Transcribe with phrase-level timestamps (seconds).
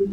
[0.00, 0.08] New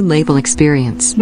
[0.00, 1.14] label experience.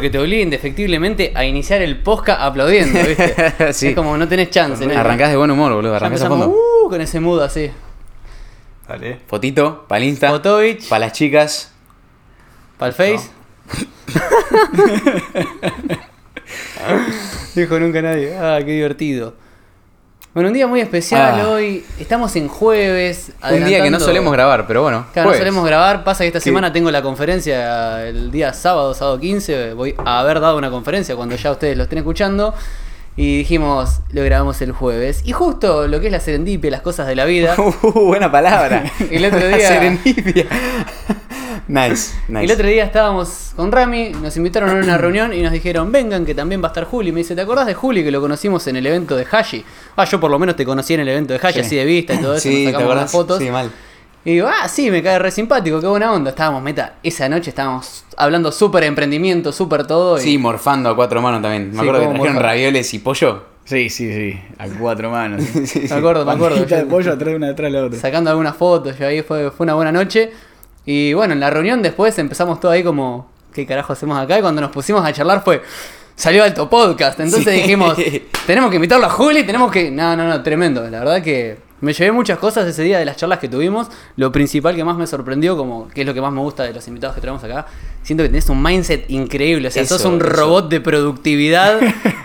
[0.00, 3.34] Porque te obliga indefectiblemente a iniciar el podcast aplaudiendo, ¿viste?
[3.74, 3.88] Sí.
[3.88, 4.98] Es como no tenés chance, ¿no?
[4.98, 5.94] Arrancás de buen humor, boludo.
[5.94, 6.48] Arrancás a fondo.
[6.48, 7.70] uh, con ese mood así.
[8.88, 9.18] Dale.
[9.26, 10.30] Fotito, para Insta.
[10.30, 10.88] Fotovich.
[10.88, 11.70] Para las chicas.
[12.78, 13.28] ¿Para el Face?
[17.54, 18.34] Dijo nunca nadie.
[18.38, 19.34] Ah, qué divertido.
[20.32, 21.48] Bueno, un día muy especial Ah.
[21.48, 21.84] hoy.
[21.98, 23.32] Estamos en jueves.
[23.50, 25.06] Un día que no solemos grabar, pero bueno.
[25.12, 26.04] Claro, no solemos grabar.
[26.04, 29.74] Pasa que esta semana tengo la conferencia el día sábado, sábado 15.
[29.74, 32.54] Voy a haber dado una conferencia cuando ya ustedes lo estén escuchando.
[33.16, 35.22] Y dijimos, lo grabamos el jueves.
[35.24, 37.56] Y justo lo que es la serendipia, las cosas de la vida.
[37.82, 38.84] Uh, buena palabra.
[39.10, 40.46] El otro día- Serendipia.
[41.66, 42.44] nice, nice.
[42.44, 46.24] El otro día estábamos con Rami, nos invitaron a una reunión y nos dijeron, vengan
[46.24, 47.10] que también va a estar Juli.
[47.10, 49.64] Me dice, ¿te acordás de Juli que lo conocimos en el evento de Hashi?
[49.96, 51.60] Ah, yo por lo menos te conocí en el evento de Hashi, Sí.
[51.60, 53.38] así de vista y todo eso, Sí, nos ¿te sacamos unas fotos.
[53.38, 53.70] Sí, mal.
[54.24, 56.30] Y digo, ah, sí, me cae re simpático, qué buena onda.
[56.30, 60.18] Estábamos, meta, esa noche estábamos hablando súper emprendimiento, súper todo.
[60.18, 61.68] y- Sí, morfando a cuatro manos también.
[61.68, 62.48] Me Sí, acuerdo que trajeron morfa.
[62.48, 63.44] ravioles y pollo.
[63.64, 64.38] Sí, sí, sí.
[64.58, 65.42] A cuatro manos.
[65.54, 66.56] me acuerdo, me acuerdo.
[66.56, 67.98] Bandejita de yo- pollo atrás de una atrás de la otra.
[67.98, 70.32] sacando algunas fotos, yo ahí fue, fue una buena noche.
[70.84, 74.38] Y bueno, en la reunión después empezamos todo ahí como, ¿qué carajo hacemos acá?
[74.38, 75.62] Y cuando nos pusimos a charlar fue,
[76.14, 77.18] salió alto podcast.
[77.20, 77.60] Entonces Sí.
[77.62, 77.96] dijimos,
[78.46, 79.90] tenemos que invitarlo a Juli, tenemos que...
[79.90, 80.88] No, no, no, tremendo.
[80.90, 83.88] La verdad que me llevé muchas cosas ese día de las charlas que tuvimos.
[84.16, 86.74] Lo principal que más me sorprendió, como que es lo que más me gusta de
[86.74, 87.66] los invitados que traemos acá,
[88.02, 89.68] siento que tenés un mindset increíble.
[89.68, 90.26] O sea, Eso, sos un eso.
[90.28, 91.80] robot de productividad,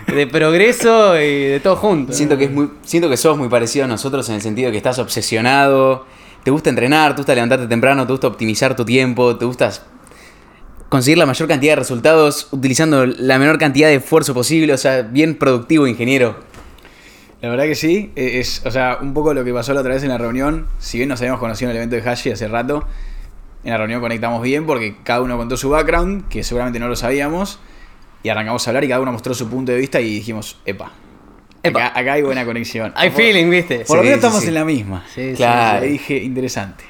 [0.06, 2.12] de progreso y de todo junto.
[2.12, 4.76] Siento que es muy, siento que sos muy parecido a nosotros en el sentido que
[4.76, 6.04] estás obsesionado,
[6.44, 9.72] te gusta entrenar, te gusta levantarte temprano, te gusta optimizar tu tiempo, te gusta
[10.88, 15.02] conseguir la mayor cantidad de resultados utilizando la menor cantidad de esfuerzo posible, o sea,
[15.02, 16.36] bien productivo, ingeniero.
[17.42, 18.12] La verdad que sí.
[18.16, 20.66] eh, Es, o sea, un poco lo que pasó la otra vez en la reunión.
[20.78, 22.86] Si bien nos habíamos conocido en el evento de Hashi hace rato,
[23.64, 26.96] en la reunión conectamos bien porque cada uno contó su background, que seguramente no lo
[26.96, 27.60] sabíamos.
[28.22, 30.92] Y arrancamos a hablar y cada uno mostró su punto de vista y dijimos, epa.
[31.62, 31.86] Epa.
[31.86, 32.92] Acá, acá hay buena conexión.
[32.96, 33.80] Hay feeling, ¿viste?
[33.80, 34.48] Por lo menos sí, estamos sí.
[34.48, 35.04] en la misma.
[35.14, 35.80] Sí, sí, Claro.
[35.84, 36.84] Le dije, interesante.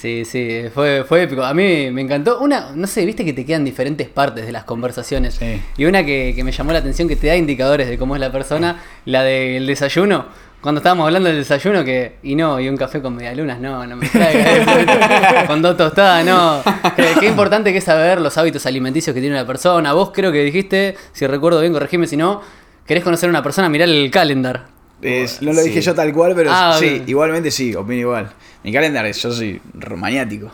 [0.00, 1.42] Sí, sí, fue, fue épico.
[1.44, 2.40] A mí me encantó.
[2.40, 5.34] Una, no sé, viste que te quedan diferentes partes de las conversaciones.
[5.34, 5.60] Sí.
[5.76, 8.20] Y una que, que me llamó la atención, que te da indicadores de cómo es
[8.20, 10.24] la persona, la del desayuno.
[10.62, 13.96] Cuando estábamos hablando del desayuno, que, y no, y un café con medialunas, no, no
[13.96, 15.46] me traigas.
[15.46, 16.62] con dos tostadas, no.
[17.20, 19.92] Qué, importante que es saber los hábitos alimenticios que tiene una persona.
[19.92, 22.40] Vos creo que dijiste, si recuerdo bien, corregime si no,
[22.86, 24.66] querés conocer a una persona, mirar el calendar.
[25.02, 25.68] Es- no lo Sí.
[25.68, 28.30] dije yo tal cual, pero Ah, sí, igualmente sí, opino igual.
[28.64, 29.60] Mi calendar es, yo soy
[29.96, 30.50] maniático.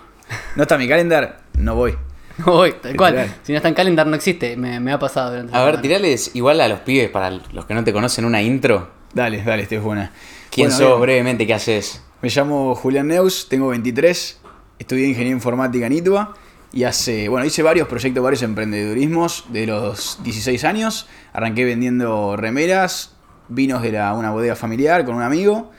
[0.56, 1.94] No está mi calendar, no voy.
[2.38, 3.34] No voy, tal cual.
[3.44, 4.58] Si no está en calendar, no existe.
[4.58, 5.82] Me, me ha pasado durante la A ver, semana.
[5.82, 8.90] tirales igual a los pibes, para los que no te conocen, una intro.
[9.14, 10.12] Dale, dale, este es buena.
[10.50, 11.00] ¿Quién Bueno, sos bien.
[11.00, 11.46] brevemente?
[11.46, 12.02] ¿Qué haces?
[12.20, 14.38] Me llamo Julián Neus, tengo 23,
[14.78, 16.34] estudié ingeniería informática en ITUA
[16.74, 21.08] y hace, bueno, hice varios proyectos, varios emprendedurismos de los 16 años.
[21.32, 23.14] Arranqué vendiendo remeras,
[23.48, 25.70] vinos de la, una bodega familiar con un amigo,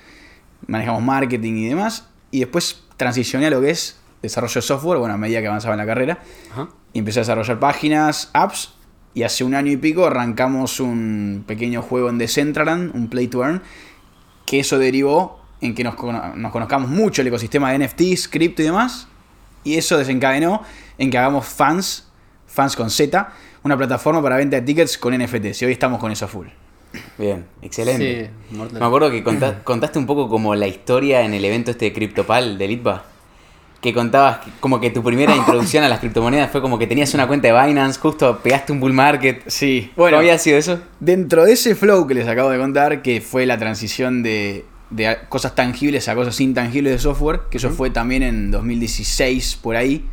[0.66, 2.07] manejamos marketing y demás.
[2.32, 5.74] Y después transicioné a lo que es desarrollo de software, bueno, a medida que avanzaba
[5.76, 6.20] en la carrera.
[6.52, 6.70] Ajá.
[6.94, 8.74] Y empecé a desarrollar páginas, apps.
[9.14, 13.44] Y hace un año y pico arrancamos un pequeño juego en Decentraland, un Play to
[13.44, 13.64] Earn,
[14.46, 15.96] que eso derivó en que nos,
[16.36, 19.08] nos conozcamos mucho el ecosistema de NFTs, cripto y demás.
[19.64, 20.62] Y eso desencadenó
[20.98, 22.08] en que hagamos fans,
[22.46, 23.34] fans con Z,
[23.64, 25.64] una plataforma para venta de tickets con NFTs.
[25.64, 26.48] Y hoy estamos con eso full.
[27.18, 28.32] Bien, excelente.
[28.50, 28.80] Sí, mortal.
[28.80, 31.94] Me acuerdo que conta- contaste un poco como la historia en el evento este de
[31.94, 33.06] CryptoPal de Litva.
[33.82, 37.14] Que contabas que- como que tu primera introducción a las criptomonedas fue como que tenías
[37.14, 39.44] una cuenta de Binance, justo pegaste un bull market.
[39.48, 40.80] Sí, Bueno, había sido eso?
[41.00, 45.18] dentro de ese flow que les acabo de contar, que fue la transición de, de
[45.30, 50.06] cosas tangibles a cosas intangibles de software, que eso fue también en 2016 por ahí,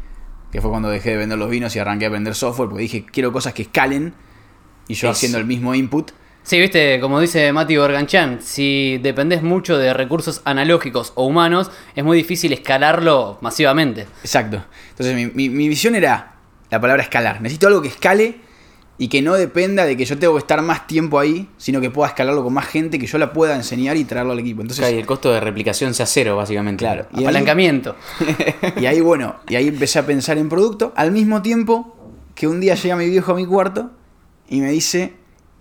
[0.52, 3.06] que fue cuando dejé de vender los vinos y arranqué a vender software, porque dije,
[3.10, 4.12] quiero cosas que escalen,
[4.88, 6.10] y yo haciendo el mismo input.
[6.44, 12.04] Sí, viste, como dice Mati Borganchan, si dependés mucho de recursos analógicos o humanos, es
[12.04, 14.02] muy difícil escalarlo masivamente.
[14.22, 14.62] Exacto.
[14.90, 16.34] Entonces mi, mi- mi visión era
[16.70, 17.40] la palabra escalar.
[17.40, 18.36] Necesito algo que escale
[18.98, 21.90] y que no dependa de que yo tengo que estar más tiempo ahí, sino que
[21.90, 24.60] pueda escalarlo con más gente, que yo la pueda enseñar y traerlo al equipo.
[24.60, 26.84] Entonces, Claro, y el costo de replicación sea cero, básicamente.
[26.84, 27.06] Claro.
[27.14, 27.96] Y ahí- Apalancamiento.
[28.80, 31.96] y ahí, bueno, y ahí empecé a pensar en producto, al mismo tiempo
[32.34, 33.92] que un día llega mi viejo a mi cuarto
[34.48, 35.14] y me dice,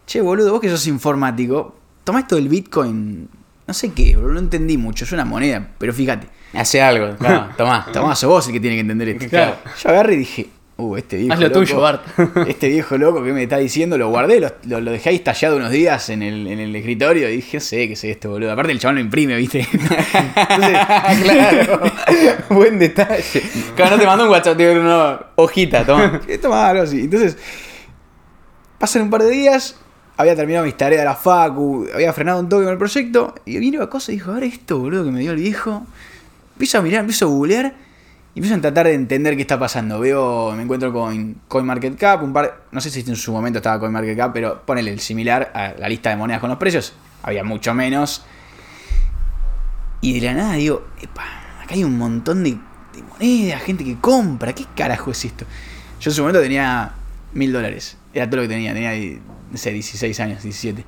[0.06, 3.28] che, boludo, vos que sos informático, tomá esto del Bitcoin,
[3.68, 7.50] no sé qué, boludo, no entendí mucho, es una moneda, pero fíjate, Hace algo, claro,
[7.58, 7.86] tomá.
[7.92, 9.28] tomá, sos vos el que tiene que entender esto.
[9.28, 9.56] Claro.
[9.84, 10.48] Yo agarré y dije,
[10.78, 12.04] uh, este viejo Haz lo loco, tuyo, Bart.
[12.48, 15.58] este viejo loco que me está diciendo, lo guardé, lo, lo- lo dejé ahí estallado
[15.58, 18.52] unos días en el, en el escritorio y dije, sé qué es esto, boludo.
[18.52, 19.62] Aparte el chabón lo imprime, ¿viste?
[19.72, 20.78] Entonces,
[21.24, 21.82] claro.
[22.50, 23.42] Buen detalle.
[23.76, 26.22] Claro, no te mando un WhatsApp, te una hojita, toma.
[26.28, 27.02] Eh, Toma algo así.
[27.02, 27.36] Entonces,
[28.78, 29.76] pasan un par de días,
[30.18, 33.58] había terminado mis tareas de la facu, había frenado un toque con el proyecto, y
[33.58, 35.86] vino a cosa y dijo, a ver esto, boludo, que me dio el viejo.
[36.54, 37.74] Empiezo a mirar, empiezo a googlear,
[38.36, 40.00] y empiezo a tratar de entender qué está pasando.
[40.00, 44.34] Veo, me encuentro con CoinMarketCap, un par, no sé si en su momento estaba CoinMarketCap,
[44.34, 46.94] pero ponele el similar a la lista de monedas con los precios,
[47.24, 48.26] había mucho menos.
[50.02, 51.24] Y de la nada digo, epa,
[51.64, 55.46] acá hay un montón de, de monedas, gente que compra, ¿qué carajo es esto?
[56.00, 56.92] Yo en su momento tenía
[57.34, 58.92] mil dólares, era todo lo que tenía, tenía,
[59.54, 60.82] no sé, 16 años, 17.
[60.82, 60.86] Y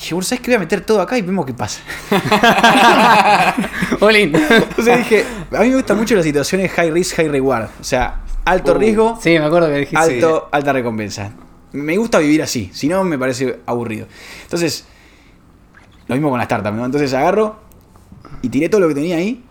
[0.00, 0.50] dije, bueno, ¿sabes qué?
[0.52, 1.80] Voy a meter todo acá y vemos qué pasa.
[4.00, 4.32] Olin.
[4.34, 7.68] Entonces dije, a mí me gustan mucho las situaciones high risk, high reward.
[7.80, 9.96] O sea, alto Uh, riesgo, Sí, me acuerdo que dijiste.
[9.98, 11.32] alto, alta recompensa.
[11.72, 14.06] Me gusta vivir así, si no me parece aburrido.
[14.44, 14.84] Entonces,
[16.06, 16.84] lo mismo con las startups, ¿no?
[16.86, 17.60] Entonces agarro
[18.40, 19.44] y tiré todo lo que tenía ahí,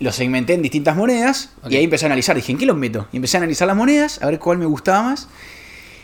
[0.00, 1.70] lo segmenté en distintas monedas Ok.
[1.72, 2.36] y ahí empecé a analizar.
[2.36, 3.08] Dije, ¿en qué los meto?
[3.12, 5.28] Y empecé a analizar las monedas, a ver cuál me gustaba más.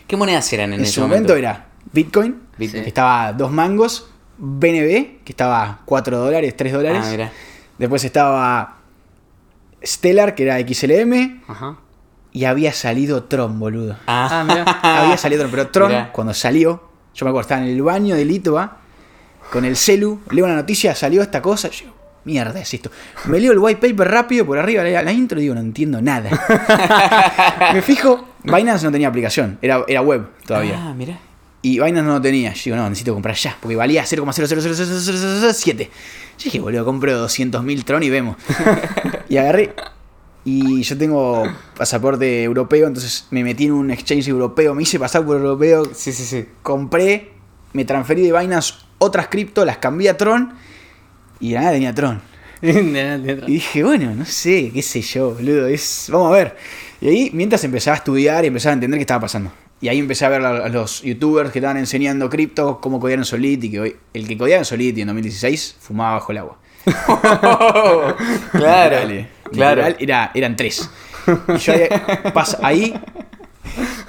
[0.07, 2.83] ¿Qué monedas eran en, En, ese su momento, era Bitcoin, Bitcoin.
[2.83, 7.03] que estaba dos mangos, BNB, que estaba 4 dólares, 3 dólares.
[7.05, 7.33] Ah, mira.
[7.79, 8.77] Después estaba
[9.85, 11.43] Stellar, que era XLM.
[11.49, 11.77] Ajá.
[12.33, 13.97] Y había salido Tron, boludo.
[14.07, 14.65] Ah, mira.
[14.83, 16.13] había salido Tron, pero Tron, Mirá.
[16.13, 16.83] cuando salió,
[17.15, 18.79] yo me acuerdo, estaba en el baño de Litva,
[19.53, 21.87] con el celu, leo una noticia, salió esta cosa, yo,
[22.25, 22.91] mierda, es esto.
[23.27, 26.01] Me leo el white paper rápido por arriba, la, la intro y digo, no entiendo
[26.03, 26.31] nada.
[27.73, 30.79] me fijo, Binance no tenía aplicación, era, era web todavía.
[30.79, 31.19] Ah, mira.
[31.63, 32.53] Y Binance no lo tenía.
[32.53, 35.89] Yo digo, no, necesito comprar ya, porque valía 0,0000007.
[36.39, 38.37] Yo dije, boludo, compro 200.000 Tron y vemos.
[39.29, 39.73] y agarré.
[40.45, 41.45] Y yo tengo
[41.75, 46.13] pasaporte europeo, entonces me metí en un exchange europeo, me hice pasar por europeo, Sí,
[46.13, 46.45] sí, sí.
[46.63, 47.33] compré,
[47.73, 50.53] me transferí de Binance otras cripto, las cambié a Tron
[51.41, 52.21] y de nada tenía Tron.
[52.61, 56.57] Y dije, bueno, no sé, qué sé yo, boludo, es, vamos a ver.
[57.05, 59.53] Y ahí, mientras empezaba a estudiar y empezaba a entender qué estaba pasando.
[59.79, 63.27] Y ahí empecé a ver a los youtubers que estaban enseñando cripto, cómo codear en
[63.27, 66.59] Solidity, que hoy, el que codeaba en Solidity en 2016 fumaba bajo el agua.
[68.53, 69.27] claro.
[69.53, 69.83] Claro.
[69.83, 70.89] literal, era, eran tres.
[71.55, 71.89] Y yo ahí,
[72.33, 72.99] pasa ahí.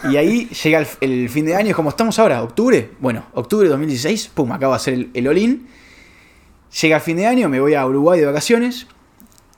[0.10, 2.92] Y ahí llega el, el fin de año, es como estamos ahora, octubre.
[3.02, 5.68] Bueno, octubre de 2016, pum, acabo de hacer el, el all-in.
[6.82, 8.88] Llega el fin de año, me voy a Uruguay de vacaciones.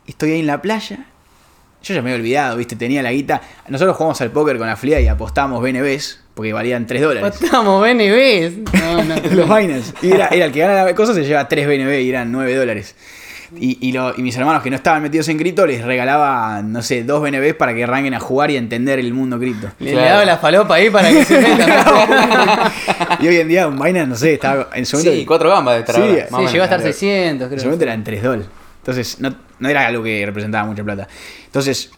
[0.08, 1.06] Estoy ahí en la playa.
[1.84, 3.42] Yo ya me había olvidado, viste, tenía la guita.
[3.70, 7.42] Nosotros jugamos al póker con la flia y apostamos BNBs, porque valían 3 dólares.
[7.42, 8.58] Estamos BNBs.
[8.82, 9.16] No, no.
[9.36, 9.94] Los Binance.
[10.02, 12.56] Y era, era el que gana la cosa se lleva 3 BNB y eran 9
[12.56, 12.96] dólares.
[13.58, 16.82] Y, y, lo- y mis hermanos que no estaban metidos en cripto les regalaba, no
[16.82, 19.70] sé, 2 BNBs para que arranquen a jugar y a entender el mundo cripto.
[19.80, 20.06] Le, Claro.
[20.06, 21.70] le daba la falopa ahí para que se metan.
[23.22, 25.18] y hoy en día un Binance, no sé, estaba en su momento.
[25.18, 26.94] Sí, cuatro gambas de estar Sí, ahora, sí, llegó a estar claro.
[26.94, 27.60] 600, En creo.
[27.60, 28.48] su momento eran 3 dólares.
[28.80, 31.08] Entonces, no, no era algo que representaba mucha plata.
[31.46, 31.92] Entonces,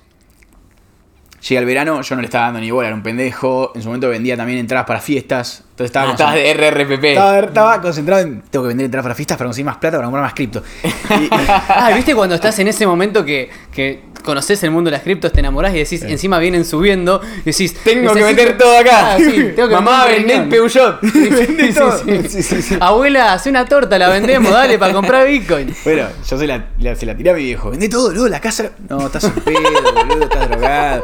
[1.48, 3.72] llega el verano, yo no le estaba dando ni bola, era un pendejo.
[3.76, 5.64] En su momento vendía también entradas para fiestas.
[5.84, 7.04] Entonces estaba Ah, de RRPP.
[7.06, 8.42] Estaba, estaba concentrado en.
[8.50, 10.62] Tengo que vender entradas para fiestas para conseguir más plata para comprar más cripto.
[10.84, 15.04] Y- Ah, ¿viste cuando estás en ese momento que, que conoces el mundo de las
[15.04, 19.14] criptos, te enamorás y decís, encima vienen subiendo, y decís, Tengo que meter todo acá.
[19.14, 20.50] Ah, sí, tengo que Mamá, vendé el.
[20.50, 21.00] Peugeot.
[21.10, 22.78] Sí, sí, sí, sí.
[22.80, 25.74] Abuela, hace una torta, la vendemos, dale, para comprar Bitcoin.
[25.86, 27.70] Bueno, yo se la, la- se la tiré a mi viejo.
[27.72, 28.72] Vendé todo, boludo, la casa.
[28.90, 31.04] No, estás en pedo, boludo, estás drogado.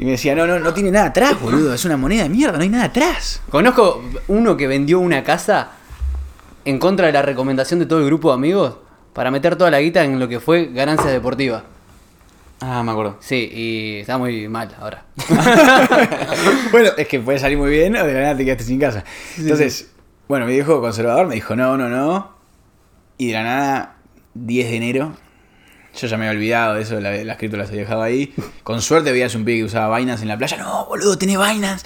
[0.00, 1.74] Y me decía, no, no, no tiene nada atrás, boludo.
[1.74, 3.42] Es una moneda de mierda, no hay nada atrás.
[3.50, 5.72] Conozco uno que vendió una casa
[6.64, 8.78] en contra de la recomendación de todo el grupo de amigos
[9.12, 11.64] para meter toda la guita en lo que fue ganancias deportivas.
[12.62, 13.18] Ah, me acuerdo.
[13.20, 15.04] Sí, y está muy mal ahora.
[16.72, 19.04] bueno, es que puede salir muy bien o de la nada te quedaste sin casa.
[19.36, 19.92] Entonces,
[20.28, 22.30] bueno, mi viejo conservador me dijo, no, no, no.
[23.18, 23.96] Y de la nada,
[24.32, 25.12] 10 de enero,
[25.98, 28.34] yo ya me había olvidado de eso, la- las cripto las había dejado ahí.
[28.62, 30.56] Con suerte veías un pibe que usaba Binance en la playa.
[30.56, 31.84] No, boludo, tenés Binance.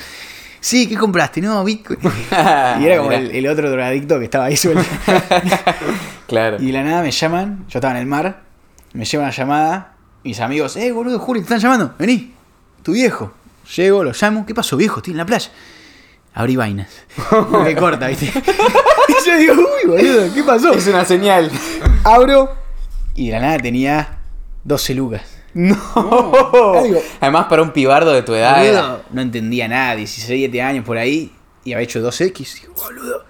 [0.60, 1.40] Sí, ¿qué compraste?
[1.42, 1.98] No, Bitcoin.
[2.80, 4.82] y era como el, el otro drogadicto que estaba ahí suelto.
[6.26, 6.56] Claro.
[6.58, 8.40] Y de la nada me llaman, yo estaba en el mar,
[8.94, 12.32] me llevan una llamada, mis amigos, eh, boludo, Juli, te están llamando, vení,
[12.82, 13.32] tu viejo.
[13.76, 14.98] Llego, lo llamo, ¿qué pasó, viejo?
[15.00, 15.50] Estoy en la playa.
[16.32, 16.88] abrí vainas.
[17.30, 18.26] Porque corta, ¿viste?
[19.08, 20.72] y yo digo, uy, boludo, ¿qué pasó?
[20.72, 21.50] Es una señal.
[22.04, 22.54] Abro
[23.14, 24.18] y de la nada tenía
[24.64, 25.22] 12 lucas.
[25.54, 25.76] No.
[27.20, 28.64] Además, para un pibardo de tu edad.
[28.66, 31.32] era- no entendía nada, 16, 17 años por ahí,
[31.64, 33.24] y había hecho 2X, digo, boludo.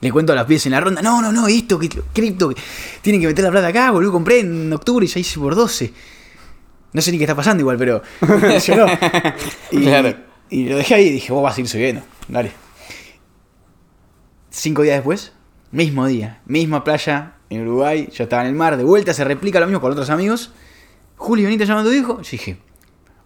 [0.00, 2.56] Le cuento a las piezas en la ronda, no, no, no, esto, que cripto, que
[3.02, 5.92] tienen que meter la plata acá, boludo, compré en octubre y ya hice por 12.
[6.92, 8.02] No sé ni qué está pasando igual, pero.
[9.70, 10.14] Y, Claro.
[10.50, 12.52] y lo dejé ahí y dije, vos vas a ir subiendo, dale.
[14.50, 15.32] Cinco días después,
[15.70, 19.60] mismo día, misma playa en Uruguay, yo estaba en el mar, de vuelta, se replica
[19.60, 20.52] lo mismo con otros amigos.
[21.16, 22.22] Juli, venite llamando a tu hijo.
[22.22, 22.56] Yo dije,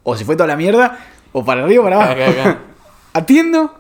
[0.02, 0.98] o se fue toda la mierda,
[1.32, 2.12] o para arriba o para abajo.
[2.12, 2.58] Acá, acá.
[3.12, 3.74] Atiendo,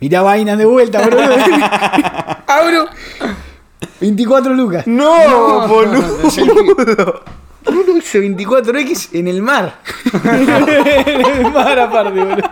[0.00, 1.18] mirá vaina de vuelta, bro.
[2.46, 2.86] Abro,
[4.00, 4.86] 24 lucas.
[4.86, 7.22] No, boludo.
[7.64, 9.80] Boludo, hice 24X en el mar.
[10.24, 12.50] en el mar aparte, boludo.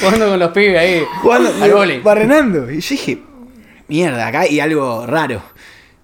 [0.00, 1.02] Jugando con los pibes ahí.
[1.22, 2.02] Jugando, al bowling.
[2.02, 2.70] barrenando.
[2.70, 3.22] Y yo dije,
[3.88, 5.42] mierda, acá hay algo raro.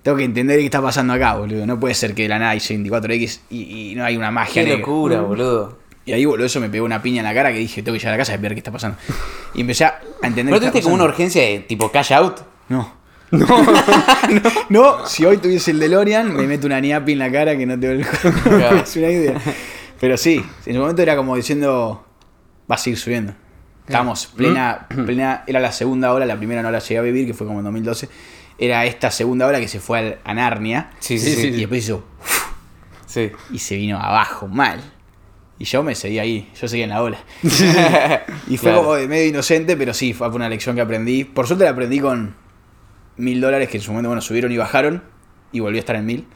[0.02, 1.64] Tengo que entender qué está pasando acá, boludo.
[1.66, 4.62] No puede ser que de la nada hice 24X y, y no hay una magia
[4.62, 4.80] Qué negra.
[4.80, 5.78] locura, boludo.
[6.04, 8.00] Y ahí, boludo, eso me pegó una piña en la cara que dije, tengo que
[8.00, 8.98] llegar a casa y ver qué está pasando.
[9.54, 12.40] Y empecé a entender ¿No qué está tuviste como una urgencia de tipo cash out?
[12.68, 13.00] No.
[13.32, 13.46] No.
[14.68, 17.80] no, si hoy tuviese el DeLorean, me meto una niapi en la cara que no
[17.80, 18.76] te doy Claro.
[18.82, 19.40] Es una idea.
[20.00, 22.04] Pero sí, en su momento era como diciendo,
[22.66, 23.32] vas a ir subiendo.
[23.86, 27.34] Estábamos plena, plena, era la segunda hora, la primera no la llegué a vivir, que
[27.34, 28.08] fue como en 2012.
[28.58, 30.90] Era esta segunda hora que se fue al- a Narnia.
[31.00, 31.48] Sí, sí, sí.
[31.48, 32.04] Y después hizo,
[33.06, 33.30] Sí.
[33.50, 34.80] y se vino abajo, mal.
[35.58, 37.18] Y yo me seguí ahí, yo seguía en la ola.
[38.48, 38.78] Y fue Claro.
[38.82, 41.24] como de medio inocente, pero sí, fue una lección que aprendí.
[41.24, 42.34] Por suerte la aprendí con
[43.16, 45.02] mil dólares que en su momento, bueno, subieron y bajaron.
[45.52, 46.26] Y volví a estar en mil.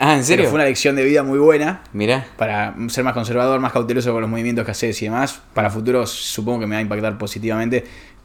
[0.00, 0.44] Ah, ¿en Pero serio?
[0.46, 1.82] fue una lección de vida muy buena.
[1.92, 2.26] Mirá.
[2.36, 5.40] Para ser más conservador, más cauteloso con los movimientos que haces y demás.
[5.54, 7.84] Para futuros supongo que me va a impactar positivamente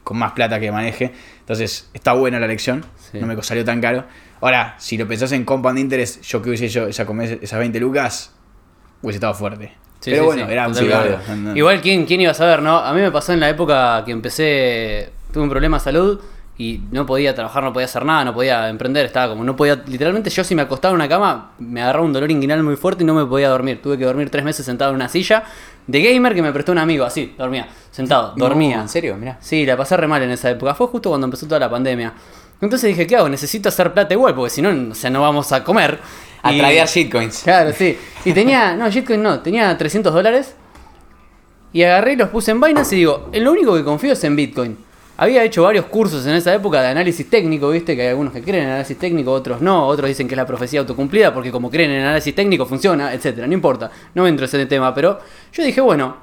[0.10, 1.13] con más plata que maneje.
[1.42, 2.84] Entonces, está buena la lección.
[3.12, 3.20] Sí.
[3.20, 4.06] No me salió tan caro.
[4.42, 7.06] Ahora, si lo pensás en compound interest, yo que hubiese hecho esa,
[7.42, 8.34] esas 20 lucas,
[9.04, 9.68] hubiese estado fuerte.
[10.00, 11.20] Sí, Pero sí, bueno, era un cigarro.
[11.54, 12.80] Igual, ¿quién, ¿quién iba a saber, no?
[12.80, 16.20] A mí me pasó en la época que empecé, tuve un problema de salud
[16.60, 19.82] y no podía trabajar, no podía hacer nada, no podía emprender, estaba como, no podía,
[19.88, 23.04] literalmente yo si me acostaba en una cama, me agarraba un dolor inguinal muy fuerte
[23.04, 23.82] y no me podía dormir.
[23.82, 25.44] Tuve que dormir tres meses sentado en una silla
[25.88, 28.75] de gamer que me prestó un amigo, así, dormía, sentado, dormía.
[28.75, 29.16] No, ¿En serio?
[29.16, 29.38] Mirá.
[29.39, 30.75] Sí, la pasé re mal en esa época.
[30.75, 32.13] Fue justo cuando empezó toda la pandemia.
[32.62, 33.30] Entonces dije, ¿qué hago?
[33.30, 35.98] Necesito hacer plata igual, porque si no, o sea, no vamos a comer.
[36.44, 37.42] A Y- tradear shitcoins.
[37.44, 37.98] Claro, sí.
[38.25, 40.56] Y tenía, no, Bitcoin no, tenía 300 dólares.
[41.72, 44.36] Y agarré y los puse en Binance y digo, lo único que confío es en
[44.36, 44.78] Bitcoin.
[45.22, 48.42] Había hecho varios cursos en esa época de análisis técnico, viste, que hay algunos que
[48.42, 51.70] creen en análisis técnico, otros no, otros dicen que es la profecía autocumplida porque como
[51.70, 55.20] creen en análisis técnico funciona, etcétera, no importa, no entro en ese tema, pero
[55.52, 56.16] yo dije, bueno,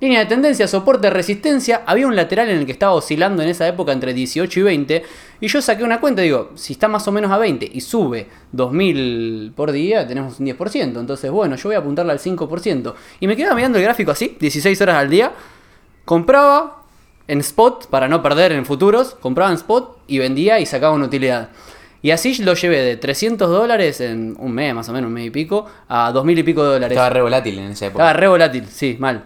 [0.00, 3.66] línea de tendencia, soporte, resistencia, había un lateral en el que estaba oscilando en esa
[3.66, 5.02] época entre 18 y 20,
[5.40, 8.28] y yo saqué una cuenta digo, si está más o menos a 20 y sube
[8.52, 12.94] 2000 por día, tenemos un 10%, entonces bueno, yo voy a apuntarle al 5%.
[13.18, 15.32] Y me quedaba mirando el gráfico así, 16 horas al día,
[16.04, 16.85] compraba
[17.28, 21.06] en spot para no perder en futuros, compraba en spot y vendía y sacaba una
[21.06, 21.50] utilidad.
[22.02, 25.26] Y así lo llevé de 300 dólares en un mes, más o menos, un mes
[25.26, 26.92] y pico, a 2000 y pico de dólares.
[26.92, 28.04] Estaba re volátil en esa época.
[28.04, 29.24] Estaba re volátil, sí, mal.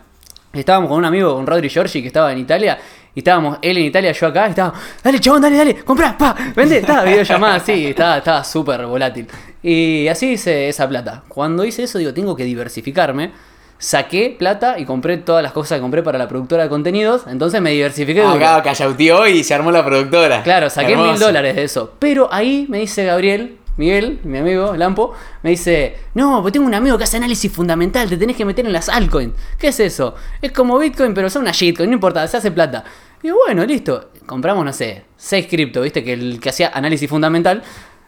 [0.53, 2.79] Estábamos con un amigo, con Rodri Giorgi, que estaba en Italia.
[3.15, 4.47] Y estábamos él en Italia, yo acá.
[4.47, 6.79] Y estaba, dale, chabón, dale, dale, comprá, pa, vende.
[6.79, 9.27] Estaba videollamada así, estaba estaba súper volátil.
[9.63, 11.23] Y así hice esa plata.
[11.29, 13.33] Cuando hice eso, digo, tengo que diversificarme.
[13.81, 17.23] Saqué plata y compré todas las cosas que compré para la productora de contenidos.
[17.27, 18.21] Entonces me diversifiqué.
[18.21, 18.35] duro.
[18.35, 20.43] Acá callauteó y se armó la productora.
[20.43, 21.95] Claro, saqué mil dólares de eso.
[21.99, 26.75] Pero ahí me dice Gabriel, Miguel, mi amigo Lampo, me dice, no, pues tengo un
[26.75, 29.33] amigo que hace análisis fundamental, te tenés que meter en las altcoins.
[29.59, 30.15] ¿Qué es eso?
[30.43, 32.85] Es como Bitcoin, pero son una shitcoin, no importa, se hace plata.
[33.23, 34.11] Y bueno, listo.
[34.27, 37.63] Compramos, no sé, 6 cripto, viste, que el que hacía análisis fundamental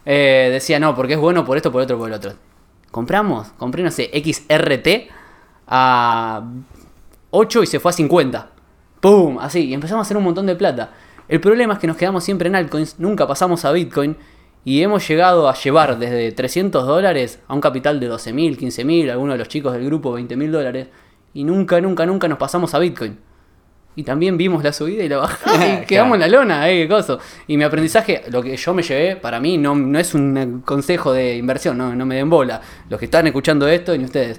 [0.05, 2.35] eh, decía, no, porque es bueno por esto, por otro, por el otro.
[2.91, 5.11] Compramos, compré, no sé, XRT
[5.75, 6.45] a
[7.31, 8.51] 8 y se fue a 50.
[9.01, 9.39] ¡Pum!
[9.41, 10.93] Así, y empezamos a hacer un montón de plata.
[11.29, 14.17] El problema es que nos quedamos siempre en altcoins, nunca pasamos a Bitcoin
[14.67, 19.35] y hemos llegado a llevar desde 300 dólares a un capital de 12.000, 15.000, algunos
[19.35, 20.89] de los chicos del grupo 20.000 dólares
[21.33, 23.19] y nunca, nunca, nunca nos pasamos a Bitcoin.
[23.97, 26.89] Y también vimos la subida y la bajada y quedamos en la lona, eh, qué
[26.89, 27.17] cosa.
[27.47, 31.15] Y mi aprendizaje, lo que yo me llevé, para mí no, no es un consejo
[31.15, 32.61] de inversión, no, no me den bola.
[32.91, 34.39] Los que están escuchando esto, ni ustedes.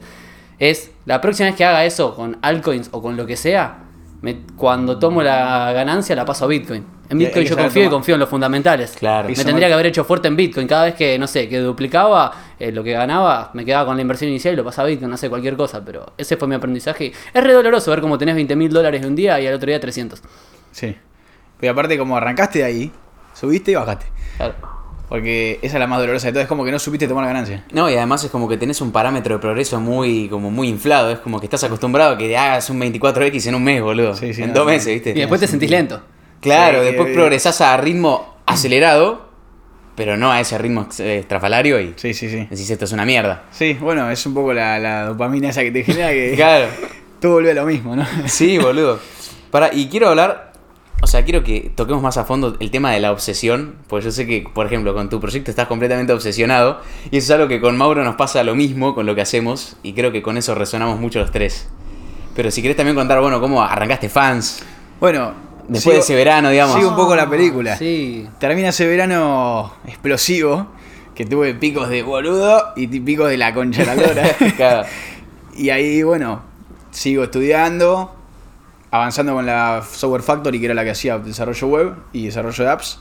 [0.60, 3.80] Es la próxima vez que haga eso con altcoins o con lo que sea,
[4.22, 6.86] me- cuando tomo la ganancia la paso a Bitcoin.
[7.10, 8.92] En Y Bitcoin yo confío y confío en los fundamentales.
[8.98, 9.28] Claro.
[9.28, 10.68] Me tendría que haber hecho fuerte en Bitcoin.
[10.68, 14.02] Cada vez que, no sé, que duplicaba eh, lo que ganaba, me quedaba con la
[14.02, 15.84] inversión inicial y lo pasaba a Bitcoin, no sé, cualquier cosa.
[15.84, 17.12] Pero ese fue mi aprendizaje.
[17.34, 19.68] Es re doloroso ver cómo tenés 20 mil dólares de un día y al otro
[19.68, 20.22] día 300.
[20.72, 20.96] Sí.
[21.60, 22.92] Pero aparte, como arrancaste de ahí,
[23.34, 24.06] subiste y bajaste.
[24.38, 24.56] Claro.
[25.14, 26.42] Porque esa es la más dolorosa de todo.
[26.42, 27.64] Es como que no supiste tomar la ganancia.
[27.72, 31.12] No, y además es como que tenés un parámetro de progreso muy, como muy inflado.
[31.12, 34.16] Es como que estás acostumbrado a que hagas un 24X en un mes, boludo.
[34.16, 35.12] Sí, sí, en no, dos meses, ¿viste?
[35.12, 36.02] Y después te sentís lento.
[36.42, 39.30] Claro, Sí, después progresás a ritmo acelerado,
[39.96, 42.48] pero no a ese ritmo eh, estrafalario y Sí, sí, sí.
[42.50, 43.44] decís esto es una mierda.
[43.52, 46.70] Sí, bueno, es un poco la, la dopamina esa que te genera que Claro.
[47.22, 48.04] todo vuelve a lo mismo, ¿no?
[48.26, 49.00] Sí, boludo.
[49.52, 50.53] Para, y quiero hablar,
[51.04, 54.12] o sea, quiero que toquemos más a fondo el tema de la obsesión, porque yo
[54.12, 56.80] sé que, por ejemplo, con tu proyecto estás completamente obsesionado,
[57.12, 59.76] y eso es algo que con Mauro nos pasa lo mismo con lo que hacemos,
[59.84, 61.68] y creo que con eso resonamos mucho los tres.
[62.36, 64.64] Pero si querés también contar, bueno, cómo arrancaste fans,
[65.00, 65.34] Bueno,
[65.68, 66.76] después sigo- de ese verano, digamos.
[66.78, 67.76] Sigo un poco la película.
[67.78, 68.26] Sí.
[68.40, 70.68] Termina ese verano explosivo,
[71.16, 74.36] que tuve picos de boludo y picos de la concha de la lora.
[74.58, 74.88] Claro.
[75.56, 76.42] y ahí, bueno,
[76.92, 78.16] sigo estudiando,
[78.94, 82.70] avanzando con la Software Factory, que era la que hacía desarrollo web y desarrollo de
[82.70, 83.00] apps,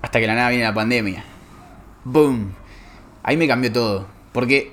[0.00, 1.22] hasta que de la nada viene la pandemia.
[2.04, 2.54] ¡Boom!
[3.22, 4.72] Ahí me cambió todo, porque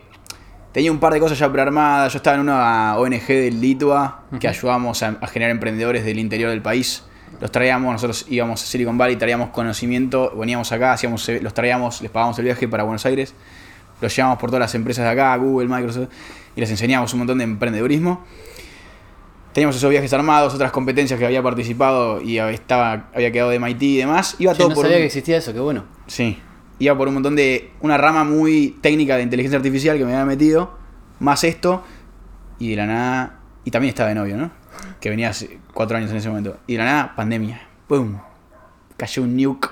[0.71, 4.47] tenía un par de cosas ya prearmadas, yo estaba en una ONG del Litua, que
[4.47, 7.03] ayudábamos a, a generar emprendedores del interior del país.
[7.41, 12.09] Los traíamos, nosotros íbamos a Silicon Valley, traíamos conocimiento, veníamos acá, hacíamos, los traíamos, les
[12.09, 13.33] pagábamos el viaje para Buenos Aires,
[13.99, 16.07] los llevamos por todas las empresas de acá, Google, Microsoft,
[16.55, 18.23] y les enseñábamos un montón de emprendedurismo.
[19.53, 23.81] Teníamos esos viajes armados, otras competencias que había participado y estaba, había quedado de MIT
[23.83, 24.35] y demás.
[24.39, 25.83] Iba Che, todo no por sabía un- que existía eso, qué bueno.
[26.07, 26.39] Sí.
[26.79, 27.71] Iba por un montón de.
[27.81, 30.77] Una rama muy técnica de inteligencia artificial que me había metido.
[31.19, 31.83] Más esto.
[32.59, 33.39] Y de la nada.
[33.65, 34.51] Y también estaba de novio, ¿no?
[34.99, 36.57] Que venía hace cuatro años en ese momento.
[36.65, 37.61] Y de la nada, pandemia.
[37.87, 38.17] ¡Pum!
[38.97, 39.69] Cayó un nuke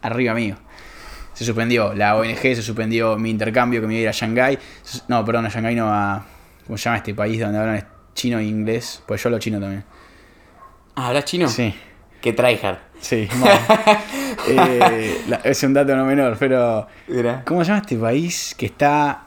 [0.00, 0.56] arriba mío.
[1.34, 4.58] Se suspendió la ONG, se suspendió mi intercambio que me iba a ir a Shanghái.
[5.08, 6.24] No, perdón, a Shanghái no, a.
[6.66, 7.76] ¿Cómo se llama este país donde hablan
[8.18, 9.02] chino e inglés?
[9.06, 9.84] Pues yo hablo chino también.
[10.96, 11.48] Ah, ¿hablas chino?
[11.48, 11.72] Sí.
[12.20, 12.78] Que tryhard.
[13.00, 13.28] Sí.
[14.50, 16.86] Eh, la- es un dato no menor, pero.
[17.08, 17.42] Mira.
[17.46, 19.26] ¿Cómo se llama este país que está.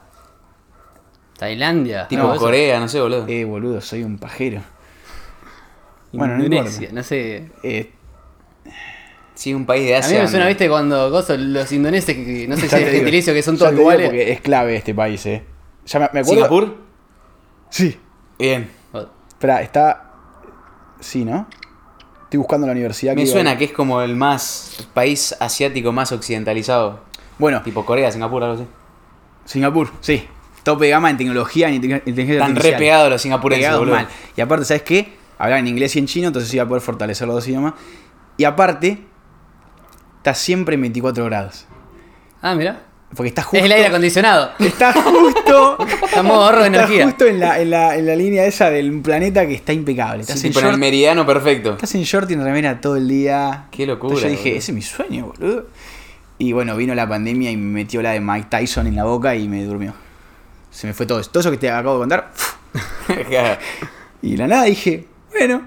[1.38, 2.08] Tailandia.
[2.08, 2.36] Tipo.
[2.38, 3.26] Corea, no sé, boludo.
[3.28, 4.62] Eh, boludo, soy un pajero.
[6.12, 7.52] Bueno, no Indonesia, no sé.
[7.64, 7.92] Eh,
[9.34, 10.18] Sí, un país de A Asia.
[10.18, 12.98] mí me suena, viste, cuando gozo, los indoneses, que, no sé ya si es digo,
[12.98, 14.08] gentilicio, que son todos iguales.
[14.10, 15.44] Porque es clave este país, eh.
[15.86, 16.34] Ya me, me acuerdo.
[16.34, 16.78] ¿Singapur?
[17.70, 17.98] Sí.
[18.38, 18.70] Bien.
[19.42, 20.12] Espera, está.
[21.00, 21.48] Sí, ¿no?
[22.26, 26.12] Estoy buscando la universidad Me iba- suena que es como el más país asiático más
[26.12, 27.00] occidentalizado.
[27.40, 28.68] Bueno, Tipo Corea, Singapur, algo así.
[29.46, 30.28] Singapur, sí.
[30.62, 32.80] Tope de gama en tecnología y en inteligen- inteligencia Están re artificial.
[32.80, 34.08] pegados los singapurenses, Pegados mal.
[34.38, 35.18] Y aparte, ¿sabes qué?
[35.40, 37.74] Hablan en inglés y en chino, entonces iba a poder fortalecer los dos idiomas.
[38.38, 39.04] Y aparte,
[40.18, 41.66] está siempre en 24 grados.
[42.44, 42.84] Ah, mira.
[43.16, 43.58] Porque está justo.
[43.58, 44.52] Es el aire acondicionado.
[44.60, 45.78] Está justo.
[46.06, 47.04] Está modo ahorro de está energía.
[47.06, 50.22] justo en la, en, la, en la línea esa del planeta que está impecable.
[50.22, 51.72] Estás, Sí, en tipo en el short, meridiano perfecto.
[51.74, 53.66] estás en short y en remera todo el día.
[53.72, 54.60] Qué locura, Entonces yo dije, boludo.
[54.60, 55.68] ese es mi sueño, boludo.
[56.38, 59.36] Y bueno, vino la pandemia y me metió la de Mike Tyson en la boca
[59.36, 59.94] y me durmió.
[60.72, 61.30] Se me fue todo eso.
[61.32, 62.32] Todo eso que te acabo de contar.
[64.24, 65.06] Y de la nada dije,
[65.38, 65.64] bueno.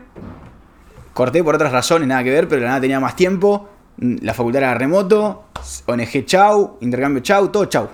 [1.13, 3.69] Corté por otras razones, nada que ver, pero de la nada tenía más tiempo.
[3.99, 5.45] La facultad era remoto.
[5.87, 7.89] ONG chau, intercambio chau, todo chau.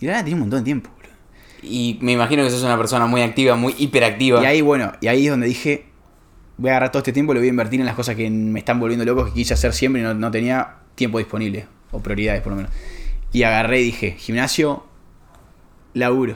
[0.00, 1.10] Y nada tenía un montón de tiempo, boludo.
[1.62, 4.42] y me imagino que sos una persona muy activa, muy hiperactiva.
[4.42, 5.86] Y ahí, bueno, y ahí es donde dije,
[6.56, 8.28] voy a agarrar todo este tiempo y lo voy a invertir en las cosas que
[8.30, 12.00] me están volviendo locos, que quise hacer siempre y no, no tenía tiempo disponible, o
[12.00, 12.72] prioridades por lo menos.
[13.32, 14.84] Y agarré y dije, gimnasio,
[15.94, 16.34] laburo.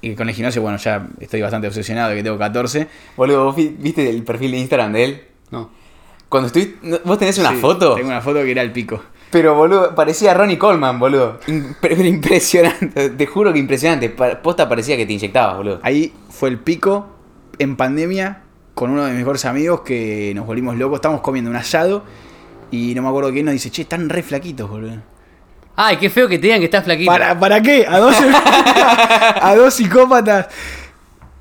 [0.00, 2.88] Y con el gimnasio, bueno, ya estoy bastante obsesionado de que tengo 14.
[3.16, 5.22] Boludo, ¿vos vi- viste el perfil de Instagram de él?
[5.50, 5.70] No.
[6.32, 6.78] Cuando estuviste.
[6.82, 7.94] no- ¿Vos tenés una Sí, foto?
[7.94, 9.02] Tengo una foto que era el pico.
[9.30, 11.38] Pero, boludo, parecía Ronnie Coleman, boludo.
[11.46, 13.10] Im- pero impresionante.
[13.18, 14.08] Te juro que impresionante.
[14.08, 15.80] Posta parecía que te inyectabas, boludo.
[15.82, 17.06] Ahí fue el pico
[17.58, 20.96] en pandemia con uno de mis mejores amigos que nos volvimos locos.
[20.96, 22.02] Estábamos comiendo un asado
[22.70, 25.02] y no me acuerdo quién nos dice, che, están re flaquitos, boludo.
[25.76, 27.10] Ay, qué feo que te digan que estás flaquito.
[27.12, 27.86] ¿Para, ¿Para qué?
[27.86, 28.14] A dos,
[29.40, 30.48] a dos psicópatas.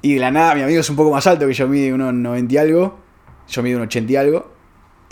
[0.02, 2.14] Y de la nada, mi amigo es un poco más alto que yo, mide unos
[2.14, 3.00] 90 y algo.
[3.48, 4.52] Yo mido un 80 y algo.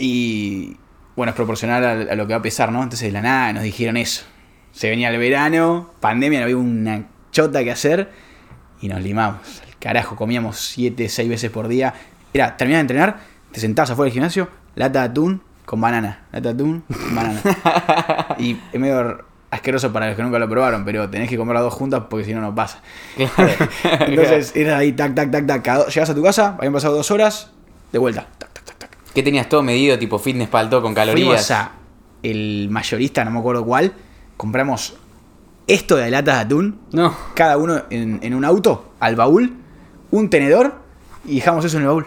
[0.00, 0.76] Y
[1.14, 2.82] bueno, es proporcional a, a lo que va a pesar, ¿no?
[2.82, 4.24] Entonces de la nada nos dijeron eso.
[4.72, 8.10] Se venía el verano, pandemia, no había una chota que hacer.
[8.80, 9.40] Y nos limamos.
[9.66, 11.94] Al carajo, comíamos 7, 6 veces por día.
[12.32, 13.20] Era, terminabas de entrenar,
[13.52, 16.24] te sentabas afuera del gimnasio, lata de atún con banana.
[16.32, 17.40] Lata de atún con banana.
[18.38, 21.64] Y es medio asqueroso para los que nunca lo probaron, pero tenés que comer las
[21.64, 22.80] dos juntas porque si no, no pasa.
[23.16, 23.52] Claro.
[24.06, 25.88] Entonces era ahí, tac, tac, tac, tac.
[25.88, 27.50] Llegás a tu casa, habían pasado dos horas,
[27.92, 28.28] de vuelta.
[28.38, 28.49] Tac.
[29.14, 31.26] ¿Qué tenías todo medido, tipo fitness todo con calorías?
[31.26, 31.72] Fuimos a
[32.22, 33.92] el mayorista, no me acuerdo cuál,
[34.36, 34.94] compramos
[35.66, 37.16] esto de latas de atún, No.
[37.34, 39.54] cada uno en, en un auto, al baúl,
[40.10, 40.74] un tenedor,
[41.24, 42.06] y dejamos eso en el baúl.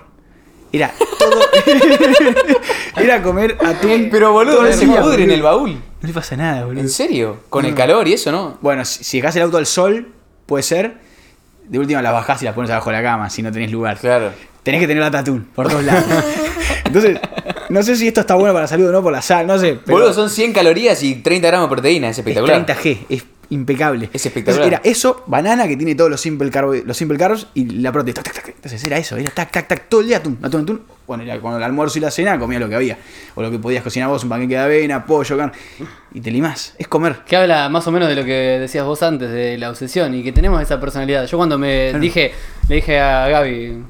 [0.71, 1.39] Era todo.
[2.97, 4.07] era comer atún.
[4.11, 5.71] Pero boludo, no se pudre en el baúl.
[6.01, 6.81] No le pasa nada, boludo.
[6.81, 7.41] ¿En serio?
[7.49, 8.57] Con el calor y eso, ¿no?
[8.59, 10.11] Bueno, si, si dejás el auto al sol,
[10.47, 10.97] puede ser.
[11.67, 13.97] De última las bajás y las pones abajo de la cama si no tenés lugar.
[13.99, 14.31] Claro.
[14.63, 16.03] Tenés que tener la tatún por todos lados.
[16.93, 17.19] Entonces,
[17.69, 19.57] no sé si esto está bueno para la salud o no, por la sal, no
[19.57, 19.79] sé.
[19.85, 22.65] Pero Boludo, son 100 calorías y 30 gramos de proteína, es es espectacular.
[22.65, 24.09] 30G, es impecable.
[24.13, 24.65] Es espectacular.
[24.67, 27.91] Entonces, era eso, banana que tiene todos los simple, carbo, los simple carbs y la
[27.91, 28.21] proteína.
[28.21, 28.47] tac, tac, tac.
[28.55, 30.81] Entonces era eso, era tac, tac, tac, todo el día atún, atún, atún.
[31.05, 32.97] Bueno, era cuando el almuerzo y la cena comías lo que había.
[33.35, 35.51] O lo que podías cocinar vos, un panqueque de avena, pollo, carne.
[36.13, 36.73] Y te limás.
[36.77, 37.17] Es comer.
[37.27, 40.23] Que habla más o menos de lo que decías vos antes, de la obsesión, y
[40.23, 41.25] que tenemos esa personalidad.
[41.27, 41.99] Yo cuando me Claro.
[42.01, 42.31] dije,
[42.69, 43.83] le dije a Gaby,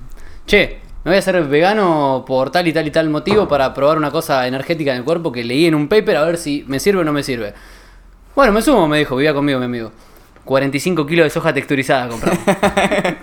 [0.48, 3.98] che, me voy a hacer vegano por tal y tal y tal motivo para probar
[3.98, 6.80] una cosa energética en el cuerpo que leí en un paper a ver si me
[6.80, 7.54] sirve o no me sirve.
[8.36, 9.92] Bueno, me sumo, me dijo, vivía conmigo mi amigo.
[10.46, 12.39] 45 kilos de soja texturizada compramos.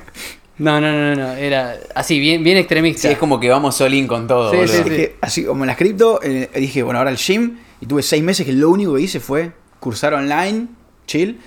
[0.59, 3.01] No, no, no, no, no, era así, bien, bien extremista.
[3.01, 4.73] Sí, es como que vamos all in con todo, Sí, boludo.
[4.75, 7.57] sí, Es que, así como en las cripto, eh, dije, bueno, ahora el gym.
[7.81, 10.67] Y tuve seis meses que lo único que hice fue cursar online,
[11.07, 11.41] chill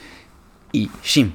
[0.71, 1.33] y gym.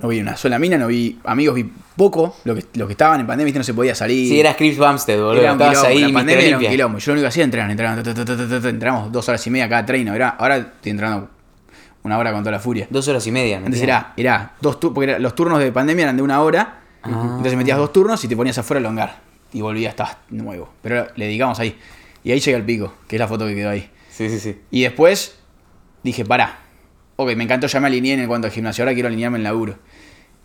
[0.00, 1.68] No vi una sola mina, no vi amigos, vi
[2.00, 2.34] poco.
[2.44, 4.26] Lo que, lo que estaban en pandemia, viste, no se podía salir.
[4.26, 5.42] Sí, era Chris Bumstead, boludo.
[5.42, 6.70] Era un Estabas quilombo, ahí, la pandemia era un Olympia.
[6.70, 6.98] quilombo.
[6.98, 10.14] Yo lo único que hacía era entrenar, entrenar, entramos dos horas y media cada treino.
[10.14, 11.28] Era, ahora estoy entrando
[12.02, 12.86] una hora con toda la furia.
[12.88, 13.58] Dos horas y media.
[13.58, 14.14] Antes mentira.
[14.16, 16.80] era, era dos turnos, porque los turnos de pandemia eran de una hora.
[17.02, 17.08] Ah.
[17.36, 19.20] Entonces metías dos turnos y te ponías afuera a elongar.
[19.52, 20.70] Y volvías, estabas nuevo.
[20.80, 21.76] Pero le dedicamos ahí.
[22.24, 23.90] Y ahí llega el pico, que es la foto que quedó ahí.
[24.10, 24.58] Sí, sí, sí.
[24.70, 25.36] Y después
[26.02, 26.60] dije, pará.
[27.16, 28.84] Ok, me encantó, ya me alineé en cuanto al gimnasio.
[28.84, 29.76] Ahora quiero alinearme en laburo.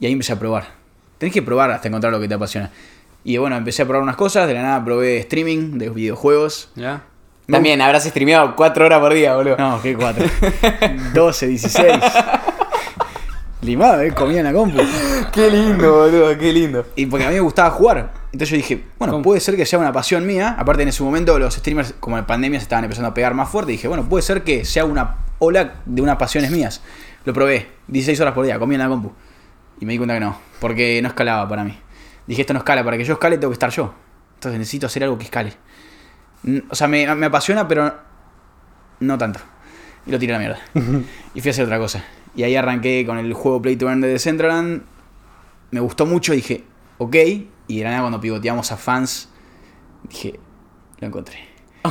[0.02, 0.85] Y ahí empecé a probar.
[1.18, 2.72] Tenés que probar hasta encontrar lo que te apasiona.
[3.24, 4.48] Y bueno, empecé a probar unas cosas.
[4.48, 6.70] De la nada probé streaming de videojuegos.
[6.76, 7.04] ¿Ya?
[7.50, 9.56] También habrás streameado cuatro horas por día, boludo.
[9.58, 10.26] No, ¿qué cuatro?
[11.14, 12.00] 12, 16.
[13.62, 14.12] Limado, ¿eh?
[14.14, 14.80] Comía en la compu.
[15.32, 16.86] Qué lindo, boludo, qué lindo.
[16.96, 18.12] Y porque a mí me gustaba jugar.
[18.26, 19.24] Entonces yo dije, bueno, ¿Cómo?
[19.24, 20.56] puede ser que sea una pasión mía.
[20.58, 23.50] Aparte en ese momento los streamers, como en pandemia, se estaban empezando a pegar más
[23.50, 23.72] fuerte.
[23.72, 26.82] Y dije, bueno, puede ser que sea una ola de unas pasiones mías.
[27.26, 29.12] Lo probé, 16 horas por día, comía en la compu.
[29.80, 31.78] Y me di cuenta que no, porque no escalaba para mí.
[32.28, 33.94] Dije, esto no escala, para que yo escale tengo que estar yo.
[34.36, 35.54] Entonces necesito hacer algo que escale.
[36.70, 37.94] O sea, me, me apasiona, pero
[39.00, 39.40] no tanto.
[40.06, 40.60] Y lo tiré a la mierda.
[41.34, 42.04] y fui a hacer otra cosa.
[42.36, 44.84] Y ahí arranqué con el juego Play to Earn de Decentraland.
[45.72, 46.64] Me gustó mucho, dije,
[46.98, 47.16] ok.
[47.68, 49.30] Y de la nada cuando pivoteamos a fans,
[50.04, 50.40] dije,
[51.00, 51.40] lo encontré.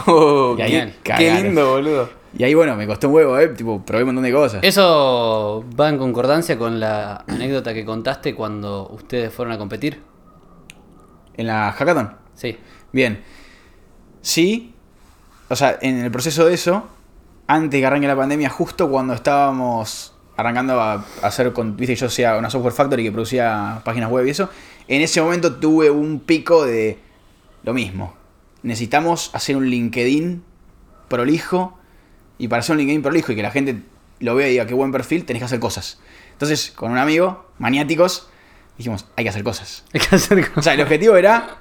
[0.06, 2.10] Oh, Y ahí qué, qué lindo, boludo.
[2.36, 3.48] Y ahí, bueno, me costó un huevo, ¿eh?
[3.48, 4.60] Tipo, probé un montón de cosas.
[4.64, 10.02] ¿Eso va en concordancia con la anécdota que contaste cuando ustedes fueron a competir?
[11.36, 12.16] En la hackathon.
[12.34, 12.58] Sí.
[12.92, 13.22] Bien.
[14.20, 14.74] Sí.
[15.48, 16.88] O sea, en el proceso de eso,
[17.46, 22.06] antes que arranque la pandemia, justo cuando estábamos arrancando a hacer con, viste, que yo
[22.06, 24.48] hacía una software factory que producía páginas web y eso,
[24.88, 26.98] en ese momento tuve un pico de
[27.62, 28.14] lo mismo.
[28.64, 30.42] Necesitamos hacer un LinkedIn
[31.08, 31.78] prolijo
[32.38, 33.76] y para hacer un LinkedIn prolijo y que la gente
[34.20, 35.98] lo vea y diga qué buen perfil, tenés que hacer cosas.
[36.32, 38.28] Entonces, con un amigo, maniáticos,
[38.78, 39.84] dijimos, hay que hacer cosas.
[39.92, 41.58] Hay que hacer O sea, el objetivo era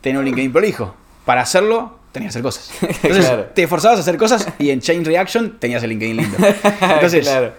[0.00, 0.94] tener un LinkedIn prolijo.
[1.24, 2.70] Para hacerlo, tenías que hacer cosas.
[3.02, 3.44] Entonces, Claro.
[3.54, 6.36] te esforzabas a hacer cosas y en Chain Reaction tenías el LinkedIn lindo.
[6.80, 7.52] Entonces, Claro.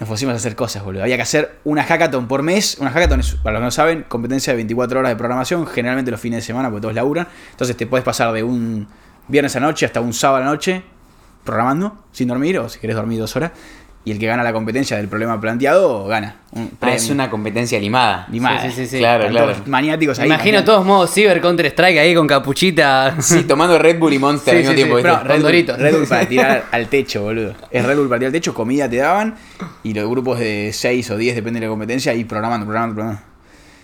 [0.00, 1.02] nos pusimos a hacer cosas, boludo.
[1.02, 2.76] Había que hacer una hackathon por mes.
[2.80, 6.10] Una hackathon es, para los que no saben, competencia de 24 horas de programación, generalmente
[6.10, 7.26] los fines de semana, porque todos laburan.
[7.52, 8.86] Entonces, te puedes pasar de un
[9.28, 10.82] viernes a noche hasta un sábado a la noche
[11.44, 13.52] programando, sin dormir, o si querés dormir dos horas.
[14.04, 16.34] Y el que gana la competencia del problema planteado, gana.
[16.50, 18.26] Un Ah, es una competencia limada.
[18.32, 18.62] Limada.
[18.62, 18.98] Sí, sí, sí, sí.
[18.98, 19.52] Claro, claro.
[19.52, 20.26] todos maniáticos ahí.
[20.26, 23.14] Imagino todos modos Cyber Counter Strike ahí con capuchita.
[23.20, 25.78] Sí, tomando Red Bull y Monster al mismo tiempo, pero- Con Doritos.
[25.78, 27.54] Red Bull para tirar al techo, boludo.
[27.70, 29.36] Es Red Bull para tirar al techo, comida te daban
[29.84, 33.22] y los grupos de 6 o 10, depende de la competencia, y programando, programando, programando.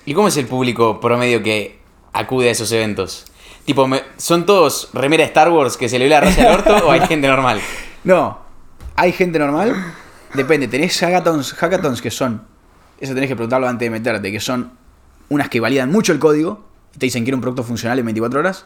[0.05, 1.79] ¿Y cómo es el público promedio que
[2.13, 3.27] acude a esos eventos?
[3.69, 6.75] Tipo, me- ¿son todos remera Star Wars que se le ve la raza al orto
[6.87, 7.61] o hay gente normal?
[8.03, 8.39] No,
[8.97, 9.75] hay gente normal,
[10.33, 10.69] depende.
[10.69, 12.43] Tenés hackathons, hackathons que son,
[12.99, 14.73] eso tenés que preguntarlo antes de meterte, que son
[15.29, 18.41] unas que validan mucho el código y te dicen quiero un producto funcional en 24
[18.41, 18.65] horas,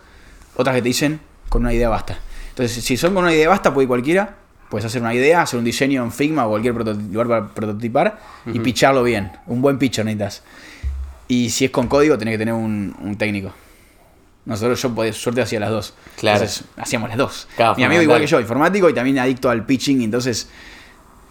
[0.55, 2.19] otras que te dicen con una idea basta.
[2.51, 4.37] Entonces, si son con una idea basta, puede cualquiera.
[4.71, 8.61] Puedes hacer una idea, hacer un diseño en Figma o cualquier lugar para prototipar y
[8.61, 9.33] picharlo bien.
[9.49, 10.45] Un buen pitcher necesitas.
[11.27, 13.53] Y si es con código, tenés que tener un, un técnico.
[14.45, 15.95] Nosotros, yo por suerte hacía las dos.
[16.19, 16.39] Claro.
[16.39, 17.49] Entonces, hacíamos las dos.
[17.57, 20.03] Claro, Mi amigo igual que yo, informático y también adicto al pitching.
[20.03, 20.49] Entonces,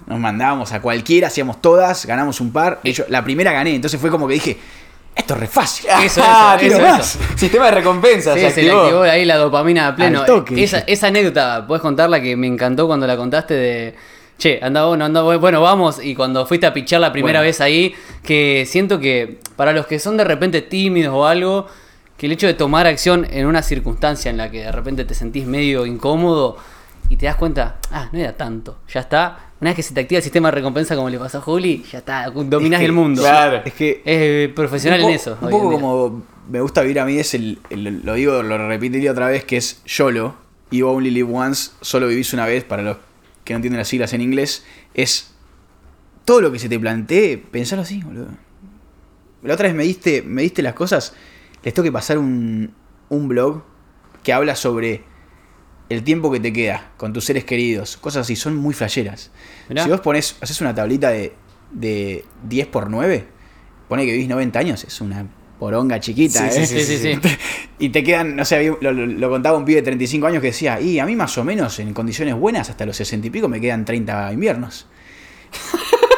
[0.08, 2.80] nos mandábamos a cualquiera, hacíamos todas, ganamos un par.
[2.84, 3.76] De hecho, la primera gané.
[3.76, 4.58] Entonces fue como que dije,
[5.14, 5.90] esto es re fácil.
[6.04, 7.16] Eso, Ah, eso, eso, más.
[7.16, 7.20] eso.
[7.38, 8.82] Sistema de recompensas, Sí, se se le activó.
[8.84, 10.22] activó ahí la dopamina a pleno.
[10.22, 13.96] Al toque, esa, esa anécdota, puedes contarla que me encantó cuando la contaste de.
[14.38, 16.00] Che, anda bueno, anda bueno, bueno, vamos.
[16.02, 17.48] Y cuando fuiste a pichar la primera Bueno.
[17.48, 17.94] vez ahí,
[18.24, 21.68] que siento que para los que son de repente tímidos o algo,
[22.22, 25.16] que el hecho de tomar acción en una circunstancia en la que de repente te
[25.16, 26.56] sentís medio incómodo
[27.10, 29.54] y te das cuenta, ah, no era tanto, ya está.
[29.60, 31.84] Una vez que se te activa el sistema de recompensa como le pasó a Juli,
[31.92, 33.22] ya está, dominás Es que- el mundo.
[33.24, 33.62] claro.
[33.66, 35.36] Es que Es profesional un en eso.
[35.42, 39.14] Un poco como me gusta vivir a mí es el, el- lo digo, lo repetiría
[39.14, 40.36] otra vez, que es YOLO,
[40.70, 42.98] You Only Live Once, solo vivís una vez, para los
[43.44, 45.32] que no entienden las siglas en inglés, es
[46.24, 48.28] todo lo que se te plantee, pensarlo así, boludo.
[49.42, 51.16] La otra vez me diste, me diste las cosas,
[51.64, 52.74] les tengo que pasar un,
[53.10, 53.64] un blog
[54.24, 55.04] que habla sobre
[55.90, 59.32] el tiempo que te queda con tus seres queridos, cosas así, son muy flasheras.
[59.70, 59.84] Mirá.
[59.84, 61.34] Si vos pones, haces una tablita de,
[61.72, 63.26] de 10 por 9,
[63.90, 65.26] pone que vivís 90 años, es una
[65.60, 66.66] poronga chiquita, Sí, ¿eh?
[66.66, 67.20] Sí, sí, sí.
[67.80, 70.80] Y te quedan, no sé, lo- lo contaba un pibe de 35 años que decía,
[70.80, 73.60] y a mí más o menos en condiciones buenas, hasta los 60 y pico, me
[73.60, 74.88] quedan 30 inviernos.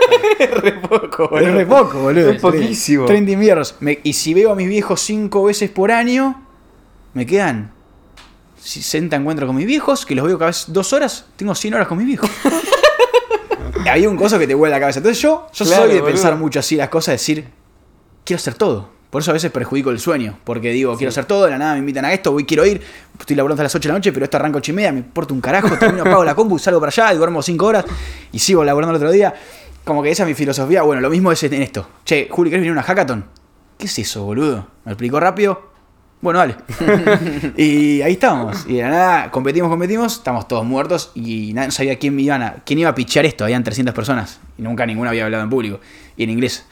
[0.62, 2.32] re poco, Es re poco, boludo.
[2.32, 3.06] Es poquísimo.
[3.06, 3.76] 30 inviernos.
[3.80, 6.46] Me- y si veo a mis viejos 5 veces por año,
[7.14, 7.72] me quedan
[8.62, 11.88] 60 encuentros con mis viejos, que los veo cada vez 2 horas, tengo 100 horas
[11.88, 12.30] con mis viejos.
[13.90, 15.00] Había un coso que te vuelve la cabeza.
[15.00, 16.14] Entonces yo, yo Claro, soy de boludo.
[16.14, 17.46] pensar mucho así las cosas, decir,
[18.24, 18.90] quiero hacer todo.
[19.10, 20.40] Por eso a veces perjudico el sueño.
[20.44, 22.82] Porque digo, quiero hacer todo, de la nada me invitan a esto, voy, quiero ir.
[23.20, 25.00] Estoy laburando hasta las 8 de la noche, pero esto arranco 8 y media, me
[25.00, 27.86] importa un carajo, termino, apago la compu, salgo para allá duermo 5 horas
[28.32, 29.34] y sigo laburando el otro día.
[29.84, 30.82] Como que esa es mi filosofía.
[30.84, 31.88] Bueno, lo mismo es en esto.
[32.06, 33.26] Che, Juli, ¿querés venir a una hackathon?
[33.78, 34.68] ¿Qué es eso, boludo?
[34.86, 35.74] ¿Me explicó rápido?
[36.22, 36.56] Bueno, dale.
[37.58, 38.66] y ahí estábamos.
[38.66, 42.54] Y de la nada, competimos, competimos, estamos todos muertos y nadie sabía quién, iban a,
[42.66, 43.44] quién iba a pichar esto.
[43.44, 45.82] Habían 300 personas y nunca ninguna había hablado en público
[46.16, 46.66] y en inglés.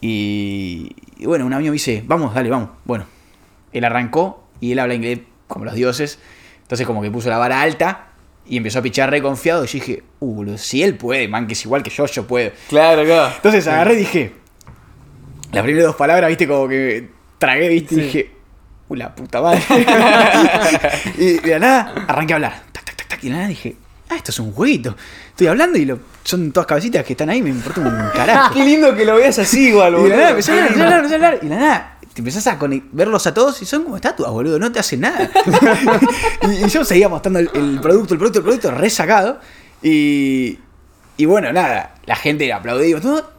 [0.00, 2.70] Y, y bueno, un amigo me dice, vamos, dale, vamos.
[2.86, 3.04] Bueno,
[3.72, 6.18] él arrancó y él habla inglés como los dioses.
[6.62, 8.13] Entonces como que puso la vara alta
[8.46, 9.64] y empezó a pichar reconfiado.
[9.64, 12.26] Y yo dije, uh, boludo, si él puede, man, que es igual que yo, yo
[12.26, 12.50] puedo.
[12.68, 13.32] Claro, claro.
[13.36, 14.32] Entonces agarré y dije.
[15.52, 18.30] Las primeras dos palabras, viste, como que tragué, viste, y dije.
[18.88, 19.62] Uy, la puta madre.
[21.18, 22.62] y de la nada arranqué a hablar.
[22.72, 23.24] Tac, tac, tac, tac.
[23.24, 23.76] Y de la nada dije.
[24.10, 24.94] Ah, esto es un jueguito.
[25.30, 28.52] Estoy hablando y lo, son todas cabecitas que están ahí, me importa un carajo.
[28.54, 30.08] Qué lindo que lo veas así, igual, Y de boludo.
[30.10, 31.38] la nada empecé a hablar, empecé a hablar, empecé a hablar.
[31.42, 32.58] Y de la nada te empezás a
[32.92, 34.58] verlos a todos y son como estatuas, boludo.
[34.60, 35.28] No te hacen nada.
[36.42, 39.40] y, y yo seguía mostrando el, el producto, el producto, el producto, resacado.
[39.82, 40.60] Y,
[41.16, 41.96] y bueno, nada.
[42.06, 43.30] La gente aplaudimos todo.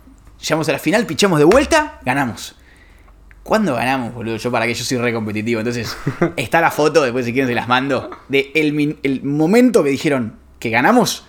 [0.42, 2.58] Llegamos a la final, pichamos de vuelta, ganamos.
[3.44, 4.36] ¿Cuándo ganamos, boludo?
[4.36, 5.62] Yo para que yo soy re competitivo.
[5.62, 5.96] Entonces,
[6.36, 10.36] está la foto, después si quieren se las mando, de el, el momento que dijeron
[10.60, 11.26] que ganamos.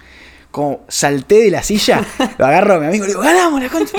[0.51, 2.03] Como salté de la silla,
[2.39, 3.99] lo agarro a mi amigo y le digo, ganamos la concha.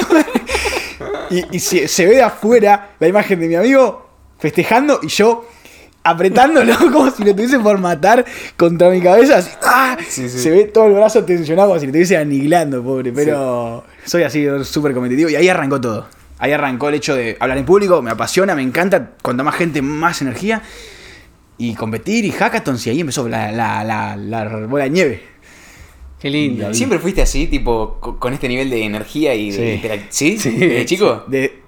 [1.30, 1.48] De tu madre".
[1.52, 4.10] Y, y se, se ve de afuera la imagen de mi amigo
[4.40, 5.46] festejando y yo
[6.04, 9.38] apretándolo como si lo tuviese por matar contra mi cabeza.
[9.38, 9.98] así, ¡ah!
[10.08, 10.40] Sí, sí.
[10.40, 13.12] Se ve todo el brazo tensionado como si lo estuviese aniquilando, pobre.
[13.12, 16.08] Pero soy así súper competitivo y ahí arrancó todo.
[16.40, 19.12] Ahí arrancó el hecho de hablar en público, me apasiona, me encanta.
[19.22, 20.62] Cuanta más gente, más energía.
[21.58, 25.24] Y competir y hackathons y ahí empezó la, la, la, la bola de nieve.
[26.20, 26.74] Qué lindo.
[26.74, 29.88] ¿Siempre fuiste así, tipo, co- con este nivel de energía y de Sí.
[29.88, 30.38] interac- ¿Sí?
[30.40, 30.52] Sí.
[30.52, 31.24] ¿Desde chico?
[31.28, 31.62] De,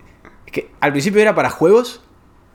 [0.46, 2.02] es que al principio era para juegos,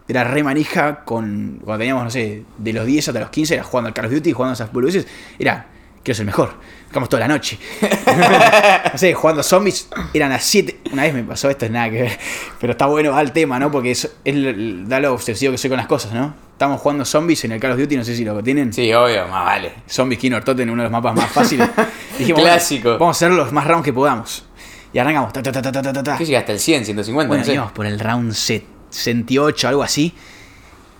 [0.08, 1.60] era re manija con.
[1.64, 4.12] Cuando teníamos, no sé, de los 10 hasta los 15, era jugando al Call of
[4.12, 5.06] Duty, jugando a esas boludeces.
[5.38, 5.68] Era,
[6.02, 6.54] quiero ser el mejor.
[6.94, 7.58] Jugamos toda la noche.
[8.92, 10.82] no sé, jugando zombies, eran las 7.
[10.92, 12.18] Una vez me pasó esto, es nada que ver.
[12.60, 13.68] Pero está bueno, va al tema, ¿no?
[13.68, 16.36] Porque es, es da lo obsesivo que soy con las cosas, ¿no?
[16.52, 18.72] Estamos jugando zombies en el Call of Duty, no sé si lo tienen.
[18.72, 19.72] Sí, obvio, más vale.
[19.88, 21.68] Zombies King Totten, uno de los mapas más fáciles.
[22.16, 22.90] Dijimos, bueno, Clásico.
[22.92, 24.44] vamos a hacer los más rounds que podamos.
[24.92, 25.32] Y arrancamos.
[25.32, 26.16] Ta, ta, ta, ta, ta, ta, ta.
[26.16, 27.26] ¿Qué llegaste al 100, 150?
[27.26, 27.74] Bueno, no sé.
[27.74, 30.14] por el round 68, algo así.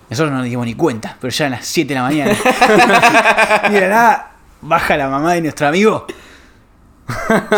[0.09, 2.37] Nosotros no nos dimos ni cuenta, pero ya eran las 7 de la mañana.
[3.71, 4.34] la nada,
[4.65, 6.05] baja la mamá de nuestro amigo.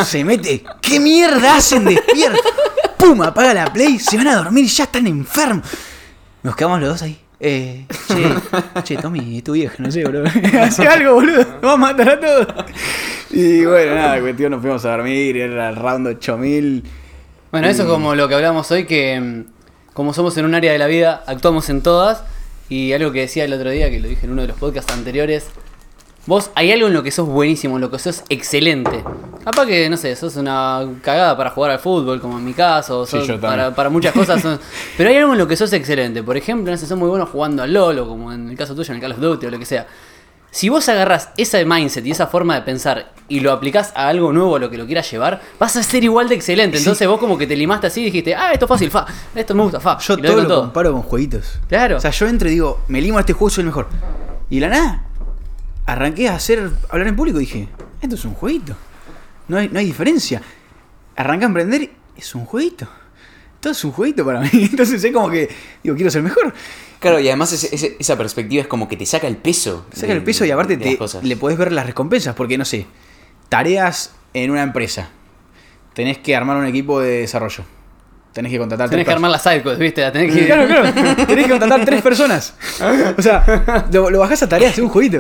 [0.03, 0.63] Se mete.
[0.81, 2.41] ¿Qué mierda hacen despiertos?
[2.97, 3.21] ¡Pum!
[3.21, 5.65] Apaga la play, se van a dormir y ya están enfermos.
[6.43, 7.19] Nos quedamos los dos ahí.
[7.39, 10.23] Eh, che, che, Tommy, tu vieja, no sé, bro.
[10.61, 11.37] Hace algo, boludo.
[11.37, 12.47] Nos vamos a matar a todos.
[13.29, 15.37] Y bueno, nada, cuestión, nos fuimos a dormir.
[15.37, 16.83] Era el round 8000.
[17.51, 20.71] Bueno, eso es como lo que hablamos hoy, que mm, como somos en un área
[20.71, 22.23] de la vida, actuamos en todas.
[22.69, 24.91] Y algo que decía el otro día, que lo dije en uno de los podcasts
[24.91, 25.47] anteriores,
[26.27, 29.03] vos hay algo en lo que sos buenísimo, en lo que sos excelente.
[29.43, 33.05] Capaz que, no sé, sos una cagada para jugar al fútbol, como en mi caso,
[33.05, 34.41] Sí, sos yo para, para muchas cosas.
[34.41, 34.59] sos-
[34.97, 36.21] pero hay algo en lo que sos excelente.
[36.21, 38.91] Por ejemplo, no sé, sos muy bueno jugando al LOL, como en el caso tuyo,
[38.91, 39.87] en el Call of Duty o lo que sea.
[40.49, 44.31] Si vos agarras ese mindset y esa forma de pensar y lo aplicás a algo
[44.31, 46.77] nuevo, a lo que lo quieras llevar, vas a ser igual de excelente.
[46.77, 49.53] Entonces vos como que te limaste así y dijiste, ah, esto es fácil, fa, esto
[49.53, 49.97] me gusta, fa.
[49.99, 51.59] Yo y lo todo lo con comparo con jueguitos.
[51.67, 51.97] Claro.
[51.97, 53.87] O sea, yo entro y digo, me limo a este juego, soy el mejor.
[54.49, 55.03] Y la nada,
[55.87, 57.67] arranqué a hacer, hablar en público y dije,
[58.01, 58.75] esto es un jueguito.
[59.47, 60.41] No hay, no hay diferencia.
[61.15, 62.87] Arranqué a emprender, es un jueguito.
[63.59, 64.49] todo es un jueguito para mí.
[64.53, 65.49] Entonces es como que,
[65.83, 66.53] digo, quiero ser mejor.
[66.99, 69.85] Claro, y además ese- esa perspectiva es como que te saca el peso.
[69.93, 72.85] Saca de- el peso y aparte te, le podés ver las recompensas, porque no sé,
[73.49, 75.09] tareas en una empresa.
[75.93, 77.63] Tenés que armar un equipo de desarrollo.
[78.37, 80.01] Tenés que contratar Tenés que armar las sidequests, ¿viste?
[80.01, 80.45] La tenés que...
[80.45, 80.93] Claro, claro.
[81.25, 82.53] Tenés que contratar tres personas.
[83.17, 85.17] O sea, lo, lo bajás a tareas de un jueguito.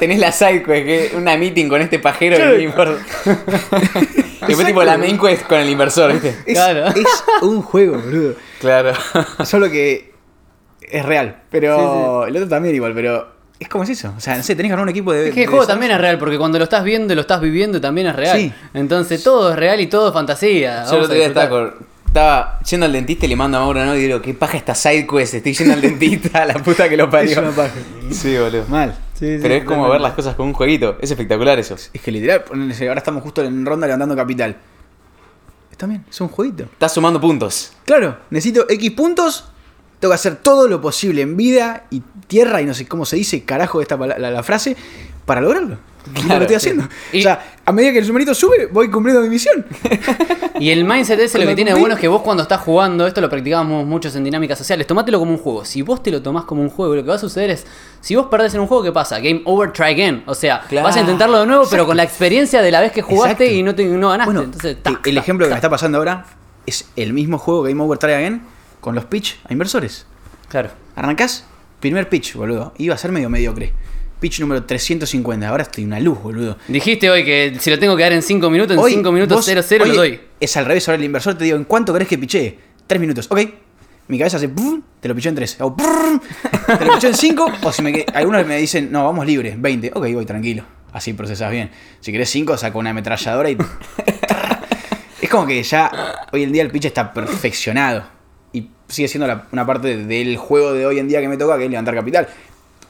[0.00, 2.58] Tenés la side quest, que una meeting con este pajero Claro.
[2.60, 2.66] y.
[4.48, 6.30] Después tipo la main quest con el inversor, ¿viste?
[6.44, 6.88] Es, Claro.
[6.88, 8.34] es un juego, boludo.
[8.58, 8.94] Claro.
[9.44, 10.12] Solo que
[10.80, 11.42] es real.
[11.50, 13.28] Pero el otro también igual, pero
[13.60, 14.12] es como es eso.
[14.16, 15.28] O sea, no sé, tenés que armar un equipo de.
[15.28, 17.80] Es que el juego también es real, porque cuando lo estás viendo, lo estás viviendo,
[17.80, 18.36] también es real.
[18.38, 18.52] Sí.
[18.74, 20.84] Entonces todo es real y todo es fantasía.
[20.90, 21.74] Yo estaba, con-
[22.10, 23.94] estaba yendo al dentista y le mando a Mauro ¿no?
[23.94, 25.34] y digo, ¿qué paja esta side quest?
[25.34, 27.30] Estoy yendo al dentista, la puta que lo parió.
[27.30, 27.74] Es una paja.
[28.10, 28.64] Sí, boludo.
[28.68, 28.98] Mal.
[29.20, 30.96] Pero es como ver las cosas con un jueguito.
[31.00, 31.74] Es espectacular eso.
[31.74, 34.56] Es que literal, ahora estamos justo en ronda levantando capital.
[35.70, 36.64] Está bien, es un jueguito.
[36.64, 37.74] Estás sumando puntos.
[37.84, 39.44] Claro, necesito X puntos.
[40.00, 43.16] Tengo que hacer todo lo posible en vida y tierra y no sé cómo se
[43.16, 44.76] dice, carajo, esta la, la frase,
[45.26, 45.78] para lograrlo.
[46.14, 46.88] Claro, lo estoy haciendo.
[47.12, 49.64] Y- O sea, a medida que el numerito sube, voy cumpliendo mi misión.
[50.60, 53.06] Y el mindset ese lo que tiene de bueno es que vos cuando estás jugando,
[53.06, 55.64] esto lo practicábamos muchos en dinámicas sociales, tomátelo como un juego.
[55.64, 57.66] Si vos te lo tomás como un juego, lo que va a suceder es,
[58.02, 59.20] si vos perdés en un juego, ¿qué pasa?
[59.20, 60.22] Game over, try again.
[60.26, 60.86] O sea, Claro.
[60.86, 63.54] vas a intentarlo de nuevo, pero con la experiencia de la vez que jugaste Exacto.
[63.58, 64.26] y no, te, no ganaste.
[64.34, 66.26] Bueno, Entonces, el- tac, el tac, ejemplo que me está pasando ahora
[66.66, 68.42] es el mismo juego Game Over Try Again
[68.82, 70.04] con los pitch a inversores.
[70.48, 70.68] Claro.
[70.96, 71.46] Arrancás,
[71.80, 72.74] primer pitch, boludo.
[72.76, 73.72] Iba a ser medio mediocre.
[74.20, 75.48] Pitch número 350.
[75.48, 76.58] Ahora estoy una luz, boludo.
[76.68, 79.36] Dijiste hoy que si lo tengo que dar en 5 minutos, en Hoy, 5 minutos
[79.38, 80.20] vos- 0, 0 lo doy.
[80.38, 82.58] Es al revés, ahora el inversor te digo, ¿en cuánto crees que piché?
[82.86, 83.40] Tres minutos, ok.
[84.08, 84.50] Mi cabeza hace,
[85.00, 85.60] te lo piché en tres.
[85.60, 86.20] Hago, "Brr",
[86.78, 87.46] te lo piché en cinco.
[87.62, 89.92] O si me, algunos me dicen, no, vamos libre, 20.
[89.94, 90.64] Ok, voy tranquilo.
[90.92, 91.70] Así procesas bien.
[92.00, 93.56] Si querés cinco, saco una ametralladora y.
[95.22, 98.04] es como que ya hoy en día el pitch está perfeccionado.
[98.52, 101.56] Y sigue siendo la- una parte del juego de hoy en día que me toca,
[101.56, 102.28] que es levantar capital.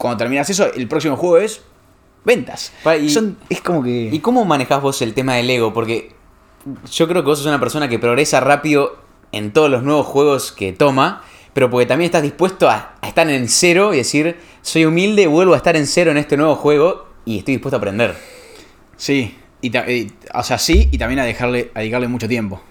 [0.00, 1.60] Cuando terminas eso, el próximo juego es
[2.24, 2.72] ventas.
[3.02, 4.08] Y- Son- es como que.
[4.10, 5.74] ¿Y cómo manejás vos el tema del ego?
[5.74, 6.12] Porque
[6.90, 8.96] yo creo que vos sos una persona que progresa rápido
[9.32, 13.28] en todos los nuevos juegos que toma, pero porque también estás dispuesto a, a estar
[13.28, 17.06] en cero y decir, soy humilde, vuelvo a estar en cero en este nuevo juego
[17.26, 18.16] y estoy dispuesto a aprender.
[18.96, 22.62] Sí, y, y- o sea, sí, y también a dejarle, a dedicarle mucho tiempo.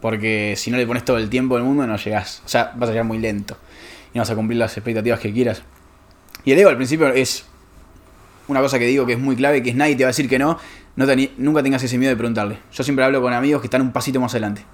[0.00, 2.40] Porque si no le pones todo el tiempo del mundo, no llegás.
[2.46, 3.56] O sea, vas a llegar muy lento.
[4.14, 5.62] Y no vas a cumplir las expectativas que quieras.
[6.44, 7.44] Y el ego al principio es
[8.48, 10.28] una cosa que digo que es muy clave, que es nadie te va a decir
[10.28, 10.58] que no.
[10.96, 12.58] no te- nunca tengas ese miedo de preguntarle.
[12.72, 14.64] Yo siempre hablo con amigos que están un pasito más adelante.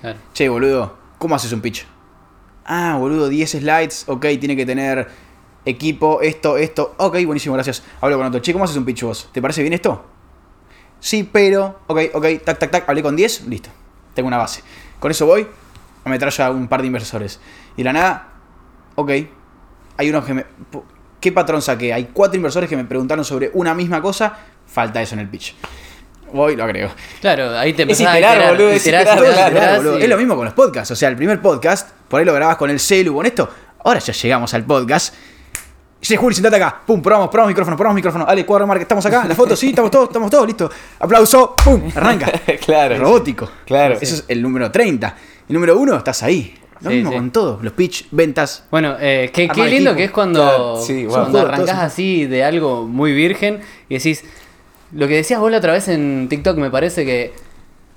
[0.00, 0.18] Claro.
[0.32, 1.84] Che, boludo, ¿cómo haces un pitch?
[2.64, 5.08] Ah, boludo, 10 slides, ok, tiene que tener
[5.64, 6.94] equipo, esto, esto.
[6.98, 7.82] Ok, buenísimo, gracias.
[8.00, 8.40] Hablo con otro.
[8.40, 9.28] Che, ¿cómo haces un pitch vos?
[9.32, 10.04] ¿Te parece bien esto?
[11.00, 13.70] Sí, pero, ok, ok, tac, tac, tac, hablé con 10, listo.
[14.14, 14.62] Tengo una base.
[15.00, 15.46] Con eso voy,
[16.04, 17.40] me traigo un par de inversores.
[17.76, 18.28] Y de la nada,
[18.94, 19.10] ok,
[19.96, 20.46] hay unos que me...
[21.20, 21.92] ¿Qué patrón saqué?
[21.92, 25.54] Hay cuatro inversores que me preguntaron sobre una misma cosa, falta eso en el pitch.
[26.32, 26.90] Voy, lo agrego.
[27.20, 29.76] Claro, ahí te Es empezás a iterar, iterar, boludo, es iterás, iterar, iterás, claro, iterás
[29.78, 29.98] boludo.
[29.98, 30.90] y- Es lo mismo con los podcasts.
[30.90, 33.48] O sea, el primer podcast, por ahí lo grabás con el celu, con esto.
[33.84, 35.14] Ahora ya llegamos al podcast.
[36.00, 36.82] Sí, Juli, sentate acá.
[36.86, 38.24] Pum, probamos, probamos micrófono, probamos micrófono.
[38.26, 39.24] Dale, cuadro, marca, estamos acá.
[39.26, 40.70] La foto, sí, estamos todos, estamos todos, listo.
[41.00, 42.30] Aplauso, pum, arranca.
[42.64, 42.98] Claro.
[42.98, 43.50] Robótico.
[43.66, 43.94] Claro.
[44.00, 45.16] Eso es el número 30.
[45.48, 46.54] El número 1, estás ahí.
[46.80, 47.16] Lo Sí, mismo sí.
[47.16, 47.58] con todo.
[47.62, 48.64] Los pitch, ventas.
[48.70, 49.96] Bueno, eh, qué, qué lindo equipo.
[49.96, 51.14] que es cuando, Claro, sí, wow.
[51.14, 54.24] cuando Todo, arrancás así de algo muy virgen y decís,
[54.92, 57.32] lo que decías vos la otra vez en TikTok me parece que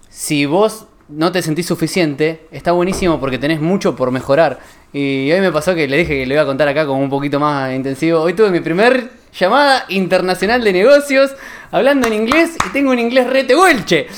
[0.09, 4.59] si vos no te sentís suficiente, está buenísimo porque tenés mucho por mejorar.
[4.93, 7.09] Y hoy me pasó que le dije que le iba a contar acá como un
[7.09, 8.19] poquito más intensivo.
[8.21, 11.31] Hoy tuve mi primer llamada internacional de negocios
[11.71, 14.07] hablando en inglés y tengo un inglés rete huelche.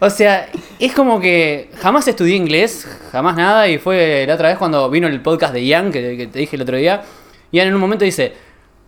[0.00, 4.58] O sea, es como que jamás estudié inglés, jamás nada, y fue la otra vez
[4.58, 7.02] cuando vino el podcast de Ian, que, que te dije el otro día,
[7.50, 8.34] Ian en un momento dice,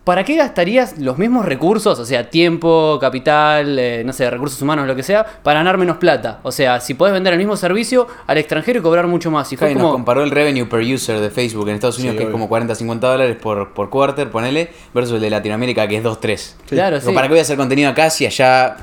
[0.07, 4.87] ¿para qué gastarías los mismos recursos, o sea, tiempo, capital, eh, no sé, recursos humanos,
[4.87, 6.39] lo que sea, para ganar menos plata?
[6.43, 9.51] O sea, si podés vender el mismo servicio al extranjero y cobrar mucho más.
[9.51, 12.13] Y fue Claro, y nos comparó el revenue per user de Facebook en Estados Unidos,
[12.13, 15.85] Sí, que es como 40, 50 dólares por, por quarter, ponele, versus el de Latinoamérica,
[15.89, 16.57] que es 2, 3.
[16.69, 17.11] Claro, sí.
[17.11, 18.77] ¿Para qué voy a hacer contenido acá si allá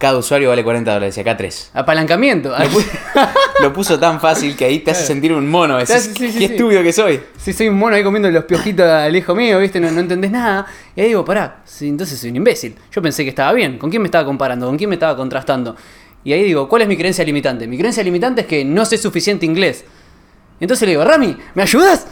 [0.00, 1.72] cada usuario vale 40 dólares y acá 3?
[1.74, 2.52] Apalancamiento.
[3.62, 5.76] Lo puso tan fácil que ahí te hace sentir un mono.
[5.76, 6.54] Decís, Sí, sí, sí, qué sí.
[6.54, 7.20] estúpido que soy.
[7.36, 9.78] Si soy un mono ahí comiendo los piojitos al hijo mío, ¿viste?
[9.78, 10.66] No, no entendés nada.
[10.96, 12.74] Y ahí digo, pará, sí, entonces soy un imbécil.
[12.90, 13.76] Yo pensé que estaba bien.
[13.78, 14.66] ¿Con quién me estaba comparando?
[14.66, 15.76] ¿Con quién me estaba contrastando?
[16.24, 17.66] Y ahí digo, ¿cuál es mi creencia limitante?
[17.66, 19.84] Mi creencia limitante es que no sé suficiente inglés.
[20.60, 22.06] Entonces le digo, Rami, ¿me ayudas?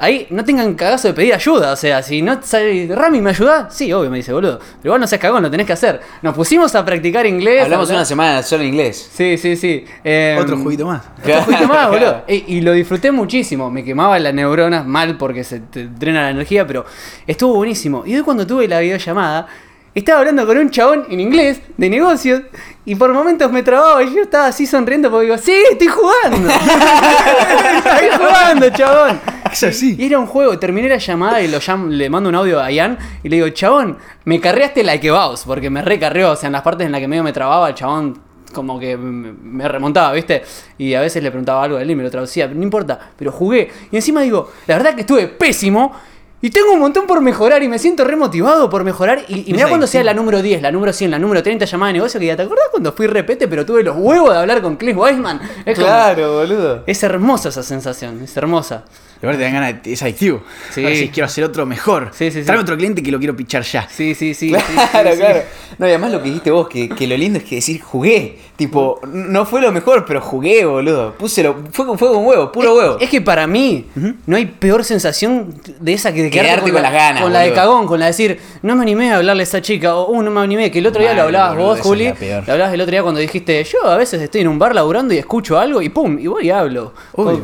[0.00, 1.72] Ahí no tengan cagazo de pedir ayuda.
[1.72, 3.68] O sea, si no sabe, Rami, ¿me ayuda?
[3.70, 4.58] Sí, obvio, me dice, boludo.
[4.58, 6.00] Pero igual no seas cagón, lo tenés que hacer.
[6.22, 7.64] Nos pusimos a practicar inglés.
[7.64, 9.10] Hablamos una semana solo inglés.
[9.12, 9.84] Sí, sí, sí.
[10.04, 11.02] Eh, Otro juguito más.
[11.20, 12.22] otro juguito más, boludo.
[12.28, 13.70] Y, y lo disfruté muchísimo.
[13.70, 16.84] Me quemaba las neuronas mal porque se te drena la energía, pero
[17.26, 18.04] estuvo buenísimo.
[18.06, 19.46] Y hoy cuando tuve la videollamada,
[19.94, 22.42] estaba hablando con un chabón en inglés de negocios
[22.84, 26.50] y por momentos me trababa y yo estaba así sonriendo porque digo, sí, estoy jugando.
[26.52, 29.20] estoy jugando, chabón.
[29.52, 29.96] Es así.
[29.98, 32.98] Y era un juego, terminé la llamada y lo le mando un audio a Ian
[33.22, 36.52] y le digo, chabón, me carreaste like a boss, porque me recarreó, o sea, en
[36.52, 38.18] las partes en las que medio me trababa, el chabón
[38.52, 40.42] como que me remontaba, ¿viste?
[40.78, 43.30] Y a veces le preguntaba algo a él y me lo traducía, no importa, pero
[43.30, 43.70] jugué.
[43.90, 45.92] Y encima digo, la verdad que estuve pésimo.
[46.40, 49.24] Y tengo un montón por mejorar y me siento remotivado por mejorar.
[49.26, 51.64] Y, y mirá Es cuando sea la número 10, la número 100, la número 30
[51.64, 54.38] llamada de negocio que ya te acordás cuando fui repete, pero tuve los huevos de
[54.38, 55.40] hablar con Cliff Weisman.
[55.66, 55.90] Es como-
[56.34, 56.84] boludo.
[56.86, 58.84] es hermosa esa sensación, es hermosa.
[59.22, 60.42] Ahora te dan ganas, de- es adictivo.
[60.70, 60.82] Sí.
[60.82, 62.10] Ahora decís, quiero hacer otro mejor.
[62.12, 62.44] Sí, sí, sí.
[62.46, 63.88] Tráeme otro cliente que lo quiero pichar ya.
[63.88, 64.50] Sí, sí, sí.
[64.50, 65.40] Claro, sí, claro.
[65.78, 68.38] No, y además lo que dijiste vos, que, que lo lindo es que decir jugué.
[68.56, 71.14] Tipo, no fue lo mejor, pero jugué, boludo.
[71.14, 72.98] Puse lo, fue, con- fue con huevo, puro huevo.
[73.00, 73.84] Es que para mí
[74.26, 77.40] no hay peor sensación de esa que de Quedarte con la, las ganas, Con la
[77.40, 80.10] de cagón, con la de decir, no me animé a hablarle a esa chica, o
[80.10, 82.12] uh, no me animé, que el otro día Mal, lo hablabas boludo, vos, esa Juli.
[82.46, 85.14] Lo hablabas el otro día cuando dijiste, yo a veces estoy en un bar laburando
[85.14, 86.92] y escucho algo y pum, y voy y hablo.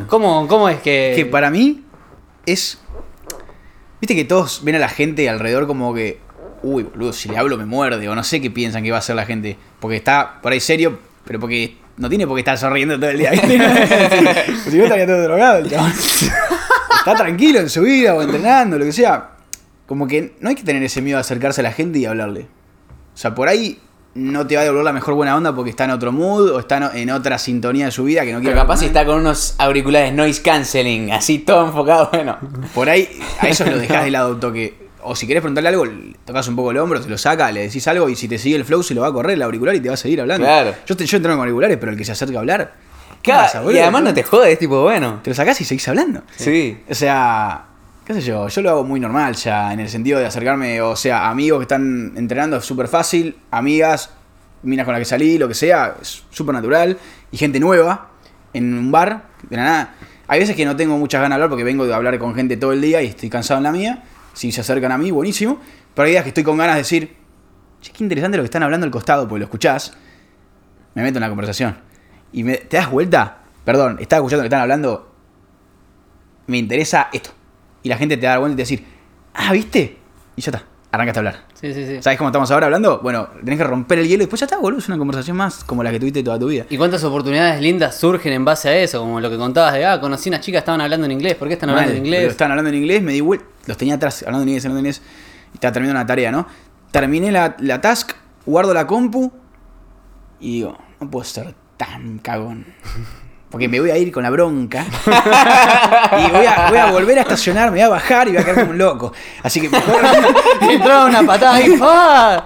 [0.07, 1.13] ¿Cómo, cómo es que.?
[1.15, 1.64] Que para mí
[2.45, 2.79] es.
[4.01, 6.19] Viste que todos ven a la gente alrededor como que.
[6.63, 8.07] Uy, boludo, si le hablo me muerde.
[8.09, 9.57] O no sé qué piensan que va a hacer la gente.
[9.79, 13.19] Porque está por ahí serio, pero porque no tiene por qué estar sonriendo todo el
[13.19, 13.31] día.
[14.69, 15.93] si no estaría todo drogado el chabón.
[17.05, 19.29] Está tranquilo en su vida o entrenando, lo que sea.
[19.85, 22.47] Como que no hay que tener ese miedo de acercarse a la gente y hablarle.
[23.13, 23.79] O sea, por ahí
[24.15, 26.59] no te va a devolver la mejor buena onda porque está en otro mood o
[26.59, 28.53] está en otra sintonía de su vida que no quiere.
[28.53, 32.37] Pero capaz si está con unos auriculares noise canceling, así todo enfocado, bueno.
[32.73, 33.09] Por ahí,
[33.39, 34.85] a eso lo dejás de lado un toque.
[35.03, 35.83] O si querés preguntarle algo,
[36.23, 38.55] tocas un poco el hombro, te lo saca, le decís algo y si te sigue
[38.55, 40.45] el flow se lo va a correr el auricular y te va a seguir hablando.
[40.47, 40.73] Claro.
[40.87, 42.73] Yo, te, yo entreno con auriculares, pero el que se acerca a hablar.
[43.21, 45.19] ¿qué Claro, pasa, y además no te jodes, tipo, bueno.
[45.23, 46.21] Te lo sacás y seguís hablando.
[46.37, 46.77] Sí.
[46.89, 47.65] O sea,
[48.05, 50.95] qué sé yo, yo lo hago muy normal ya, en el sentido de acercarme, o
[50.95, 54.11] sea, amigos que están entrenando es súper fácil, amigas,
[54.61, 56.97] minas con las que salí, lo que sea, es súper natural,
[57.31, 58.11] y gente nueva
[58.53, 59.95] en un bar, de nada.
[60.27, 62.57] Hay veces que no tengo muchas ganas de hablar porque vengo de hablar con gente
[62.57, 64.03] todo el día y estoy cansado en la mía.
[64.33, 65.59] Si se acercan a mí, buenísimo.
[65.93, 67.15] Pero hay días que estoy con ganas de decir,
[67.81, 69.93] che, qué interesante lo que están hablando al costado, porque lo escuchás.
[70.95, 71.77] Me meto en la conversación.
[72.31, 75.13] Y me, te das vuelta, perdón, estás escuchando lo que están hablando,
[76.47, 77.31] me interesa esto.
[77.85, 78.83] Y la gente te da vuelta y te decir,
[79.35, 79.99] ah, ¿viste?
[80.35, 81.35] Y ya está, arrancaste a hablar.
[81.53, 82.01] Sí, sí, sí.
[82.01, 82.97] ¿Sabes cómo estamos ahora hablando?
[82.97, 84.79] Bueno, tenés que romper el hielo y después ya está, boludo.
[84.79, 86.65] Es una conversación más como la que tuviste toda tu vida.
[86.67, 89.01] ¿Y cuántas oportunidades lindas surgen en base a eso?
[89.01, 91.53] Como lo que contabas de, ah, conocí unas chicas, estaban hablando en inglés, ¿por qué
[91.53, 92.31] están hablando Mal, en inglés?
[92.31, 93.45] Estaban hablando en inglés, me di vuelta.
[93.67, 95.01] Los tenía atrás, hablando en inglés, hablando en inglés.
[95.53, 96.47] Y estaba terminando una tarea, ¿no?
[96.89, 98.13] Terminé la, la task,
[98.47, 99.31] guardo la compu
[100.39, 102.65] y digo, no puedo ser tan cagón.
[103.49, 104.85] Porque me voy a ir con la bronca.
[105.05, 108.43] y voy a, voy a volver a estacionar, me voy a bajar y voy a
[108.43, 109.13] quedar como un loco.
[109.43, 110.01] Así que mejor,
[110.61, 112.45] Y entraba una patada ahí, ¡ah!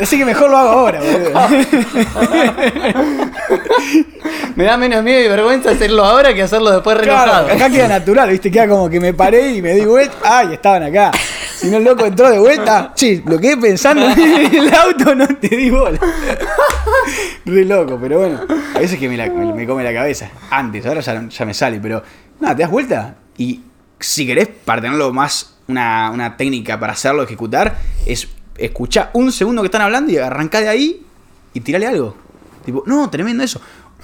[0.00, 1.32] así que mejor lo hago ahora, boludo.
[4.56, 7.44] Me da menos miedo y vergüenza hacerlo ahora que hacerlo después relojado.
[7.44, 8.50] Claro, acá queda natural, ¿viste?
[8.50, 10.16] Queda como que me paré y me di vuelta.
[10.24, 11.10] ¡Ay, estaban acá!
[11.56, 12.92] Si no, el loco entró de vuelta.
[12.94, 14.18] Sí, lo quedé pensando en
[14.54, 15.98] el auto, no te di bola.
[17.46, 18.40] Re loco, pero bueno.
[18.74, 20.30] A veces que me, la- me- me come la cabeza.
[20.50, 22.02] Antes, ahora ya, ya me sale, pero.
[22.40, 23.16] Nada, te das vuelta.
[23.38, 23.62] Y
[23.98, 28.28] si querés, para tenerlo más, una, una técnica para hacerlo, ejecutar, es
[28.58, 31.06] escuchar un segundo que están hablando y arrancar de ahí
[31.54, 32.16] y tirarle algo.
[32.64, 33.60] Tipo, no, tremendo eso.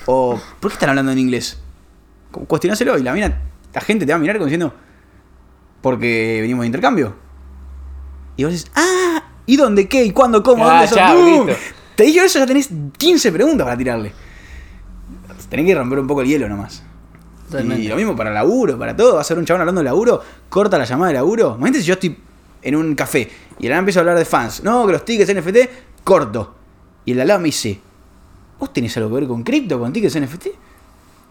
[0.07, 1.59] O, ¿por qué están hablando en inglés?
[2.31, 3.41] Cu- Cuestionáselo y la mina,
[3.75, 4.75] la gente te va a mirar como diciendo,
[5.83, 7.15] porque venimos de intercambio.
[8.37, 10.05] Y vos dices, ah, ¿y dónde qué?
[10.05, 10.43] ¿Y cuándo?
[10.43, 10.67] ¿Cómo?
[10.67, 10.99] Ah, ¿Dónde son?
[10.99, 11.47] chao, ¡Pum!
[11.47, 11.63] listo.
[11.97, 14.13] Te digo eso, ya tenés 15 preguntas para tirarle.
[15.49, 16.83] Tenés que romper un poco el hielo nomás.
[17.51, 17.83] Totalmente.
[17.85, 19.17] Y lo mismo para laburo, para todo.
[19.17, 21.57] Va a ser un chabón hablando de laburo, corta la llamada de laburo.
[21.59, 22.17] Imagínate si yo estoy
[22.63, 24.63] en un café y lado empiezo a hablar de fans.
[24.65, 25.57] No, que los tickets NFT,
[26.03, 26.55] corto.
[27.05, 27.81] Y el de al lado me dice,
[28.59, 30.47] ¿vos tenés algo que ver con cripto, con tickets NFT?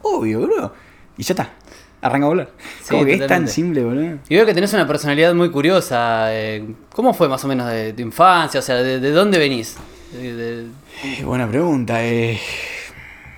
[0.03, 0.73] Obvio, bro.
[1.17, 1.53] Y ya está.
[2.01, 2.49] Arranca a volar.
[2.81, 4.17] Sí, Como que es tan simple, boludo.
[4.27, 6.33] Y veo que tenés una personalidad muy curiosa.
[6.33, 8.59] eh, ¿Cómo fue más o menos de tu infancia?
[8.59, 9.75] O sea, ¿de, de dónde venís?
[10.11, 10.65] De- de-
[11.03, 12.03] Eh, buena pregunta.
[12.03, 12.39] Eh,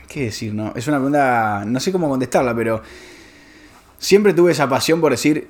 [0.08, 0.54] ¿Qué decir?
[0.54, 0.72] No?
[0.76, 2.82] Es una pregunta, no sé cómo contestarla, pero
[3.98, 5.50] siempre tuve esa pasión por decir,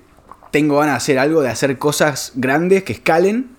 [0.51, 3.49] tengo ganas de hacer algo, de hacer cosas grandes que escalen.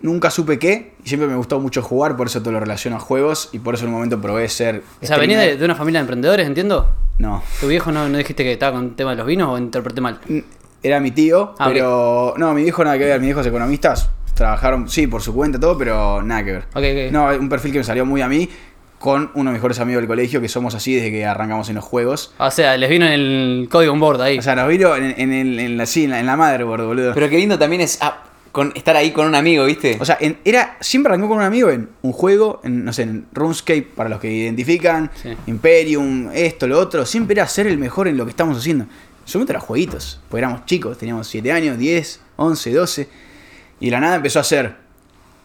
[0.00, 3.00] Nunca supe qué, y siempre me gustó mucho jugar, por eso te lo relaciono a
[3.00, 4.82] juegos, y por eso en un momento probé ser...
[5.02, 6.90] O sea, venís de, una familia de emprendedores, entiendo.
[7.18, 7.42] No.
[7.60, 10.00] ¿Tu viejo no, no dijiste que estaba con el tema de los vinos o interpreté
[10.00, 10.20] mal?
[10.82, 12.34] Era mi tío, Ah, pero.
[12.36, 13.18] No, mi viejo nada que ver.
[13.18, 16.62] Mis viejos economistas trabajaron, sí, por su cuenta, todo, pero nada que ver.
[16.74, 17.12] Ok, ok.
[17.12, 18.48] No, un perfil que me salió muy a mí
[18.98, 21.76] con uno de mis mejores amigos del colegio, que somos así desde que arrancamos en
[21.76, 22.34] los juegos.
[22.38, 24.38] O sea, les vino en el código on board ahí.
[24.38, 27.14] O sea, nos vino en, en, la, sí, en la, en la motherboard, boludo.
[27.14, 28.24] Pero qué lindo también es ah,
[28.58, 29.96] con, estar ahí con un amigo, ¿viste?
[30.00, 33.02] O sea, en- era, siempre arrancó con un amigo en un juego, en, no sé,
[33.02, 35.30] en RuneScape, para los que identifican, Sí.
[35.46, 37.06] Imperium, esto, lo otro.
[37.06, 38.86] Siempre era ser el mejor en lo que estamos haciendo.
[39.24, 43.08] Solamente era jueguitos, porque éramos chicos, teníamos 7 años, 10, 11, 12.
[43.80, 44.74] Y de la nada empezó a hacer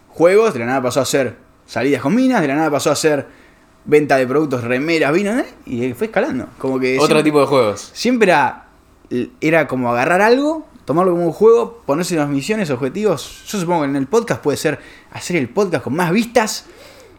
[0.09, 1.35] juegos, de la nada pasó a hacer
[1.65, 3.25] salidas con minas, de la nada pasó a hacer
[3.85, 5.45] venta de productos, remeras, vino, ¿eh?
[5.65, 6.47] y fue escalando.
[6.57, 7.91] Como que Otro siempre- tipo de juegos.
[7.93, 8.65] Siempre era,
[9.41, 13.43] era como agarrar algo, tomarlo como un juego, ponerse unas misiones, objetivos.
[13.47, 14.79] Yo supongo que en el podcast puede ser
[15.11, 16.65] hacer el podcast con más vistas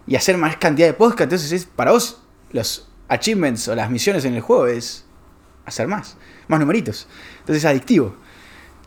[0.07, 1.23] y hacer más cantidad de podcast.
[1.23, 2.21] Entonces, es, para vos,
[2.53, 5.05] los achievements o las misiones en el juego es
[5.67, 6.17] hacer más,
[6.49, 7.07] más numeritos.
[7.41, 8.15] Entonces es adictivo.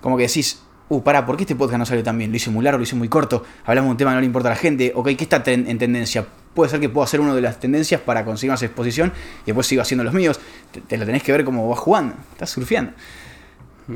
[0.01, 2.31] Como que decís, uh, pará, ¿por qué este podcast no salió tan bien?
[2.31, 4.27] Lo hice muy largo, lo hice muy corto, hablamos de un tema que no le
[4.27, 6.25] importa a la gente, ok, ¿qué está en tendencia?
[6.53, 9.13] Puede ser que pueda ser uno de las tendencias para conseguir más exposición
[9.43, 10.39] y después sigo haciendo los míos.
[10.71, 12.93] Te, te lo tenés que ver como vas jugando, estás surfeando.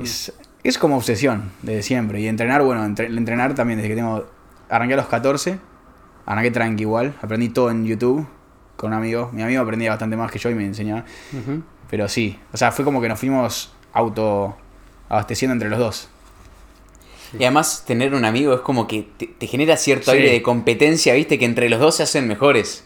[0.02, 0.32] Es,
[0.64, 2.20] es como obsesión desde siempre.
[2.22, 4.28] Y entrenar, bueno, entre- entrenar también desde que tengo.
[4.70, 5.60] Arranqué a los 14,
[6.26, 8.26] arranqué tranqui igual, aprendí todo en YouTube
[8.78, 9.30] con un amigo.
[9.34, 11.04] Mi amigo aprendía bastante más que yo y me enseñaba.
[11.90, 14.56] Pero sí, o sea, fue como que nos fuimos auto
[15.10, 16.10] abasteciendo entre los dos.
[17.38, 20.18] Y además, tener un amigo es como que te, te genera cierto Sí.
[20.18, 21.38] aire de competencia, ¿viste?
[21.40, 22.86] Que entre los dos se hacen mejores.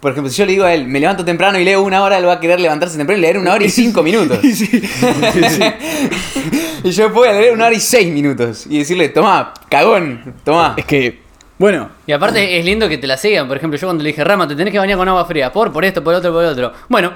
[0.00, 2.18] Por ejemplo, si yo le digo a él, me levanto temprano y leo una hora,
[2.18, 4.38] él va a querer levantarse temprano y leer una hora y cinco minutos.
[6.84, 8.66] y yo voy a leer una hora y seis minutos.
[8.68, 10.74] Y decirle, toma, cagón, toma.
[10.76, 11.20] Es que,
[11.58, 13.48] bueno, Y aparte es lindo que te la sigan.
[13.48, 15.50] Por ejemplo, yo cuando le dije, Rama, te tenés que bañar con agua fría.
[15.50, 16.72] Por, por esto, por otro, por otro.
[16.88, 17.12] Bueno.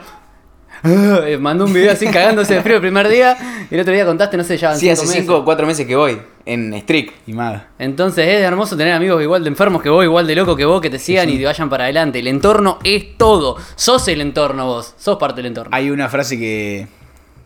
[1.27, 3.37] eh, Mandó un video así cagándose de frío el primer día.
[3.71, 5.45] Y el otro día contaste, no sé, ya Sí, hace cinco cinco o meses.
[5.45, 7.15] cuatro meses que voy en Strict.
[7.29, 7.63] y más.
[7.79, 10.81] Entonces es hermoso tener amigos igual de enfermos que vos, igual de loco que vos,
[10.81, 12.19] que te sigan y te vayan para adelante.
[12.19, 13.57] El entorno es todo.
[13.77, 14.95] Sos el entorno vos.
[14.99, 15.71] Sos parte del entorno.
[15.75, 16.87] Hay una frase que,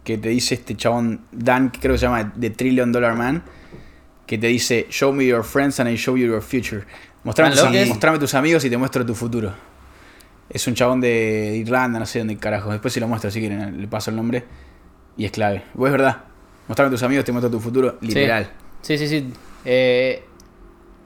[0.05, 3.43] que te dice este chabón Dan, que creo que se llama The Trillion Dollar Man,
[4.27, 6.85] que te dice, Show me your friends and I show you your future.
[7.25, 9.53] Mostrame, ¿Tan tus, mostrame tus amigos y te muestro tu futuro.
[10.49, 12.71] Es un chabón de Irlanda, no sé dónde carajo.
[12.71, 14.45] Después se lo muestro si quieren, le paso el nombre.
[15.17, 15.63] Y es clave.
[15.75, 16.25] Pues es verdad.
[16.69, 17.99] Mostrame tus amigos, te muestro tu futuro.
[18.01, 18.51] Literal.
[18.83, 19.33] Sí, sí, sí.
[19.65, 20.23] Eh,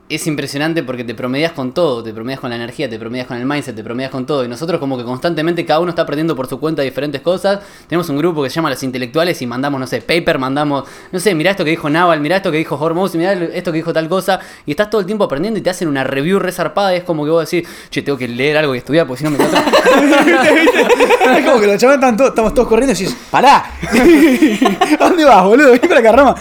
[0.08, 3.36] es impresionante porque te promedias con todo, te promedias con la energía, te promedias con
[3.36, 4.44] el mindset, te promedias con todo.
[4.44, 7.60] Y nosotros como que constantemente cada uno está aprendiendo por su cuenta diferentes cosas.
[7.86, 11.20] Tenemos un grupo que se llama Los Intelectuales y mandamos, no sé, paper, mandamos, no
[11.20, 13.92] sé, mirá esto que dijo Naval, mirá esto que dijo Hormuz, mirá esto que dijo
[13.92, 14.40] tal cosa.
[14.64, 16.94] Y estás todo el tiempo aprendiendo y te hacen una review resarpada.
[16.94, 19.24] Y es como que vos decís, che, tengo que leer algo y estudiar porque si
[19.24, 19.64] no me quedo atrás".
[21.38, 23.72] es como que los chavales están todos, estamos todos corriendo y decís, ¡pará!
[25.00, 25.72] ¿A dónde vas, boludo?
[25.72, 26.34] Vení para acá, Rama.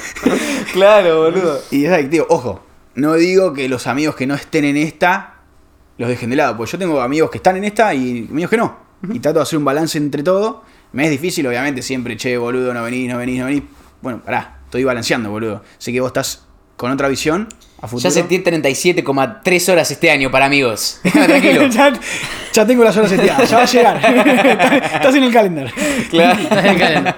[0.72, 1.60] Claro, boludo.
[1.72, 2.26] Y es adictivo.
[2.30, 2.67] Ojo,
[2.98, 5.36] no digo que los amigos que no estén en esta
[6.00, 6.58] los dejen de lado.
[6.58, 8.76] Porque yo tengo amigos que están en esta y amigos que no.
[9.14, 10.64] Y trato de hacer un balance entre todo.
[10.94, 13.64] Me es difícil, obviamente, siempre, che, boludo, no venís, no venís, no venís.
[14.02, 15.64] Bueno, pará, estoy balanceando, boludo.
[15.78, 17.48] Sé que vos estás con otra visión
[17.82, 18.10] a futuro.
[18.10, 21.00] Ya sentí 37,3 horas este año para amigos.
[21.12, 21.68] Tranquilo.
[21.68, 21.94] ya,
[22.52, 24.84] ya tengo las horas seteadas, ya va a llegar.
[24.96, 25.72] estás en el calendar.
[26.10, 27.16] claro.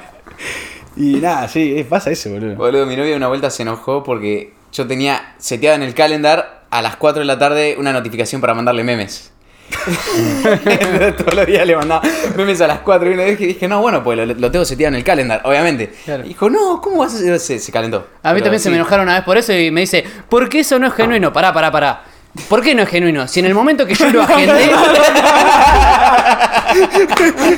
[0.98, 2.56] Y nada, sí, pasa eso, boludo.
[2.56, 6.82] Boludo, mi novia una vuelta se enojó porque yo tenía seteado en el calendar a
[6.82, 9.32] las 4 de la tarde una notificación para mandarle memes.
[11.18, 12.02] Todos los días le mandaba
[12.36, 14.66] memes a las 4 y una vez que dije, no, bueno, pues lo, lo tengo
[14.66, 15.94] seteado en el calendar, obviamente.
[16.06, 16.26] Claro.
[16.26, 17.40] Y dijo, no, ¿cómo vas a hacer?
[17.40, 18.08] Se, se calentó.
[18.24, 20.50] A mí Pero también se me enojaron una vez por eso y me dice, ¿por
[20.50, 21.32] qué eso no es genuino?
[21.32, 22.04] Pará, pará, pará.
[22.48, 23.28] ¿Por qué no es genuino?
[23.28, 24.72] Si en el momento que yo lo agendé.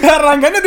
[0.09, 0.59] Arrancando.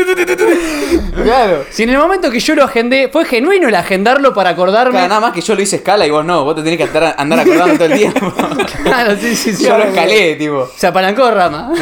[1.22, 1.64] claro.
[1.70, 4.92] Si en el momento que yo lo agendé, fue genuino el agendarlo para acordarme.
[4.92, 6.98] Claro, nada más que yo lo hice escala y vos no, vos te tenés que
[7.16, 8.32] andar acordando todo el tiempo.
[8.84, 9.64] Claro, sí, sí, sí.
[9.64, 10.68] yo lo escalé, tipo.
[10.76, 11.72] Se apalancó rama.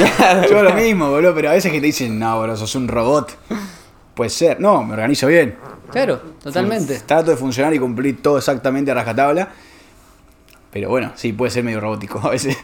[0.49, 3.37] Yo lo mismo, boludo, pero a veces que te dicen, no, boludo, sos un robot.
[4.15, 4.61] Puede ser.
[4.61, 5.57] No, me organizo bien.
[5.91, 7.01] Claro, totalmente.
[7.01, 9.49] Trato de funcionar y cumplir todo exactamente a rajatabla.
[10.73, 12.57] Pero bueno, sí, puede ser medio robótico a veces.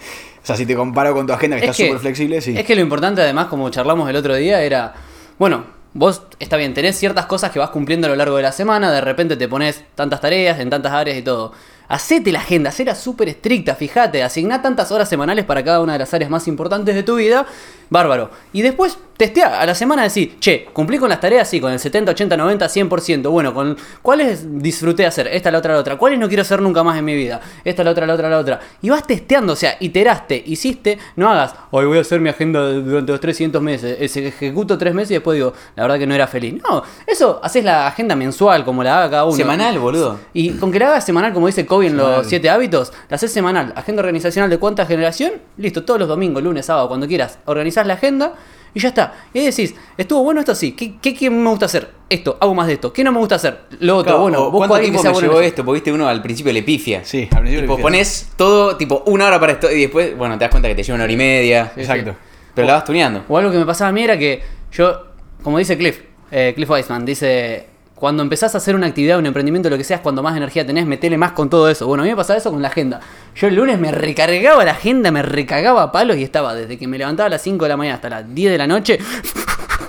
[0.42, 2.56] O sea, si te comparo con tu agenda que está súper flexible, sí.
[2.56, 4.94] Es que lo importante, además, como charlamos el otro día, era.
[5.38, 8.52] Bueno, vos, está bien, tenés ciertas cosas que vas cumpliendo a lo largo de la
[8.52, 11.52] semana, de repente te pones tantas tareas en tantas áreas y todo.
[11.88, 15.98] Hacete la agenda, hacela súper estricta, fíjate, asigná tantas horas semanales para cada una de
[16.00, 17.46] las áreas más importantes de tu vida,
[17.90, 18.30] bárbaro.
[18.52, 21.80] Y después testea, a la semana decir, che, cumplí con las tareas, sí, con el
[21.80, 23.30] 70, 80, 90, 100%.
[23.30, 26.84] Bueno, con cuáles disfruté hacer, esta, la otra, la otra, cuáles no quiero hacer nunca
[26.84, 28.60] más en mi vida, esta, la otra, la otra, la otra.
[28.80, 32.60] Y vas testeando, o sea, iteraste, hiciste, no hagas, hoy voy a hacer mi agenda
[32.62, 36.14] durante los 300 meses, se ejecuto tres meses y después digo, la verdad que no
[36.14, 36.54] era feliz.
[36.62, 39.34] No, eso, haces la agenda mensual, como la haga cada uno.
[39.34, 40.18] Semanal, boludo.
[40.32, 43.32] Y con que la hagas semanal, como dice Kobe en los siete hábitos, la haces
[43.32, 43.72] semanal.
[43.74, 47.40] Agenda organizacional de cuánta generación, listo, todos los domingos, lunes, sábado, cuando quieras,
[47.80, 48.34] organizás la agenda
[48.74, 49.14] y ya está.
[49.32, 51.90] Y ahí decís, estuvo bueno esto sí, ¿qué, qué, qué me gusta hacer?
[52.10, 52.92] Esto, hago más de esto.
[52.92, 53.60] ¿Qué no me gusta hacer?
[53.80, 55.48] Lo otro, Claro, bueno, busco ¿Cuánto tiempo me bueno llevó eso.
[55.48, 55.64] esto?
[55.64, 57.04] Porque viste uno al principio le pifia.
[57.04, 57.82] Sí, al principio Tipo, le pifia.
[57.82, 60.82] pones todo, tipo, una hora para esto y después, bueno, te das cuenta que te
[60.82, 61.72] lleva una hora y media.
[61.76, 62.14] Exacto.
[62.54, 63.24] Pero la vas tuneando.
[63.28, 65.04] O algo que me pasaba a mí era que yo,
[65.42, 66.00] como dice Cliff,
[66.30, 67.66] eh, Cliff Weisman, dice,
[67.98, 70.66] cuando empezás a hacer una actividad, un emprendimiento, lo que sea, es cuando más energía
[70.66, 71.86] tenés, metele más con todo eso.
[71.86, 73.00] Bueno, a mí me pasaba eso con la agenda.
[73.34, 76.86] Yo el lunes me recargaba la agenda, me recagaba a palos y estaba desde que
[76.86, 78.98] me levantaba a las 5 de la mañana hasta las 10 de la noche.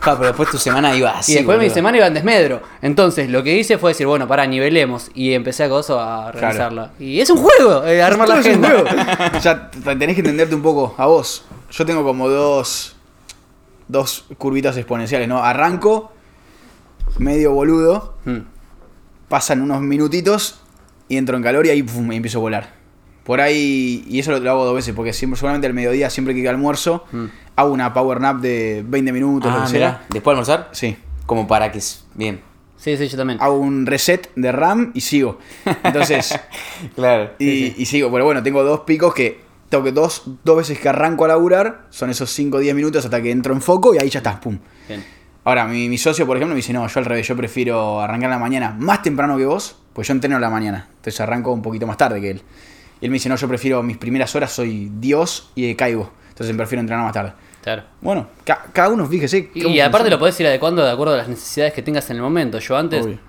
[0.01, 1.33] Ja, pero después tu semana iba así.
[1.33, 1.73] y después mi boludo.
[1.75, 2.61] semana iba en desmedro.
[2.81, 5.11] Entonces lo que hice fue decir, bueno, pará, nivelemos.
[5.13, 6.91] Y empecé a gozo a organizarla.
[6.99, 8.91] Y es un juego, eh, armar la Todo es un agenda.
[8.93, 9.39] juego.
[9.83, 11.43] T- tenés que entenderte un poco a vos.
[11.71, 12.95] Yo tengo como dos.
[13.87, 15.43] Dos curvitas exponenciales, ¿no?
[15.43, 16.11] Arranco,
[17.17, 18.39] medio boludo, Mm.
[19.27, 20.59] pasan unos minutitos
[21.07, 22.73] y entro en calor y ahí pum, y empiezo a volar.
[23.23, 26.33] Por ahí, y eso lo, lo hago dos veces, porque siempre, solamente al mediodía, siempre
[26.33, 27.25] que almuerzo, Mm.
[27.55, 29.89] hago una power nap de 20 minutos, lo Ah, que mirá.
[29.91, 30.05] sea.
[30.09, 30.97] Después de almorzar, Sí.
[31.25, 31.79] como para que.
[32.15, 32.41] Bien.
[32.77, 33.39] Sí, sí, yo también.
[33.41, 35.37] Hago un reset de RAM y sigo.
[35.83, 36.33] Entonces,
[36.95, 37.31] Claro.
[37.37, 38.09] y, y sigo.
[38.11, 41.85] Pero bueno, tengo dos picos que tengo que dos, dos veces que arranco a laburar,
[41.91, 44.39] son esos 5 o 10 minutos hasta que entro en foco y ahí ya está,
[44.39, 44.57] pum.
[44.87, 45.03] Bien.
[45.45, 48.25] Ahora, mi, mi socio, por ejemplo, me dice, no, yo al revés, yo prefiero arrancar
[48.25, 50.87] en la mañana más temprano que vos, pues yo entreno en la mañana.
[50.89, 52.41] Entonces arranco un poquito más tarde que él.
[53.01, 56.11] Y él me dice, no, yo prefiero mis primeras horas, soy Dios y caigo.
[56.29, 57.33] Entonces prefiero entrenar más tarde.
[57.63, 57.83] Claro.
[58.01, 59.49] Bueno, ca- cada uno, fíjese.
[59.53, 62.17] Y, y aparte lo podés ir adecuando de acuerdo a las necesidades que tengas en
[62.17, 62.59] el momento.
[62.59, 63.19] Yo antes Obvio.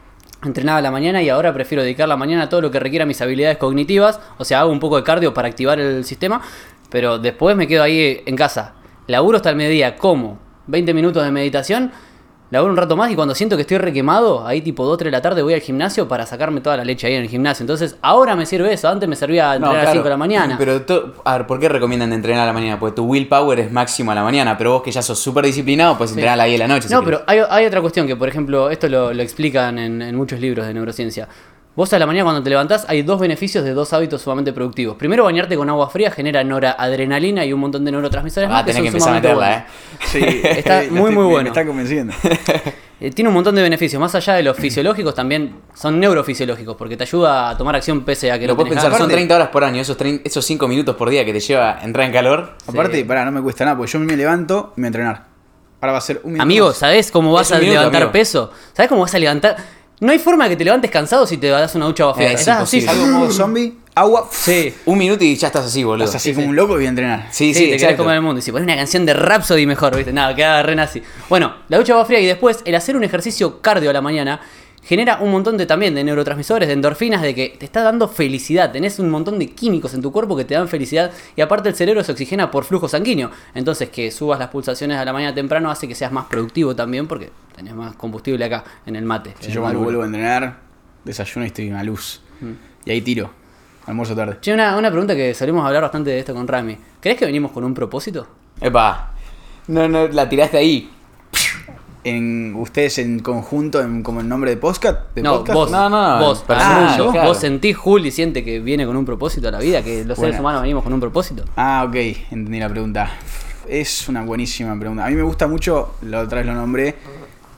[0.44, 3.06] entrenaba a la mañana y ahora prefiero dedicar la mañana a todo lo que requiera
[3.06, 4.20] mis habilidades cognitivas.
[4.38, 6.42] O sea, hago un poco de cardio para activar el sistema.
[6.90, 8.74] Pero después me quedo ahí en casa.
[9.06, 11.90] Laburo hasta el mediodía, como 20 minutos de meditación.
[12.52, 15.16] Laburo un rato más y cuando siento que estoy requemado, ahí tipo 2 3 de
[15.16, 17.62] la tarde voy al gimnasio para sacarme toda la leche ahí en el gimnasio.
[17.62, 18.88] Entonces, ahora me sirve eso.
[18.88, 20.56] Antes me servía entrenar a las 5 de la mañana.
[20.58, 20.84] Pero,
[21.24, 22.80] a ver, ¿por qué recomiendan entrenar a la mañana?
[22.80, 25.96] Porque tu willpower es máximo a la mañana, pero vos que ya sos súper disciplinado,
[25.96, 26.88] puedes entrenar a las 10 de la noche.
[26.90, 30.16] No, pero hay, hay otra cuestión que, por ejemplo, esto lo, lo explican en, en
[30.16, 31.28] muchos libros de neurociencia.
[31.76, 34.96] Vos a la mañana cuando te levantás hay dos beneficios de dos hábitos sumamente productivos.
[34.96, 38.72] Primero, bañarte con agua fría genera noradrenalina y un montón de neurotransmisores Ah, más que
[38.72, 39.66] tenés que son empezar a meterla,
[40.10, 40.14] buenos.
[40.14, 40.40] ¿eh?
[40.42, 41.42] Sí, Está muy, estoy- muy bueno.
[41.44, 42.12] Me está convenciendo.
[43.02, 43.98] Eh, tiene un montón de beneficios.
[43.98, 48.30] Más allá de los fisiológicos, también son neurofisiológicos, porque te ayuda a tomar acción pese
[48.30, 50.68] a que Lo no puedes pensar, son 30 horas por año, esos, 30 esos 5
[50.68, 52.56] minutos por día que te lleva a entrar en calor.
[52.66, 53.04] Aparte, Sí.
[53.04, 55.26] pará, no me cuesta nada, porque yo me levanto y me voy a entrenar.
[55.80, 56.42] Ahora va a ser un minuto.
[56.42, 56.72] Amigo.
[56.74, 58.12] ¿sabés cómo vas a minuto, levantar amigo.
[58.12, 58.52] peso?
[58.74, 59.56] ¿Sabés cómo vas a levantar?
[60.00, 62.30] No hay forma de que te levantes cansado si te das una ducha agua fría.
[62.30, 62.80] Eh, es Estás así.
[62.80, 64.74] Salgo modo zombie, agua, Sí.
[64.86, 66.04] Un minuto y ya estás así, boludo.
[66.06, 66.50] estás así Sí, como sí.
[66.50, 67.26] un loco y voy a entrenar.
[67.30, 68.38] Sí, Sí, sí, te querés comer el mundo.
[68.38, 70.12] Y si pones una canción de Rhapsody mejor, ¿viste?
[70.12, 71.02] Nada, queda re nazi.
[71.28, 74.40] Bueno, la ducha va fría y después el hacer un ejercicio cardio a la mañana
[74.82, 78.72] genera un montón de también de neurotransmisores, de endorfinas, de que te está dando felicidad.
[78.72, 81.74] Tenés un montón de químicos en tu cuerpo que te dan felicidad y aparte el
[81.74, 83.30] cerebro se oxigena por flujo sanguíneo.
[83.54, 87.06] Entonces que subas las pulsaciones a la mañana temprano hace que seas más productivo también
[87.06, 89.34] porque tenés más combustible acá en el mate.
[89.40, 90.58] Si yo cuando vuelvo a entrenar,
[91.04, 92.20] desayuno y estoy en la luz.
[92.40, 92.52] Mm.
[92.86, 93.30] Y ahí tiro.
[93.86, 94.38] Almuerzo tarde.
[94.40, 96.76] Che, una, una pregunta que solemos hablar bastante de esto con Rami.
[97.00, 98.26] ¿Crees que venimos con un propósito?
[98.60, 99.14] Epa.
[99.68, 100.90] No, no, la tiraste ahí.
[102.02, 105.14] En, ¿Ustedes en conjunto, en, como el nombre de podcast?
[105.14, 105.54] ¿De No, podcast?
[105.54, 107.28] vos, No, no, vos, personal, ah, yo, claro.
[107.28, 110.40] vos sentís, Juli, siente que viene con un propósito a la vida, que los seres
[110.40, 111.44] humanos venimos con un propósito.
[111.56, 113.10] Ah, ok, entendí la pregunta.
[113.68, 115.04] Es una buenísima pregunta.
[115.04, 116.96] A mí me gusta mucho, la otra vez lo nombré,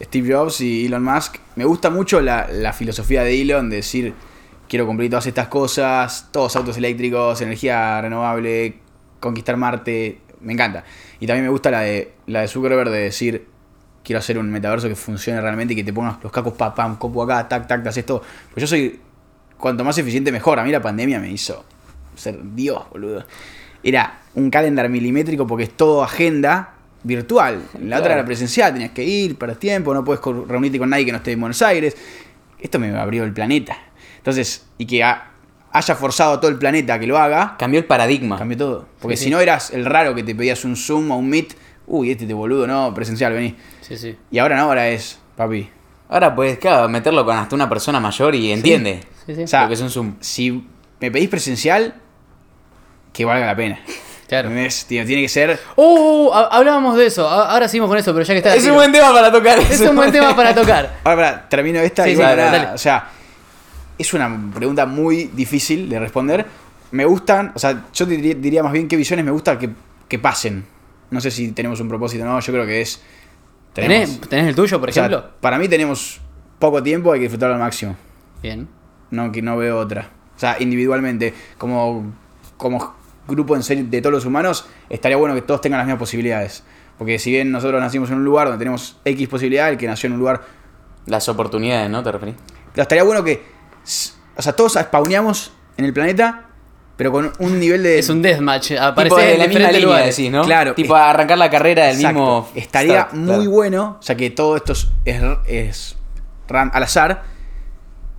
[0.02, 1.36] Steve Jobs y Elon Musk.
[1.54, 4.12] Me gusta mucho la, la filosofía de Elon de decir,
[4.68, 8.74] quiero cumplir todas estas cosas, todos autos eléctricos, energía renovable,
[9.20, 10.18] conquistar Marte.
[10.40, 10.82] Me encanta.
[11.20, 13.46] Y también me gusta la de, la de Zuckerberg de decir,
[14.04, 16.96] quiero hacer un metaverso que funcione realmente y que te pongas los cacos, pam, pam,
[16.96, 18.20] copo acá, tac, tac, te haces todo.
[18.52, 18.98] Pues yo soy,
[19.58, 20.58] cuanto más eficiente mejor.
[20.58, 21.64] A mí la pandemia me hizo
[22.16, 23.24] ser Dios, boludo.
[23.82, 27.62] Era un calendar milimétrico porque es todo agenda virtual.
[27.80, 31.12] La otra era presencial, tenías que ir, para tiempo, no puedes reunirte con nadie que
[31.12, 31.96] no esté en Buenos Aires.
[32.60, 33.76] Esto me abrió el planeta.
[34.18, 35.30] Entonces, y que ha-
[35.72, 38.38] haya forzado a todo el planeta a que lo haga, Cambió el paradigma.
[38.38, 38.86] cambió todo.
[39.00, 39.30] Porque Sí, si sí.
[39.32, 41.54] no eras el raro que te pedías un Zoom o un Meet,
[41.92, 43.54] uy, este te boludo, no, presencial, vení.
[43.82, 44.16] Sí, sí.
[44.30, 45.68] Y ahora no, ahora es, papi.
[46.08, 49.00] Ahora puedes, claro, meterlo con hasta una persona mayor y entiende.
[49.26, 49.42] Sí, sí.
[49.44, 50.14] O sea, Lo que es un Zoom.
[50.20, 50.66] si
[51.00, 51.94] me pedís presencial,
[53.12, 53.78] que valga la pena.
[54.28, 54.48] Claro.
[54.48, 54.86] ¿Entendés?
[54.86, 55.60] Tiene que ser.
[55.76, 57.28] Uh, ha- hablábamos de eso.
[57.28, 58.54] Ahora seguimos con eso, pero ya que está.
[58.54, 59.58] Es un buen tema para tocar.
[59.58, 61.00] Es un buen tema para tocar.
[61.04, 62.66] Ahora, pará, termino esta Sí, y sí, dale, dale.
[62.74, 63.10] O sea,
[63.98, 66.46] es una pregunta muy difícil de responder.
[66.92, 69.68] Me gustan, o sea, yo diría más bien qué visiones me gusta que,
[70.08, 70.64] que pasen.
[71.12, 73.00] No sé si tenemos un propósito o no, yo creo que es.
[73.74, 75.30] tenemos- ¿Tenés, tenés el tuyo, por o sea, ejemplo?
[75.40, 76.20] para mí tenemos
[76.58, 77.96] poco tiempo, hay que disfrutarlo al máximo.
[78.42, 78.68] Bien.
[79.10, 80.10] No, que no veo otra.
[80.36, 82.12] O sea, individualmente, como,
[82.56, 82.94] como
[83.28, 86.64] grupo en serio de todos los humanos, estaría bueno que todos tengan las mismas posibilidades.
[86.98, 90.06] Porque si bien nosotros nacimos en un lugar donde tenemos X posibilidad, el que nació
[90.08, 90.42] en un lugar
[91.06, 92.02] Las oportunidades, ¿no?
[92.02, 92.36] ¿Te referís?
[92.72, 93.42] Pero estaría bueno que.
[94.36, 96.46] O sea, todos spawneamos en el planeta,
[97.02, 97.98] pero con un nivel de.
[97.98, 98.68] Es un deathmatch.
[98.68, 100.16] Tipo Aparece de en la misma línea, lugares.
[100.16, 100.44] decís, ¿no?
[100.44, 100.74] Claro.
[100.74, 102.14] Tipo arrancar la carrera del Exacto.
[102.20, 102.48] mismo.
[102.54, 103.50] Estaría start, muy claro.
[103.50, 104.86] bueno, o sea, que todo esto es,
[105.48, 105.96] es,
[106.48, 107.24] ran- al azar,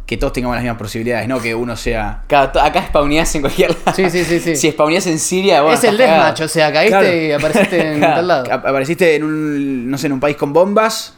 [0.05, 2.23] que todos tengamos las mismas posibilidades, no que uno sea.
[2.29, 3.95] Acá spawneás en cualquier lado.
[3.95, 4.57] Sí, sí, sí, sí.
[4.57, 5.77] Si spawneás en Siria, bueno.
[5.77, 7.15] es el deathmatch, o sea, caíste Claro.
[7.15, 8.15] y apareciste en Claro.
[8.15, 8.43] tal lado.
[8.51, 9.89] Ap- Apareciste en un.
[9.89, 11.15] no sé, en un país con bombas,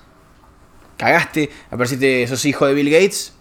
[0.97, 3.33] cagaste, apareciste, sos hijo de Bill Gates,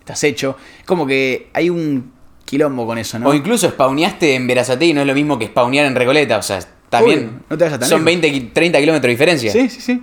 [0.00, 0.56] estás hecho.
[0.84, 2.17] Como que hay un
[2.48, 3.28] quilombo con eso, ¿no?
[3.28, 6.38] O incluso spawneaste en Verazate y no es lo mismo que spawnear en Recoleta.
[6.38, 7.42] O sea, también.
[7.50, 8.04] No te son lejos.
[8.04, 9.52] 20, qui- 30 kilómetros de diferencia.
[9.52, 10.02] Sí, sí, sí.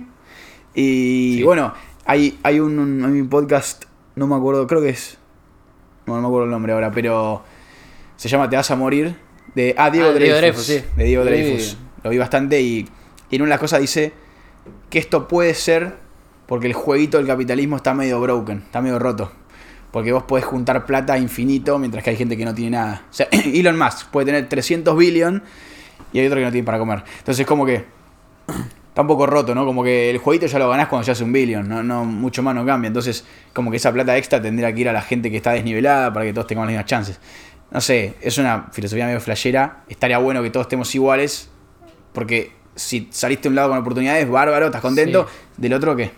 [0.74, 1.42] Y Sí.
[1.42, 1.72] bueno,
[2.04, 3.84] hay, hay un, un- hay un podcast,
[4.14, 5.18] no me acuerdo, creo que es.
[6.06, 7.42] No, no me acuerdo el nombre ahora, pero
[8.16, 9.16] se llama Te vas a morir.
[9.54, 10.62] De, ah, Diego Ah, Diego Dreyfus.
[10.64, 10.82] Sí.
[10.96, 11.28] De Diego Sí.
[11.30, 11.76] Dreyfus.
[12.04, 12.86] Lo vi bastante y,
[13.30, 14.12] y en una de las cosas dice
[14.90, 15.94] que esto puede ser
[16.46, 19.32] porque el jueguito del capitalismo está medio broken, está medio roto.
[19.90, 23.02] Porque vos podés juntar plata infinito mientras que hay gente que no tiene nada.
[23.10, 25.42] O sea, Elon Musk puede tener 300 billion
[26.12, 27.02] y hay otro que no tiene para comer.
[27.18, 27.84] Entonces, como que
[28.88, 29.64] está un poco roto, ¿no?
[29.64, 32.42] Como que el jueguito ya lo ganás cuando ya hace un billion, no, no mucho
[32.42, 32.88] más no cambia.
[32.88, 36.12] Entonces, como que esa plata extra tendría que ir a la gente que está desnivelada
[36.12, 37.20] para que todos tengamos las mismas chances.
[37.70, 39.84] No sé, es una filosofía medio flashera.
[39.88, 41.50] Estaría bueno que todos estemos iguales,
[42.12, 45.26] porque si saliste de un lado con oportunidades, bárbaro, estás contento.
[45.56, 46.10] Del otro, ¿qué?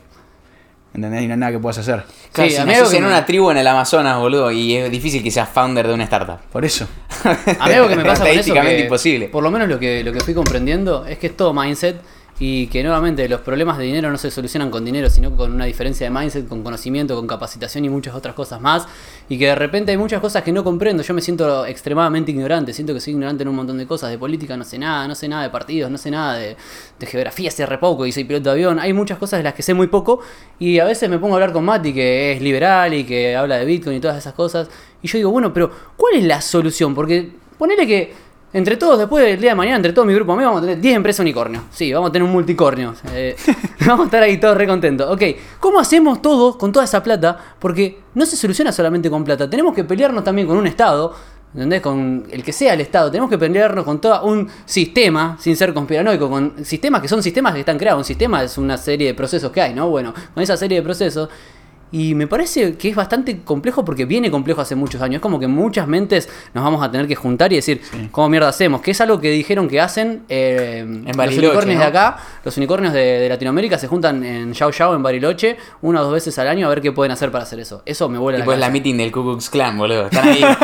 [0.95, 1.23] ¿Entendés?
[1.23, 2.05] Y no hay nada que puedas hacer.
[2.33, 4.75] Claro, Sí, si a mí algo que en una tribu en el Amazonas, boludo, y
[4.75, 6.39] es difícil que seas founder de una startup.
[6.51, 6.89] Por eso.
[7.59, 9.29] A mí algo que me pasa con eso que, imposible.
[9.29, 12.01] Por lo menos lo que, lo que fui comprendiendo es que es todo mindset
[12.41, 15.65] y que nuevamente los problemas de dinero no se solucionan con dinero, sino con una
[15.65, 18.87] diferencia de mindset, con conocimiento, con capacitación y muchas otras cosas más.
[19.29, 21.03] Y que de repente hay muchas cosas que no comprendo.
[21.03, 24.11] Yo me siento extremadamente ignorante, siento que soy ignorante en un montón de cosas.
[24.11, 26.57] De política no sé nada, no sé nada de partidos, no sé nada de,
[26.99, 28.79] de geografía, sé re poco y soy piloto de avión.
[28.79, 30.21] Hay muchas cosas de las que sé muy poco
[30.61, 33.59] y a veces me pongo a hablar con Mati, que es liberal y que habla
[33.59, 34.69] de Bitcoin y todas esas cosas.
[35.03, 36.95] Y yo digo, bueno, pero ¿cuál es la solución?
[36.95, 40.55] Porque ponele que entre todos, después del día de mañana, entre todo mi grupo amigos,
[40.55, 41.65] vamos a tener 10 empresas unicornio.
[41.71, 42.95] Sí, vamos a tener un multicornio.
[43.13, 43.37] Eh,
[43.87, 45.11] vamos a estar ahí todos re contentos.
[45.11, 45.23] Ok,
[45.61, 47.37] ¿cómo hacemos todo con toda esa plata?
[47.59, 49.51] Porque no se soluciona solamente con plata.
[49.51, 51.15] Tenemos que pelearnos también con un Estado.
[51.55, 51.81] ¿Entendés?
[51.81, 53.11] Con el que sea el Estado.
[53.11, 57.55] Tenemos que pelearnos con todo un sistema, sin ser conspiranoico, con sistemas que son sistemas
[57.55, 58.01] que están creados.
[58.01, 59.89] Un sistema es una serie de procesos que hay, ¿no?
[59.89, 61.29] Bueno, con esa serie de procesos.
[61.91, 65.17] Y me parece que es bastante complejo porque viene complejo hace muchos años.
[65.17, 67.81] Es como que muchas mentes nos vamos a tener que juntar y decir,
[68.11, 68.81] ¿cómo mierda hacemos?
[68.83, 71.81] Que es algo que dijeron que hacen eh, los Bariloche, unicornios ¿no?
[71.83, 72.19] de acá.
[72.45, 76.13] Los unicornios de, de Latinoamérica se juntan en Yao Yao, en Bariloche, una o dos
[76.13, 77.83] veces al año a ver qué pueden hacer para hacer eso.
[77.87, 78.73] Eso me vuela la Tipo es la cabeza.
[78.73, 80.07] meeting del Ku Klux Klan, boludo.
[80.07, 80.45] Están ahí.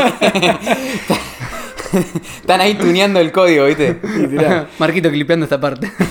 [2.41, 4.01] Están ahí tuneando el código, ¿viste?
[4.79, 5.91] Marquito clipeando esta parte.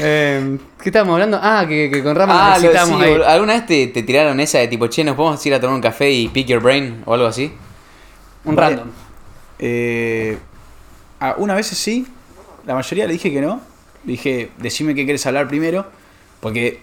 [0.00, 1.38] Eh, ¿Qué estábamos hablando?
[1.42, 3.14] Ah, que, que con Rama Ah, lo, sí, necesitamos ahí.
[3.26, 5.82] ¿Alguna vez te, te tiraron esa de tipo, che, nos podemos ir a tomar un
[5.82, 7.52] café y pick your brain o algo así?
[8.44, 8.76] Un Vale.
[8.76, 8.88] random.
[9.58, 10.38] Eh,
[11.38, 12.06] una vez sí,
[12.66, 13.60] la mayoría le dije que no.
[14.04, 15.86] Le dije, decime qué quieres hablar primero,
[16.40, 16.80] porque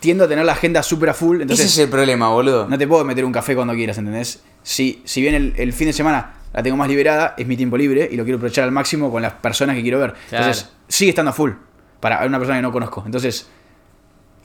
[0.00, 2.68] tiendo a tener la agenda súper a full, entonces Ese es el problema, boludo.
[2.68, 4.42] no te puedo meter un café cuando quieras, ¿entendés?
[4.62, 7.76] Si, si bien el, el fin de semana la tengo más liberada, es mi tiempo
[7.76, 10.14] libre y lo quiero aprovechar al máximo con las personas que quiero ver.
[10.28, 10.44] Claro.
[10.46, 11.52] Entonces, sigue estando a full
[12.00, 13.02] para una persona que no conozco.
[13.06, 13.48] Entonces,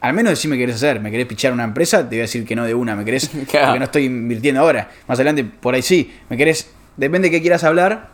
[0.02, 1.00] al menos decime qué querés hacer.
[1.00, 2.00] ¿Me querés pichar una empresa?
[2.00, 2.96] Te voy a decir que no de una.
[2.96, 3.30] ¿Me querés?
[3.50, 3.68] Claro.
[3.68, 4.90] Porque no estoy invirtiendo ahora.
[5.08, 6.14] Más adelante, por ahí sí.
[6.30, 6.72] ¿Me querés?
[6.98, 8.10] Depende de qué quieras hablar.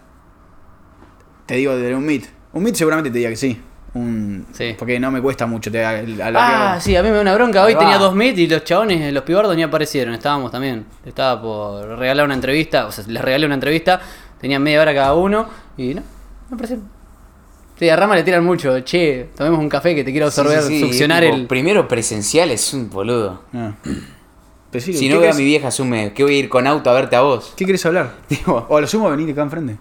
[1.46, 2.26] Te digo de un meet.
[2.54, 3.62] Un meet seguramente te diga que sí.
[3.94, 4.76] Un, Sí.
[4.80, 5.70] Porque no me cuesta mucho.
[5.70, 7.64] Te, Ah, sí, a mí me da una bronca.
[7.64, 10.14] Hoy tenía dos meet y los chabones, los pibardos ni aparecieron.
[10.14, 10.86] Estábamos también.
[11.06, 12.86] Estaba por regalar una entrevista.
[12.86, 14.00] O sea, les regalé una entrevista.
[14.40, 15.48] Tenían media hora cada uno.
[15.78, 16.02] Y no,
[16.50, 17.01] no aparecieron.
[17.82, 18.80] Sí, a Rama le tiran mucho.
[18.82, 21.48] Che, tomemos un café que te quiero absorber, Sí, sí, sí, succionar tipo, el.
[21.48, 23.42] Primero presencial es un boludo.
[23.56, 23.74] Ah.
[24.80, 26.94] Si ¿qué no veo a mi vieja, asume que voy a ir con auto a
[26.94, 27.54] verte a vos.
[27.58, 28.14] ¿Qué quieres hablar?
[28.46, 29.76] o a lo sumo venir acá enfrente.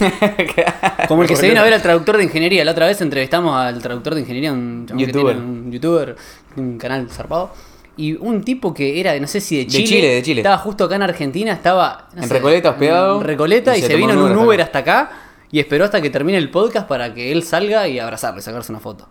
[1.06, 2.64] Como el que se vino a ver al traductor de ingeniería.
[2.64, 5.36] La otra vez entrevistamos al traductor de ingeniería, un Youtuber.
[5.36, 6.16] tiene un youtuber,
[6.56, 7.52] un canal zarpado.
[7.96, 9.86] Y un tipo que era, no sé si de De Chile.
[9.86, 10.40] Chile, de Chile.
[10.40, 12.08] Estaba justo acá en Argentina, estaba.
[12.14, 14.60] no En sé, Recoleta hospedado, En Recoleta y y, se se, vino en un Uber
[14.62, 15.23] hasta acá.
[15.54, 18.80] Y esperó hasta que termine el podcast para que él salga y abrazarle, sacarse una
[18.80, 19.06] foto.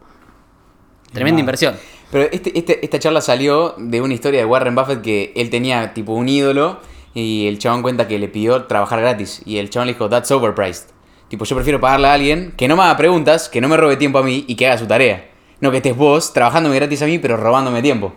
[1.14, 1.74] Tremenda inversión.
[2.12, 5.94] Pero este, este- esta charla salió de una historia de Warren Buffett que él tenía
[5.94, 6.82] tipo un ídolo
[7.14, 10.32] y el chabón cuenta que le pidió trabajar gratis y el chabón le dijo, that's
[10.32, 10.90] overpriced.
[11.30, 13.96] Tipo, yo prefiero pagarle a alguien que no me haga preguntas, que no me robe
[13.96, 15.30] tiempo a mí y que haga su tarea.
[15.62, 18.12] No que estés vos trabajándome gratis a mí pero robándome tiempo.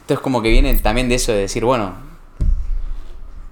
[0.00, 1.92] Entonces como que viene también de eso de decir, bueno,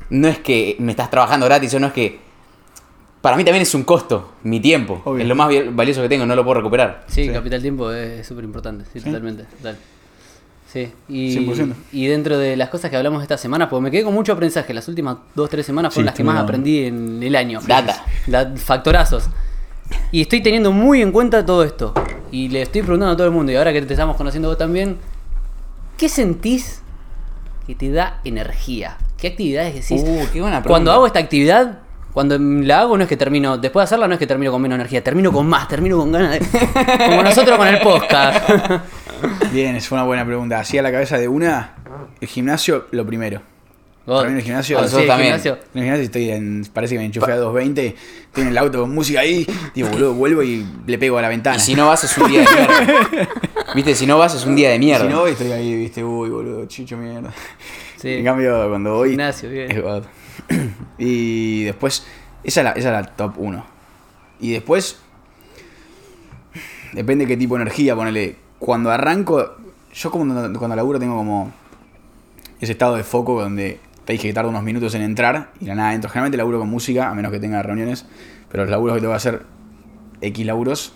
[0.08, 2.23] no es que me estás trabajando gratis o no es que...
[3.24, 5.00] Para mí también es un costo, mi tiempo.
[5.06, 5.22] Obvio.
[5.22, 7.04] Es lo más valioso que tengo, no lo puedo recuperar.
[7.06, 7.30] Sí, Sí.
[7.32, 9.06] capital tiempo es súper importante, sí, Sí.
[9.06, 9.44] totalmente.
[9.44, 9.78] total.
[10.70, 11.74] Sí, y, 100%.
[11.92, 14.74] y dentro de las cosas que hablamos esta semana, porque me quedé con mucho aprendizaje,
[14.74, 17.60] las últimas dos, tres semanas fueron Sí, las que más aprendí en el año.
[17.66, 18.04] Data.
[18.26, 19.30] La- factorazos.
[20.12, 21.94] Y estoy teniendo muy en cuenta todo esto.
[22.30, 24.58] Y le estoy preguntando a todo el mundo, y ahora que te estamos conociendo vos
[24.58, 24.98] también,
[25.96, 26.82] ¿qué sentís
[27.66, 28.98] que te da energía?
[29.16, 30.02] ¿Qué actividades decís?
[30.06, 30.92] Uh, qué buena Cuando pregunta.
[30.92, 31.78] hago esta actividad,
[32.14, 34.62] cuando la hago no es que termino, después de hacerla no es que termino con
[34.62, 36.40] menos energía, termino con más, termino con ganas de...
[37.06, 38.48] Como nosotros con el podcast.
[39.52, 40.60] Bien, es una buena pregunta.
[40.60, 41.74] Así a la cabeza de una,
[42.20, 43.42] el gimnasio, lo primero.
[44.06, 44.16] God.
[44.18, 45.30] Para mí en el gimnasio- Ah, sí, el también.
[45.30, 45.52] gimnasio.
[45.74, 47.96] En el gimnasio estoy en, parece que me enchufé a 220,
[48.26, 51.28] estoy en el auto con música ahí, digo, boludo, vuelvo y le pego a la
[51.30, 51.56] ventana.
[51.56, 53.28] Y si no vas es un día de mierda.
[53.74, 55.06] Viste, si no vas es un día de mierda.
[55.06, 57.32] si no voy, estoy ahí, viste, uy, boludo, chicho mierda.
[57.96, 58.10] Sí.
[58.12, 59.70] En cambio, cuando voy, Gimnasio, bien.
[59.70, 59.82] es.
[60.98, 62.06] Y después,
[62.44, 63.64] esa es la, esa es la top 1.
[64.40, 64.98] Y después,
[66.92, 68.36] depende qué tipo de energía, ponele.
[68.58, 69.56] Cuando arranco,
[69.92, 71.52] yo como cuando, cuando laburo tengo como
[72.60, 75.74] ese estado de foco donde te dije que tardo unos minutos en entrar y la
[75.74, 76.10] nada entro.
[76.10, 78.06] Generalmente laburo con música, a menos que tenga reuniones,
[78.50, 79.42] pero los laburos que tengo que hacer,
[80.20, 80.92] X laburos,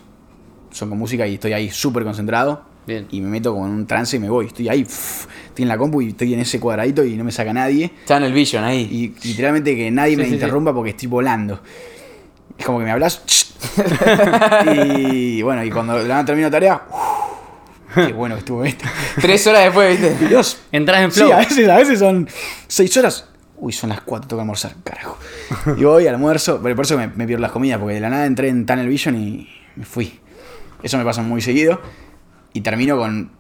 [0.71, 2.63] son con música y estoy ahí súper concentrado.
[2.89, 3.07] Bien.
[3.11, 4.47] Y me meto como en un trance y me voy.
[4.47, 7.31] Estoy ahí, pff, estoy en la compu y estoy en ese cuadradito y no me
[7.31, 7.91] saca nadie.
[8.07, 8.81] Channel Vision ahí.
[9.23, 10.35] Y literalmente que nadie Sí, me sí, sí.
[10.37, 11.61] interrumpa porque estoy volando.
[12.59, 13.23] Es como que me hablas.
[14.75, 16.83] y bueno, y cuando la termino tarea.
[16.91, 18.85] uf, qué bueno que estuvo esto.
[19.21, 20.27] Tres horas después, viste.
[20.29, 20.59] Dios.
[20.73, 21.33] Entras en Sí, flow.
[21.33, 22.29] a veces, a veces son
[22.67, 23.29] seis horas.
[23.61, 25.19] Uy, son las cuatro, tengo que almorzar, carajo.
[25.77, 28.25] Y voy, almuerzo, pero por eso me, me pierdo las comidas, porque de la nada
[28.25, 30.21] entré en Tunnel Vision y me fui.
[30.83, 31.81] Eso me pasa muy seguido.
[32.53, 33.31] Y termino con.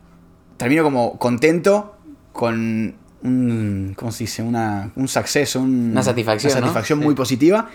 [0.56, 1.96] Termino como contento
[2.32, 3.94] con un.
[3.96, 4.42] ¿Cómo se dice?
[4.42, 6.66] Una, un success, un- Una satisfacción, Una ¿no?
[6.66, 7.04] satisfacción Sí.
[7.04, 7.68] muy positiva.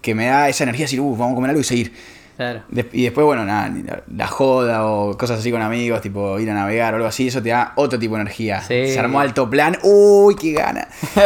[0.00, 1.92] Que me da esa energía de decir, uh, vamos a comer algo y seguir.
[2.36, 2.62] Claro.
[2.92, 6.54] Y después, bueno, nada, la, la joda o cosas así con amigos, tipo ir a
[6.54, 8.60] navegar o algo así, eso te da otro tipo de energía.
[8.60, 8.88] Sí.
[8.92, 10.88] Se armó alto plan, uy, qué gana.
[11.00, 11.20] Sí, sí.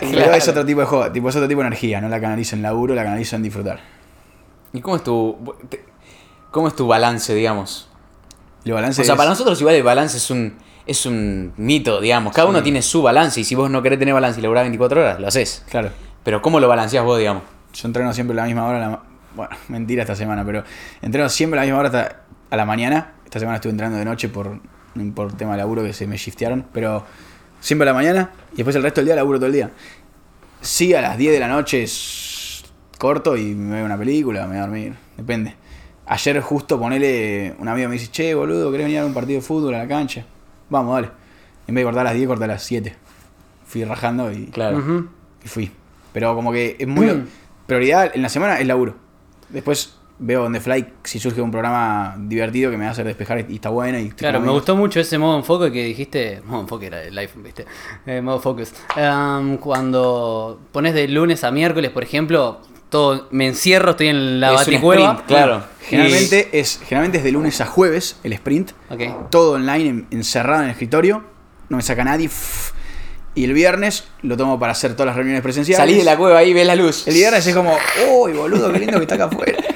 [0.00, 0.34] Pero Claro.
[0.34, 2.62] es otro tipo de joda, tipo, es otro tipo de energía, no la canalizo en
[2.62, 3.78] laburo, la canalizo en disfrutar.
[4.72, 5.38] ¿Y cómo es tu.
[5.68, 5.84] te-
[6.50, 7.88] ¿Cómo es tu balance, digamos?
[8.64, 10.54] El balance O sea, es- para nosotros igual el balance es un.
[10.86, 12.34] Es un mito, digamos.
[12.34, 15.00] Cada uno tiene su balance y si vos no querés tener balance y laburar 24
[15.00, 15.64] horas, lo haces.
[15.70, 15.90] Claro,
[16.24, 17.42] Pero ¿cómo lo balanceás vos, digamos?
[17.72, 19.02] yo entreno siempre a la misma hora, a la
[19.36, 20.64] bueno, mentira esta semana, pero
[21.02, 23.12] entreno siempre a la misma hora hasta a la mañana.
[23.24, 24.58] Esta semana estuve entrenando de noche por,
[25.14, 27.04] por tema de laburo que se me shiftearon, pero
[27.60, 29.70] siempre a la mañana y después el resto del día laburo todo el día.
[30.60, 32.64] Sí, a las 10 de la noche es
[32.98, 35.54] corto y me veo una película, me voy a dormir, depende.
[36.12, 39.46] Ayer justo ponele, un amigo me dice, che, boludo, ¿querés venir a un partido de
[39.46, 40.26] fútbol a la cancha?
[40.68, 41.10] Vamos, dale.
[41.68, 42.96] En vez de cortar a las 10, corté a las 7.
[43.64, 45.06] Fui rajando y, Claro.
[45.44, 45.70] Y fui.
[46.12, 47.06] Pero como que es muy...
[47.06, 47.28] Mm.
[47.66, 48.96] Prioridad en la semana es laburo.
[49.50, 53.06] Después veo on the fly si surge un programa divertido que me va a hacer
[53.06, 53.96] despejar y está bueno.
[53.96, 56.42] Y Claro, me gustó mucho ese modo enfoque que dijiste.
[56.44, 57.66] Modo enfoque era el iPhone, ¿viste?
[58.04, 58.72] Eh, modo focus.
[59.60, 64.56] Cuando pones de lunes a miércoles, por ejemplo, todo me encierro, estoy en la Es
[64.58, 65.10] baticueva.
[65.12, 65.62] sprint, claro.
[65.82, 68.72] Generalmente es, generalmente es de lunes a jueves el sprint.
[68.90, 69.30] Ok.
[69.30, 71.24] Todo online, en- encerrado en el escritorio.
[71.68, 72.28] No me saca nadie.
[73.34, 75.78] Y el viernes lo tomo para hacer todas las reuniones presenciales.
[75.80, 77.06] Salís de la cueva ahí, ves la luz.
[77.06, 77.76] El viernes es como,
[78.12, 79.56] uy, boludo, qué lindo que está acá afuera.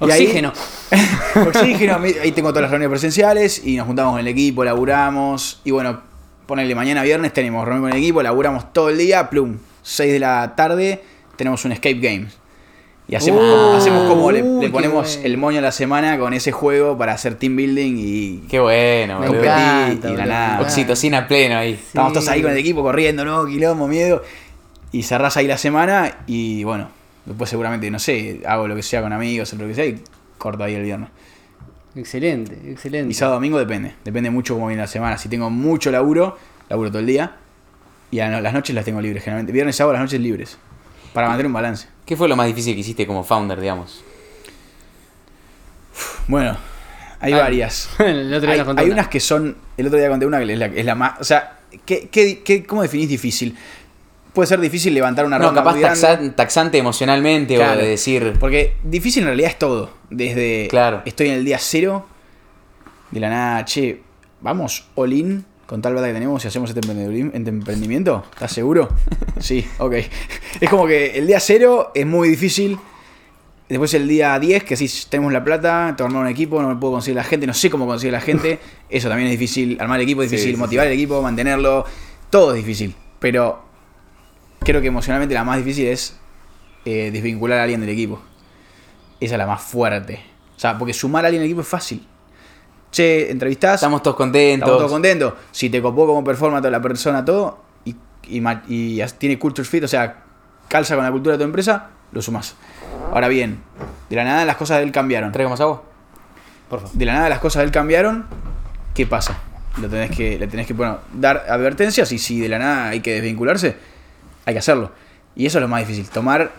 [0.00, 0.52] Y ahí- Oxígeno.
[1.46, 5.60] Oxígeno, ahí tengo todas las reuniones presenciales y nos juntamos con el equipo, laburamos.
[5.64, 6.00] Y bueno,
[6.46, 10.18] ponele mañana viernes, tenemos reunión con el equipo, laburamos todo el día, plum, 6 de
[10.18, 11.02] la tarde,
[11.36, 12.26] tenemos un escape game.
[13.06, 15.26] Y hacemos Uh, como, hacemos como le, ponemos bueno.
[15.26, 19.18] el moño a la semana con ese juego para hacer team building y Qué bueno,
[19.18, 20.60] competir encanta, y la nada.
[20.62, 21.74] Oxitocina pleno ahí.
[21.74, 23.44] Estamos todos ahí con el equipo corriendo, ¿no?
[23.46, 24.22] Quilombo, miedo.
[24.90, 26.88] Y cerrás ahí la semana y bueno,
[27.26, 30.00] después seguramente, no sé, hago lo que sea con amigos o lo que sea y
[30.38, 31.10] corto ahí el viernes.
[31.96, 33.10] Excelente, excelente.
[33.10, 33.94] Y sábado domingo depende.
[34.04, 35.18] Depende mucho cómo viene la semana.
[35.18, 36.38] Si tengo mucho laburo,
[36.68, 37.36] laburo todo el día.
[38.10, 39.52] Y a las noches las tengo libres, generalmente.
[39.52, 40.58] Viernes y sábado las noches libres.
[41.12, 41.93] Para mantener un balance.
[42.06, 44.02] ¿Qué fue lo más difícil que hiciste como founder, digamos?
[46.28, 46.56] Bueno,
[47.20, 47.88] Hay Ah, varias.
[48.00, 48.94] el otro día hay, nos contó hay una.
[48.96, 49.56] unas que son.
[49.78, 51.20] El otro día conté una que es la, es la más.
[51.20, 53.56] O sea, ¿qué, qué, qué- cómo definís difícil?
[54.34, 56.00] Puede ser difícil levantar una No, ronda capaz grande.
[56.00, 57.78] taxa- taxante emocionalmente Claro.
[57.80, 58.34] o de decir.
[58.38, 59.90] Porque difícil en realidad es todo.
[60.10, 61.02] Desde Claro.
[61.06, 62.06] estoy en el día cero,
[63.10, 64.02] de la nada, che,
[64.40, 68.24] vamos all in con tal plata que tenemos y hacemos este, este emprendimiento.
[68.32, 68.88] ¿Estás seguro?
[69.38, 69.94] sí, ok.
[70.60, 72.78] Es como que el día cero es muy difícil.
[73.68, 76.94] Después el día 10, que si tenemos la plata, armar un equipo, no me puedo
[76.94, 78.58] conseguir la gente, no sé cómo conseguir la gente.
[78.90, 79.78] Eso también es difícil.
[79.80, 81.84] Armar el equipo es Sí, difícil, sí, motivar el equipo, mantenerlo.
[82.28, 82.94] Todo es difícil.
[83.18, 83.64] Pero
[84.60, 86.16] creo que emocionalmente la más difícil es
[86.84, 88.20] eh, desvincular a alguien del equipo.
[89.18, 90.20] Esa es la más fuerte.
[90.56, 92.06] O sea, porque sumar a alguien al equipo es fácil.
[92.94, 94.68] Che, entrevistás, Estamos todos contentos.
[94.68, 95.34] estamos todos contentos.
[95.50, 97.96] Si te copó como performa toda la persona, todo, y,
[98.28, 100.22] y, tiene culture fit, o sea,
[100.68, 102.54] calza con la cultura de tu empresa, lo sumás.
[103.12, 103.58] Ahora bien,
[104.08, 105.32] de la nada las cosas de él cambiaron.
[105.32, 105.82] ¿Traigo más agua?
[106.70, 106.94] Por favor.
[106.94, 108.26] De la nada las cosas de él cambiaron,
[108.94, 109.40] ¿qué pasa?
[109.82, 113.00] Lo tenés que, le tenés que bueno, dar advertencias y si de la nada hay
[113.00, 113.76] que desvincularse,
[114.46, 114.92] hay que hacerlo.
[115.34, 116.52] Y eso es lo más difícil, tomar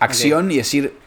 [0.00, 0.98] acción y decir,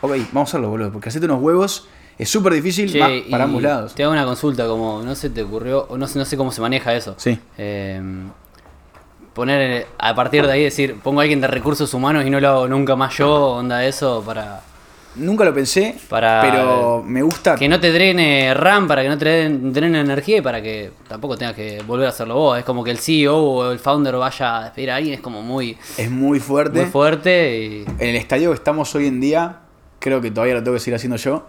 [0.00, 1.88] ok, vamos a hacerlo, boludo, porque hacerte unos huevos
[2.18, 3.94] es súper difícil Che, para ambos lados.
[3.94, 6.52] Te hago una consulta, como no se te ocurrió, o no sé, no sé cómo
[6.52, 7.14] se maneja eso.
[7.18, 7.38] Sí.
[7.58, 8.00] Eh,
[9.34, 12.48] poner a partir de ahí decir, pongo a alguien de recursos humanos y no lo
[12.48, 14.60] hago nunca más yo, onda eso, para
[15.14, 17.54] Nunca lo pensé, Para- pero me gusta.
[17.56, 21.36] que no te drene RAM, para que no te drene, energía y para que tampoco
[21.36, 22.58] tengas que volver a hacerlo vos.
[22.58, 25.42] Es como que el CEO o el founder vaya a despedir a alguien, es como
[25.42, 26.80] muy, Es muy fuerte.
[26.80, 29.58] muy fuerte y En el estadio que estamos hoy en día,
[29.98, 31.44] creo que todavía lo tengo que seguir haciendo yo.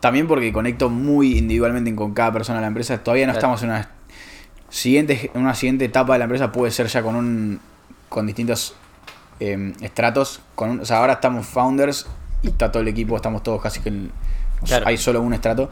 [0.00, 2.98] También porque conecto muy individualmente con cada persona de la empresa.
[2.98, 3.38] Todavía no Claro.
[3.54, 3.90] estamos en una
[4.70, 6.52] siguiente, en una siguiente etapa de la empresa.
[6.52, 7.60] Puede ser ya con un
[8.08, 8.74] con distintos
[9.40, 10.40] eh, estratos.
[10.54, 12.06] Con un- o sea, ahora estamos founders
[12.42, 14.10] y está todo el equipo, estamos todos casi que en-
[14.64, 14.86] Claro.
[14.86, 15.70] hay solo un estrato.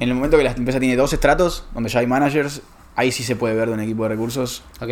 [0.00, 2.60] En el momento que la empresa tiene dos estratos, donde ya hay managers,
[2.96, 4.62] ahí sí se puede ver de un equipo de recursos.
[4.82, 4.90] ¿Ok?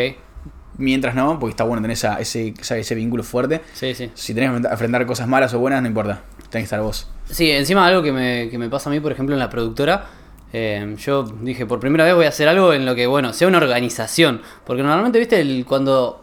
[0.79, 3.61] Mientras no, porque está bueno tener esa, ese, ese vínculo fuerte.
[3.75, 4.11] Sí, sí.
[4.15, 6.23] Si tenés que enfrentar cosas malas o buenas, no importa.
[6.49, 7.11] Tenés que estar vos.
[7.29, 10.07] Sí, encima algo que me, que me pasa a mí, por ejemplo, en la productora.
[10.53, 13.49] eh, yo dije, por primera vez voy a hacer algo en lo que, bueno, sea
[13.49, 14.43] una organización.
[14.65, 16.23] Porque normalmente, viste, el, cuando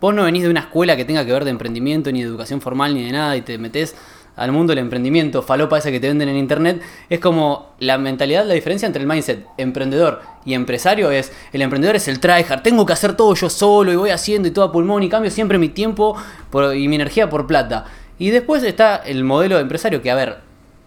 [0.00, 2.60] vos no venís de una escuela que tenga que ver de emprendimiento, ni de educación
[2.60, 3.96] formal, ni de nada, y te metés
[4.36, 8.44] al mundo del emprendimiento, falopa esa que te venden en internet, es como la mentalidad,
[8.44, 12.84] la diferencia entre el mindset emprendedor y empresario es, el emprendedor es el tryhard, tengo
[12.84, 15.56] que hacer todo yo solo y voy haciendo y todo a pulmón y cambio siempre
[15.56, 16.14] mi tiempo
[16.50, 17.86] por- y mi energía por plata.
[18.18, 20.38] Y después está el modelo de empresario que, a ver,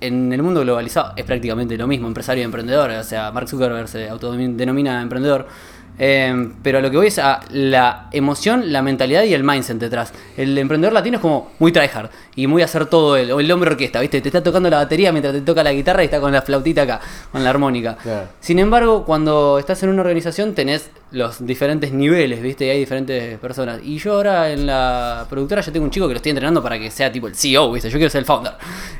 [0.01, 2.89] en el mundo globalizado es prácticamente lo mismo, empresario y emprendedor.
[2.91, 5.47] O sea, Mark Zuckerberg se autodenomina emprendedor.
[6.02, 9.78] Eh, pero a lo que voy es a la emoción, la mentalidad y el mindset
[9.78, 10.14] detrás.
[10.38, 13.32] El emprendedor latino es como muy tryhard y muy hacer todo él.
[13.32, 14.22] O el hombre orquesta, ¿viste?
[14.22, 16.84] Te está tocando la batería mientras te toca la guitarra y está con la flautita
[16.84, 17.97] acá, con la armónica.
[18.02, 18.30] Claro.
[18.39, 22.66] Sin embargo, cuando estás en una organización tenés los diferentes niveles, ¿viste?
[22.66, 23.82] Y hay diferentes personas.
[23.84, 26.80] Y yo ahora en la productora ya tengo un chico que lo estoy entrenando para
[26.80, 27.89] que sea tipo el CEO, ¿viste?
[27.89, 28.54] Yo quiero ser el founder.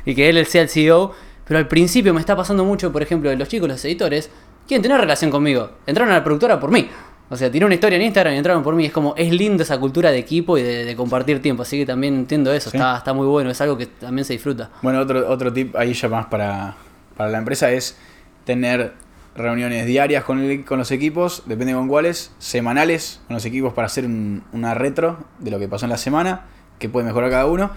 [0.04, 1.14] Y que él sea el CEO.
[1.46, 4.30] Pero al principio me está pasando mucho, por ejemplo, los chicos, los editores,
[4.66, 5.70] quieren tener relación conmigo.
[5.86, 6.88] Entraron a la productora por mí.
[7.32, 8.86] O sea, tiré una historia en Instagram y entraron por mí.
[8.86, 11.62] Es como, es lindo esa cultura de equipo y de, de compartir tiempo.
[11.62, 12.70] Así que también entiendo eso.
[12.70, 12.76] Sí.
[12.76, 13.50] Está, está muy bueno.
[13.50, 14.70] Es algo que también se disfruta.
[14.82, 16.74] Bueno, otro, otro tip ahí ya más para,
[17.16, 17.96] para la empresa es
[18.44, 18.94] tener
[19.36, 23.86] reuniones diarias con, el- con los equipos, depende con cuáles, semanales con los equipos para
[23.86, 26.46] hacer un- una retro de lo que pasó en la semana,
[26.80, 27.70] que puede mejorar cada uno,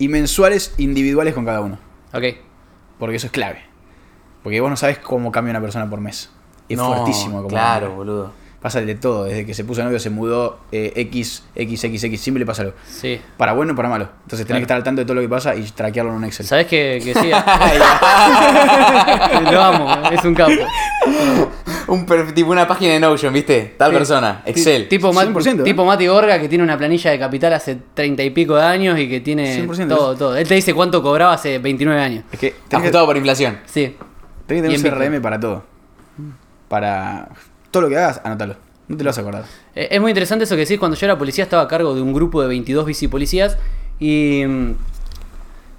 [0.00, 1.78] y mensuales individuales con cada uno,
[2.12, 2.24] Ok.
[2.98, 3.60] porque eso es clave.
[4.42, 6.30] Porque vos no sabes cómo cambia una persona por mes.
[6.68, 7.36] Es No, fuertísimo.
[7.38, 8.32] Como Claro, boludo.
[8.60, 12.20] Pasa de todo, desde que se puso novio se mudó eh, X, X, X, X,
[12.20, 12.74] siempre le pasa algo.
[12.86, 13.18] Sí.
[13.38, 14.10] Para bueno o para malo.
[14.24, 14.58] Entonces tenés Claro.
[14.58, 16.44] que estar al tanto de todo lo que pasa y traquearlo en un Excel.
[16.44, 17.30] ¿Sabes que, que sí?
[19.50, 20.52] Lo amo, es un capo.
[21.88, 23.74] Un per- tipo una página de Notion, ¿viste?
[23.78, 23.96] Tal Sí.
[23.96, 24.42] persona.
[24.44, 24.88] Excel.
[24.88, 25.64] Tipo, Ma- 100%, ¿eh?
[25.64, 28.98] tipo Mati Gorga que tiene una planilla de capital hace treinta y pico de años
[28.98, 30.36] y que tiene 100%, todo, todo.
[30.36, 32.24] Él te dice cuánto cobraba hace 29 años.
[32.30, 33.58] Es que tenés que, Ajustado por inflación.
[33.66, 33.96] Sí.
[34.56, 35.12] Tenés que tener un.
[35.14, 35.64] CRM para todo.
[36.68, 37.28] Para
[37.70, 38.56] todo lo que hagas, anótalo.
[38.88, 39.44] No te lo vas a acordar.
[39.74, 40.78] Eh, Es muy interesante eso que decís.
[40.78, 43.56] Cuando yo era policía estaba a cargo de un grupo de 22 bicipolicías
[43.98, 44.74] y mm,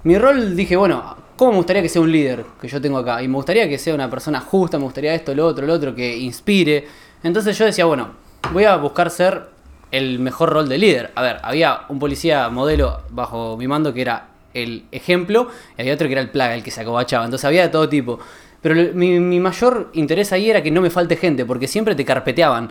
[0.04, 3.22] mi rol dije, bueno, ¿cómo me gustaría que sea un líder que yo tengo acá?
[3.22, 5.94] Y me gustaría que sea una persona justa, me gustaría esto, lo otro, lo otro,
[5.94, 6.86] que inspire.
[7.22, 8.10] Entonces yo decía, bueno,
[8.52, 9.50] voy a buscar ser
[9.90, 11.12] el mejor rol de líder.
[11.14, 15.94] A ver, había un policía modelo bajo mi mando que era el ejemplo y había
[15.94, 17.24] otro que era el plaga, el que se acobachaba.
[17.24, 18.18] Entonces había de todo tipo.
[18.62, 22.70] Pero mi, mayor interés ahí era que no me falte gente, porque siempre te carpeteaban.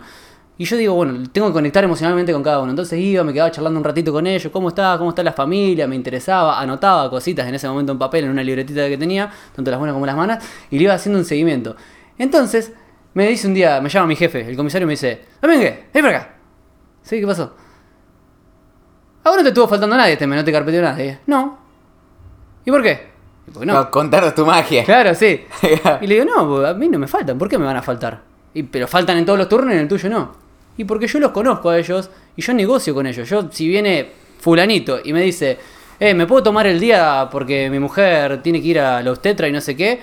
[0.56, 2.70] Y yo digo, bueno, tengo que conectar emocionalmente con cada uno.
[2.70, 5.86] Entonces iba, me quedaba charlando un ratito con ellos, cómo está, cómo está la familia,
[5.86, 9.70] me interesaba, anotaba cositas en ese momento en papel, en una libretita que tenía, tanto
[9.70, 11.76] las buenas como las malas, y le iba haciendo un seguimiento.
[12.16, 12.72] Entonces,
[13.14, 16.18] me dice un día, me llama mi jefe, el comisario, me dice, Domínguez, ven para
[16.18, 16.34] acá.
[17.02, 17.20] ¿Sí?
[17.20, 17.54] ¿Qué pasó?
[19.24, 21.18] Ahora no te estuvo faltando nadie, este no te carpeteó nadie.
[21.26, 21.58] No.
[22.64, 23.11] ¿Y por qué?
[23.64, 23.90] No.
[23.90, 24.84] Contanos tu magia.
[24.84, 25.44] Claro, sí.
[26.00, 27.82] Y le digo, no, pues, a mí no me faltan, ¿por qué me van a
[27.82, 28.20] faltar?
[28.54, 30.32] Y, pero faltan en todos los turnos y en el tuyo no.
[30.76, 33.28] Y porque yo los conozco a ellos y yo negocio con ellos.
[33.28, 35.58] Yo, si viene fulanito y me dice,
[36.00, 39.48] eh, ¿me puedo tomar el día porque mi mujer tiene que ir a los tetra
[39.48, 40.00] y no sé qué?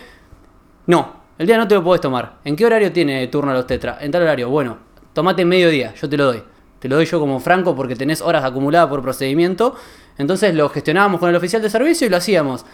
[0.87, 2.37] No, el día no te lo puedes tomar.
[2.43, 3.97] ¿En qué horario tiene turno a los tetra?
[4.01, 4.49] En tal horario.
[4.49, 4.77] Bueno,
[5.13, 6.43] tomate mediodía, yo te lo doy.
[6.79, 9.75] Te lo doy yo como franco porque tenés horas acumuladas por procedimiento.
[10.17, 12.65] Entonces lo gestionábamos con el oficial de servicio y lo hacíamos.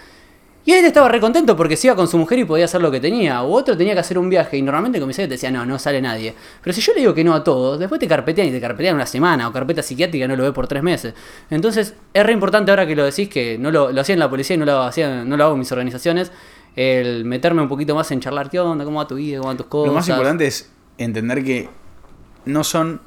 [0.67, 2.89] Y él estaba re contento porque se iba con su mujer y podía hacer lo
[2.89, 3.43] que tenía.
[3.43, 5.77] O otro tenía que hacer un viaje y normalmente el comisario te decía, no, no
[5.77, 6.33] sale nadie.
[6.63, 8.95] Pero si yo le digo que no a todos, después te carpetean y te carpetean
[8.95, 11.13] una semana o carpeta psiquiátrica no lo ve por tres meses.
[11.51, 14.29] Entonces es re importante ahora que lo decís, que no lo, lo hacía en la
[14.29, 16.31] policía y no lo, hacía, no lo hago en mis organizaciones,
[16.75, 19.57] el meterme un poquito más en charlar qué onda, cómo va tu vida, cómo van
[19.57, 19.89] tus cosas.
[19.89, 21.69] Lo más importante es entender que
[22.45, 23.01] no son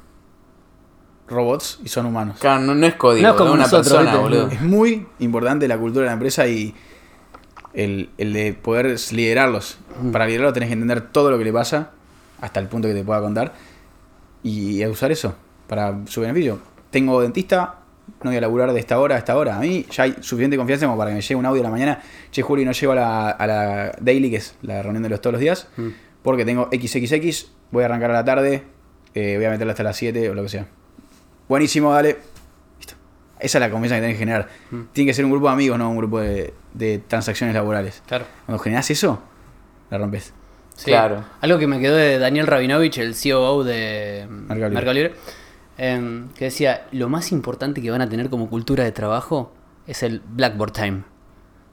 [1.27, 2.37] robots y son humanos.
[2.39, 4.47] Claro, no, no es código, No es como una nosotros, persona, boludo.
[4.47, 6.73] Es muy importante la cultura de la empresa y
[7.73, 9.77] el, el de poder liderarlos.
[10.11, 11.91] Para liderarlos tenés que entender todo lo que le pasa
[12.41, 13.53] hasta el punto que te pueda contar
[14.43, 15.35] y usar eso
[15.67, 16.59] para su beneficio.
[16.89, 17.79] Tengo dentista,
[18.23, 19.57] no voy a laburar de esta hora a esta hora.
[19.57, 21.69] A mí ya hay suficiente confianza como para que me llegue un audio a la
[21.69, 22.01] mañana.
[22.31, 25.21] Che, Juli, no llego a la, a la daily, que es la reunión de los
[25.21, 25.67] todos los días,
[26.23, 28.63] porque tengo XXX, voy a arrancar a la tarde,
[29.13, 30.67] eh, voy a meterla hasta las 7 o lo que sea.
[31.47, 32.17] Buenísimo, dale.
[33.39, 34.49] Esa es la confianza que tenés que generar.
[34.91, 38.03] Tiene que ser un grupo de amigos, no un grupo de, de transacciones laborales.
[38.05, 38.25] Claro.
[38.45, 39.21] Cuando generás eso,
[39.89, 40.33] la rompes.
[40.75, 40.91] Sí.
[40.91, 41.25] Claro.
[41.41, 44.69] Algo que me quedó de Daniel Rabinovich, el COO de Mercado Libre.
[44.69, 45.13] Mercado Libre,
[45.77, 49.53] em, que decía, lo más importante que van a tener como cultura de trabajo
[49.87, 51.03] es el Blackboard Time.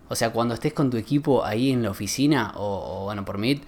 [0.09, 3.39] O sea, cuando estés con tu equipo ahí en la oficina, o, o, bueno, por
[3.39, 3.63] Meet,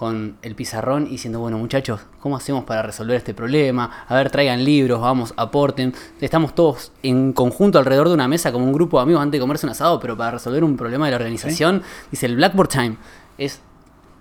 [0.00, 4.06] con el pizarrón y diciendo, bueno muchachos, ¿cómo hacemos para resolver este problema?
[4.08, 5.92] A ver, traigan libros, vamos, aporten.
[6.22, 9.42] Estamos todos en conjunto alrededor de una mesa como un grupo de amigos antes de
[9.42, 12.96] comerse un asado, pero para resolver un problema de la organización, dice el Blackboard Time.
[13.36, 13.60] Es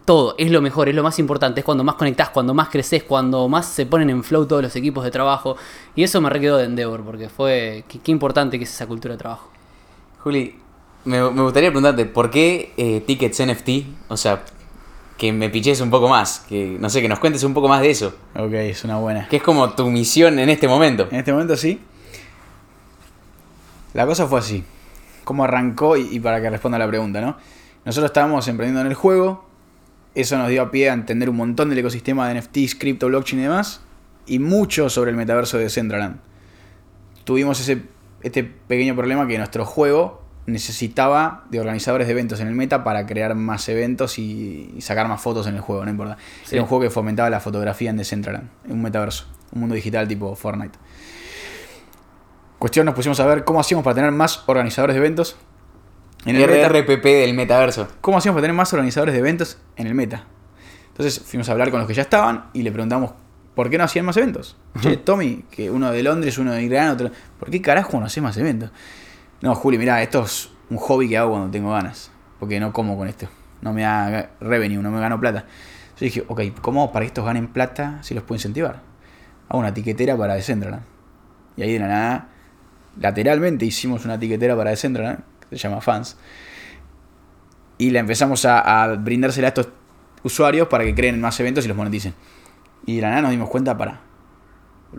[0.04, 3.04] todo, es lo mejor, es lo más importante, es cuando más conectás, cuando más creces,
[3.04, 5.56] cuando más se ponen en flow todos los equipos de trabajo.
[5.96, 9.14] Y eso me requedó de Endeavor, porque fue qué, qué importante que es esa cultura
[9.14, 9.50] de trabajo.
[10.26, 10.60] Juli,
[11.06, 13.70] me, me gustaría preguntarte, ¿por qué eh, tickets NFT?
[14.10, 14.44] O sea,
[15.20, 17.82] que me piches un poco más, que no sé, que nos cuentes un poco más
[17.82, 18.16] de eso.
[18.36, 19.28] Ok, es una buena.
[19.28, 21.10] Que es como tu misión en este momento.
[21.12, 21.78] En este momento sí.
[23.94, 24.64] La cosa fue así.
[25.26, 25.98] ¿Cómo arrancó?
[25.98, 27.36] Y, y para que responda a la pregunta, ¿no?
[27.84, 29.44] Nosotros estábamos emprendiendo en el juego.
[30.16, 33.42] Eso nos dio a pie a entender un montón del ecosistema de NFTs, cripto, blockchain
[33.42, 33.82] y demás.
[34.26, 36.22] Y mucho sobre el metaverso de Decentraland.
[37.26, 37.84] Tuvimos ese,
[38.24, 40.19] este pequeño problema que nuestro juego
[40.50, 45.08] necesitaba de organizadores de eventos en el meta para crear más eventos y, y sacar
[45.08, 46.18] más fotos en el juego, no importa.
[46.44, 46.56] Sí.
[46.56, 50.08] Era un juego que fomentaba la fotografía en Decentraland, en un metaverso, un mundo digital
[50.08, 50.78] tipo Fortnite.
[52.60, 55.38] Cuestión, nos pusimos a ver cómo hacíamos para tener más organizadores de eventos
[56.26, 56.68] en el meta.
[56.68, 57.88] RRPP del metaverso.
[58.02, 60.26] ¿Cómo hacíamos para tener más organizadores de eventos en el meta?
[60.90, 63.12] Entonces fuimos a hablar con los que ya estaban y le preguntamos
[63.56, 64.58] por qué no hacían más eventos.
[64.82, 67.12] Che, Tommy, que uno de Londres, uno de Irán, otro.
[67.40, 68.72] ¿Por qué carajo no hacés más eventos?
[69.42, 72.12] No, Juli, mirá, esto es un hobby que hago cuando tengo ganas.
[72.40, 73.28] Porque no como con esto.
[73.62, 75.46] No me da revenue, no me gano plata.
[76.00, 78.82] Yo dije, ok, ¿cómo para que estos ganen plata si los puedo incentivar?
[79.50, 80.84] Hago una tiquetera para Decentraland.
[81.58, 82.30] Y ahí de la nada,
[83.00, 85.20] lateralmente hicimos una tiquetera para Decentraland,
[85.50, 86.18] que se llama Fans.
[87.78, 89.70] Y la empezamos a, brindársela a estos
[90.24, 92.14] usuarios para que creen más eventos y los moneticen.
[92.86, 94.02] Y de la nada nos dimos cuenta, para.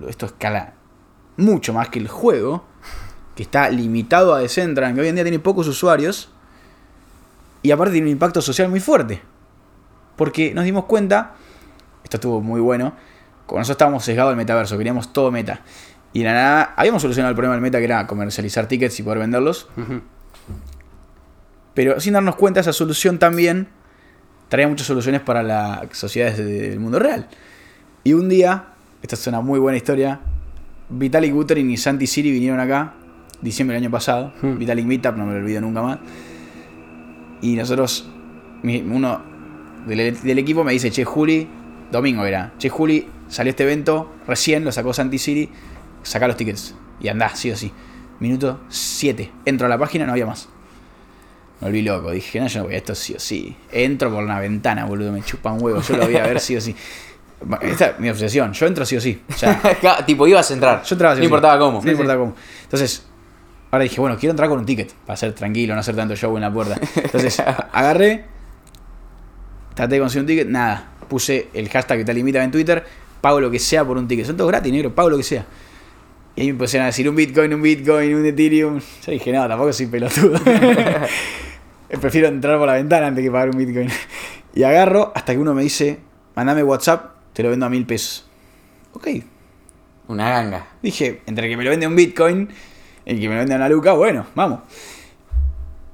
[0.09, 0.75] Esto escala
[1.37, 2.65] mucho más que el juego,
[3.41, 6.29] que está limitado a Decentraland, que hoy en día tiene pocos usuarios.
[7.63, 9.23] Y aparte tiene un impacto social muy fuerte.
[10.17, 11.33] Porque nos dimos cuenta,
[12.05, 12.93] esto estuvo muy bueno,
[13.47, 15.63] como nosotros estábamos sesgados al metaverso, queríamos todo meta.
[16.13, 19.05] Y de la nada, habíamos solucionado el problema del meta que era comercializar tickets y
[19.05, 19.69] poder venderlos.
[21.73, 23.69] Pero sin darnos cuenta, esa solución también
[24.51, 27.27] traía muchas soluciones para las sociedades de- del mundo real.
[28.05, 28.65] Y un día,
[29.01, 30.21] esta es una muy buena historia,
[30.91, 32.95] Vitalik Buterin y Santi Siri vinieron acá,
[33.41, 34.33] diciembre del año pasado.
[34.43, 34.59] Hmm.
[34.59, 35.99] Vitalik Meetup, no me lo olvido nunca más.
[37.43, 38.09] Y nosotros,
[38.63, 39.23] uno
[39.87, 41.49] del, del equipo me dice, che, Juli,
[41.91, 45.49] domingo era, che, Juli, salió este evento, recién lo sacó Santi Siri,
[46.03, 47.73] saca los tickets y andá, sí o sí.
[48.19, 50.49] Minuto 7, entro a la página, no había más.
[51.61, 53.57] Me volví loco, dije, no, yo no voy a esto sí o sí.
[53.73, 56.61] Entro por una ventana, boludo, me chupan huevos, yo lo voy a ver sí o
[56.61, 56.75] sí.
[57.63, 58.53] Esta es mi obsesión.
[58.53, 59.19] Yo entro sí o sí.
[59.27, 59.59] O sea,
[60.07, 60.83] tipo, ibas a entrar.
[60.83, 61.25] yo entraba sí No sí.
[61.25, 61.81] importaba cómo.
[61.83, 62.35] No importaba cómo.
[62.65, 63.07] Entonces,
[63.71, 64.93] ahora dije, bueno, quiero entrar con un ticket.
[65.07, 66.79] Para ser tranquilo, no hacer tanto show en la puerta.
[66.97, 67.41] Entonces,
[67.73, 68.25] agarré.
[69.75, 70.49] Traté de conseguir un ticket.
[70.49, 70.93] Nada.
[71.09, 72.85] Puse el hashtag que te limita en Twitter.
[73.21, 74.27] Pago lo que sea por un ticket.
[74.27, 74.95] Son todos gratis, negro.
[74.95, 75.45] Pago lo que sea.
[76.37, 78.81] Y ahí me empezaron a decir un Bitcoin, un Bitcoin, un Ethereum.
[79.05, 80.41] Yo dije, no, tampoco soy pelotudo.
[82.01, 83.89] Prefiero entrar por la ventana antes que pagar un Bitcoin.
[84.55, 85.99] Y agarro hasta que uno me dice,
[86.35, 88.27] mandame WhatsApp, te lo vendo a mil pesos.
[88.93, 89.09] Ok.
[90.09, 90.69] Una ganga.
[90.83, 92.49] Dije, entre que me lo vende un Bitcoin
[93.11, 94.61] el que me lo vende a una luca, bueno, vamos.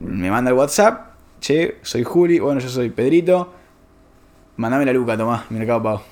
[0.01, 3.53] Me manda el WhatsApp, che, soy Juli, bueno, yo soy Pedrito.
[4.57, 6.03] Mandame la luca, tomá, Mercado Pago.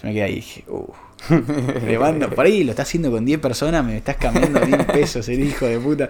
[0.00, 0.86] Yo me quedé ahí y dije, uh.
[1.86, 5.28] Le mando, por ahí lo está haciendo con 10 personas, me estás cambiando mil pesos,
[5.28, 6.08] el hijo de puta.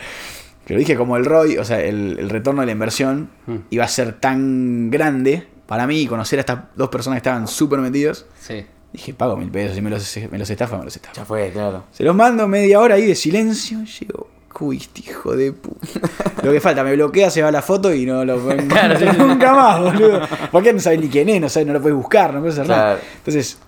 [0.66, 3.56] Pero dije, como el ROI, o sea, el, el retorno de la inversión Mm.
[3.70, 7.80] iba a ser tan grande para mí conocer a estas dos personas que estaban súper
[7.80, 8.26] metidos.
[8.38, 8.64] Sí.
[8.92, 11.14] Dije, pago mil pesos, si me los, me los estafa, me los estafa.
[11.14, 11.84] Ya fue, claro.
[11.92, 13.78] Se los mando media hora ahí de silencio.
[13.84, 14.28] Llego,
[14.60, 15.86] uy, este hijo de puta.
[16.42, 19.06] Lo que falta, me bloquea, se va la foto y no lo pueden Claro, sí,
[19.10, 19.16] sí.
[19.18, 20.20] nunca más, boludo.
[20.50, 22.68] Porque no sabes ni quién es, no sabes, no lo puedes buscar, no puedes hacer
[22.68, 22.94] nada.
[22.94, 23.08] Claro.
[23.18, 23.58] Entonces,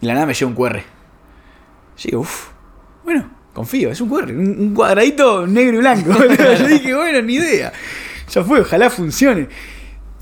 [0.00, 0.80] la nada me llega un QR.
[2.02, 2.48] Digo, uff,
[3.04, 6.12] bueno, confío, es un QR, un, cuadradito negro y blanco.
[6.58, 7.72] Yo dije, bueno, ni idea.
[8.30, 9.48] Ya fue, ojalá funcione.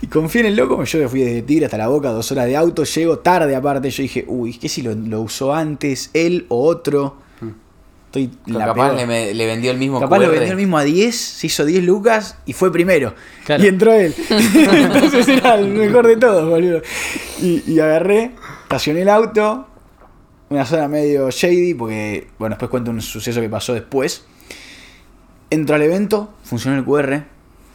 [0.00, 2.46] Y confié en el loco, yo me fui desde Tigre hasta la boca, dos horas
[2.46, 3.90] de auto, llego tarde aparte.
[3.90, 7.16] Yo dije, uy, ¿qué si lo, lo usó antes él o otro?
[8.06, 10.30] Estoy en la Capaz le, me- le vendió el mismo Capaz lo QR.
[10.32, 13.12] vendió el mismo a 10, se hizo 10 lucas y fue primero.
[13.44, 13.62] Claro.
[13.62, 14.14] Y entró él.
[14.30, 16.80] Entonces era el mejor de todos, boludo.
[17.42, 18.30] Y, y agarré,
[18.62, 19.66] estacioné el auto,
[20.48, 24.24] una zona medio shady, porque, bueno, después cuento un suceso que pasó después.
[25.50, 27.24] Entro al evento, funcionó el QR,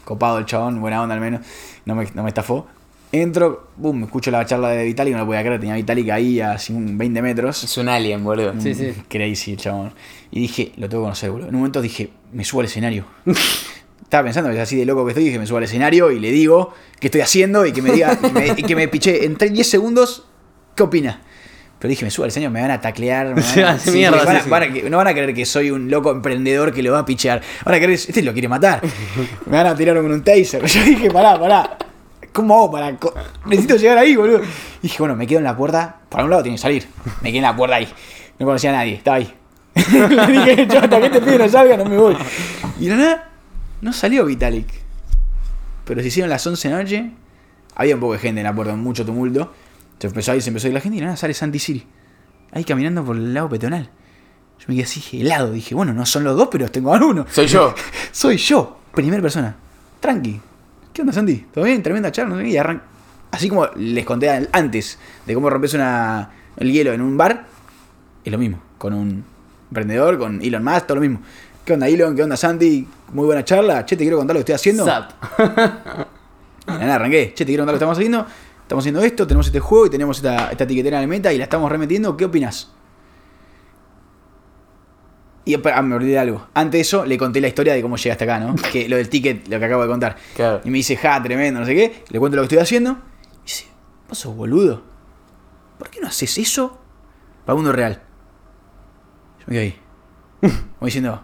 [0.04, 1.42] copado el chabón, buena onda al menos,
[1.86, 2.68] no me, no me estafó.
[3.12, 6.40] Entro, boom, me escucho la charla de Vitalik, no lo podía creer, tenía Vitalik ahí
[6.42, 7.64] a así un 20 metros.
[7.64, 8.54] Es un alien, boludo.
[8.60, 8.92] Sí, sí.
[9.08, 9.94] Crazy el chabón.
[10.32, 11.48] Y dije, lo tengo que conocer, boludo.
[11.50, 13.06] En un momento dije, me subo al escenario.
[14.02, 16.20] Estaba pensando que es así de loco que estoy, dije, me subo al escenario y
[16.20, 19.26] le digo qué estoy haciendo y que me diga, y, me- y que me piché
[19.26, 20.26] en 10 segundos,
[20.76, 21.22] ¿qué opina?
[21.84, 23.92] Pero dije, me subo al escenario, me van a taclear, me van Se a, hace
[23.92, 24.50] mierda, porque van a- sí, sí.
[24.50, 27.00] van a que- no van a creer que soy un loco emprendedor que lo va
[27.00, 27.42] a pichear.
[27.66, 28.82] Van a creer, este lo quiere matar.
[29.46, 30.66] Me van a tirar con un taser.
[30.66, 31.78] Yo dije, pará, pará.
[32.32, 32.96] ¿Cómo hago para.?
[32.96, 33.14] co-
[33.48, 34.40] Necesito llegar ahí, boludo.
[34.42, 35.98] Y dije, bueno, me quedo en la puerta.
[36.08, 36.88] Por algún lado tiene que salir.
[37.22, 37.88] Me quedé en la puerta ahí.
[38.40, 39.32] No conocía a nadie, estaba ahí.
[39.76, 42.16] Le dije, yo hasta que este pibe no salga, no me voy.
[42.80, 43.30] Y de la nada,
[43.82, 44.68] no salió Vitalik.
[45.86, 47.12] Pero se hicieron las 11 de la noche.
[47.76, 49.52] Había un poco de gente en la puerta, mucho tumulto.
[50.04, 51.88] Se empezó a ir, se empezó a ir la gente y nada sale Santi Siri.
[52.52, 53.90] Ahí caminando por el lago peatonal.
[54.60, 55.54] Yo me quedé así helado.
[55.54, 57.26] Dije, bueno, no son los dos, pero tengo a uno.
[57.32, 57.74] Soy yo.
[58.12, 59.56] Soy yo, primera persona.
[60.02, 60.42] Tranqui.
[60.92, 61.46] ¿Qué onda, Santi?
[61.54, 61.82] ¿Todo bien?
[61.82, 62.50] Tremenda charla, no sé qué.
[62.50, 62.58] Y
[63.32, 67.46] Así como les conté an- antes de cómo rompes una, el hielo en un bar,
[68.26, 68.62] es lo mismo.
[68.78, 69.24] Con un
[69.70, 71.22] emprendedor, con Elon Musk, todo lo mismo.
[71.64, 72.14] ¿Qué onda, Elon?
[72.14, 72.86] ¿Qué onda, Santi?
[73.14, 73.86] Muy buena charla.
[73.86, 74.84] Che, te quiero contar lo que estoy haciendo.
[74.84, 75.12] Zap.
[76.68, 77.34] Nada, arranqué.
[77.34, 78.28] Che, te quiero contar lo que estamos haciendo.
[78.64, 81.38] Estamos haciendo esto, tenemos este juego y tenemos esta, esta etiquetera en la meta y
[81.38, 82.18] la estamos remetiendo.
[82.18, 82.72] ¿Qué opinas?
[85.46, 86.48] Y ah, me olvidé de algo.
[86.54, 88.56] Antes de eso, le conté la historia de cómo llegué hasta acá, ¿no?
[88.72, 90.16] Que lo del ticket, lo que acabo de contar.
[90.36, 90.62] Claro.
[90.64, 92.04] Y me dice, ja, tremendo, no sé qué.
[92.10, 92.98] Le cuento lo que estoy haciendo.
[93.42, 93.66] Y dice,
[94.08, 94.82] vos sos boludo.
[95.78, 96.80] ¿Por qué no haces eso
[97.46, 98.02] para uno real?
[99.40, 99.78] Yo me quedé ahí.
[100.80, 101.22] Como diciendo,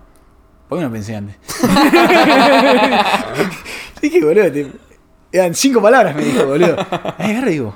[0.67, 1.37] ¿por qué no pensé antes?
[4.01, 4.88] dije, boludo, te-
[5.31, 6.75] eran cinco palabras, me dijo, boludo.
[7.17, 7.75] Ahí agarro y digo,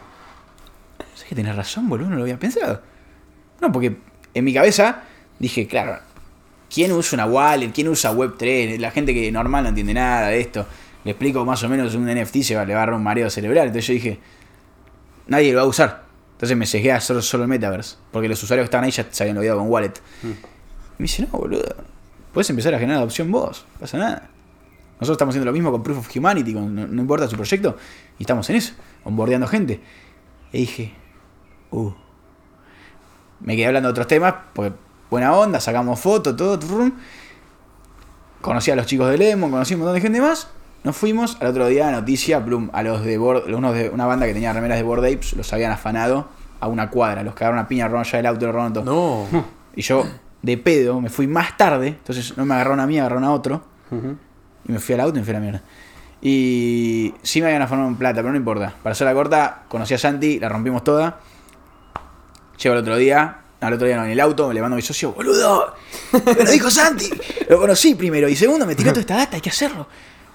[1.16, 2.10] ¿sabes que tenés razón, boludo?
[2.10, 2.82] No lo había pensado.
[3.62, 3.98] No, porque
[4.34, 5.04] en mi cabeza
[5.40, 6.00] dije, claro,
[6.74, 7.72] ¿quién usa una wallet?
[7.72, 8.80] ¿Quién usa Web3?
[8.80, 10.66] La gente que normal no entiende nada de esto.
[11.04, 13.30] Le explico más o menos un NFT, se va, le va a dar un mareo
[13.30, 13.68] cerebral.
[13.68, 14.20] Entonces yo dije,
[15.28, 16.04] nadie lo va a usar.
[16.34, 17.98] Entonces me cegué a solo, solo el metaverse.
[18.12, 19.94] Porque los usuarios que estaban ahí ya se habían olvidado con wallet.
[20.24, 20.34] Y me
[21.00, 21.76] dice, no, boludo.
[22.34, 23.66] Puedes empezar a generar adopción vos.
[23.74, 24.30] No pasa nada.
[25.04, 27.76] Nosotros estamos haciendo lo mismo con Proof of Humanity, con, no, no importa su proyecto.
[28.18, 28.74] Y estamos en eso,
[29.04, 29.82] onboardeando gente.
[30.54, 30.94] Y dije,
[31.72, 31.92] uh.
[33.42, 34.74] Me quedé hablando de otros temas, porque
[35.10, 36.58] buena onda, sacamos fotos, todo.
[36.58, 36.94] trum.
[38.40, 40.48] Conocí a los chicos de Lemon, conocí a un montón de gente más.
[40.86, 44.26] Nos fuimos, al otro día, noticia, plum, a los de Board, unos de una banda
[44.26, 47.68] que tenía remeras de Board Apes, los habían afanado a una cuadra, los cagaron a
[47.68, 48.84] piña, robaron ya el auto, lo robaron todo.
[48.86, 49.46] No.
[49.76, 50.06] Y yo,
[50.42, 53.64] de pedo, me fui más tarde, entonces no me agarraron a mí, agarraron a otro.
[53.92, 54.18] Ujú.
[54.68, 55.62] Y me fui al auto y me fui a la mierda.
[56.22, 58.74] Y sí me habían afanado en plata, pero no importa.
[58.82, 61.20] Para hacer la corta, conocí a Santi, la rompimos toda.
[62.62, 64.76] Llego el otro día, no, el otro día no, en el auto, me le mando
[64.76, 65.74] a mi socio, boludo.
[66.14, 67.10] Me lo dijo Santi.
[67.50, 68.30] Lo conocí primero.
[68.30, 69.86] Y segundo, me tiró toda esta data, hay que hacerlo.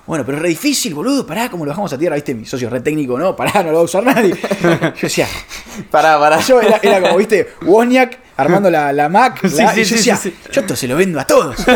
[0.06, 2.16] Bueno, pero es re difícil, boludo, pará, ¿cómo lo bajamos a tierra?
[2.16, 2.34] ¿Viste?
[2.34, 4.34] Mi socio re técnico, no, pará, no lo va a usar nadie.
[4.62, 5.26] Yo decía,
[5.90, 6.40] Pará, pará.
[6.40, 9.40] yo era, era como, viste, Wozniak armando la, la Mac.
[9.48, 10.18] Sí, la- sí, y yo decía,
[10.50, 11.56] yo esto se lo vendo a todos.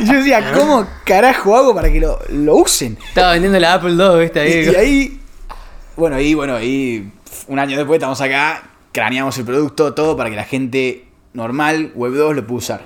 [0.00, 2.98] y yo decía, ¿cómo carajo hago para que lo, lo usen?
[3.08, 4.40] Estaba vendiendo la Apple II, ¿viste?
[4.40, 4.52] Ahí.
[4.52, 5.20] Y, y ahí,
[5.96, 7.12] bueno, ahí, bueno, ahí,
[7.48, 8.62] un año después estamos acá,
[8.92, 12.80] craneamos el producto, todo para que la gente normal, Web 2, lo pueda usar.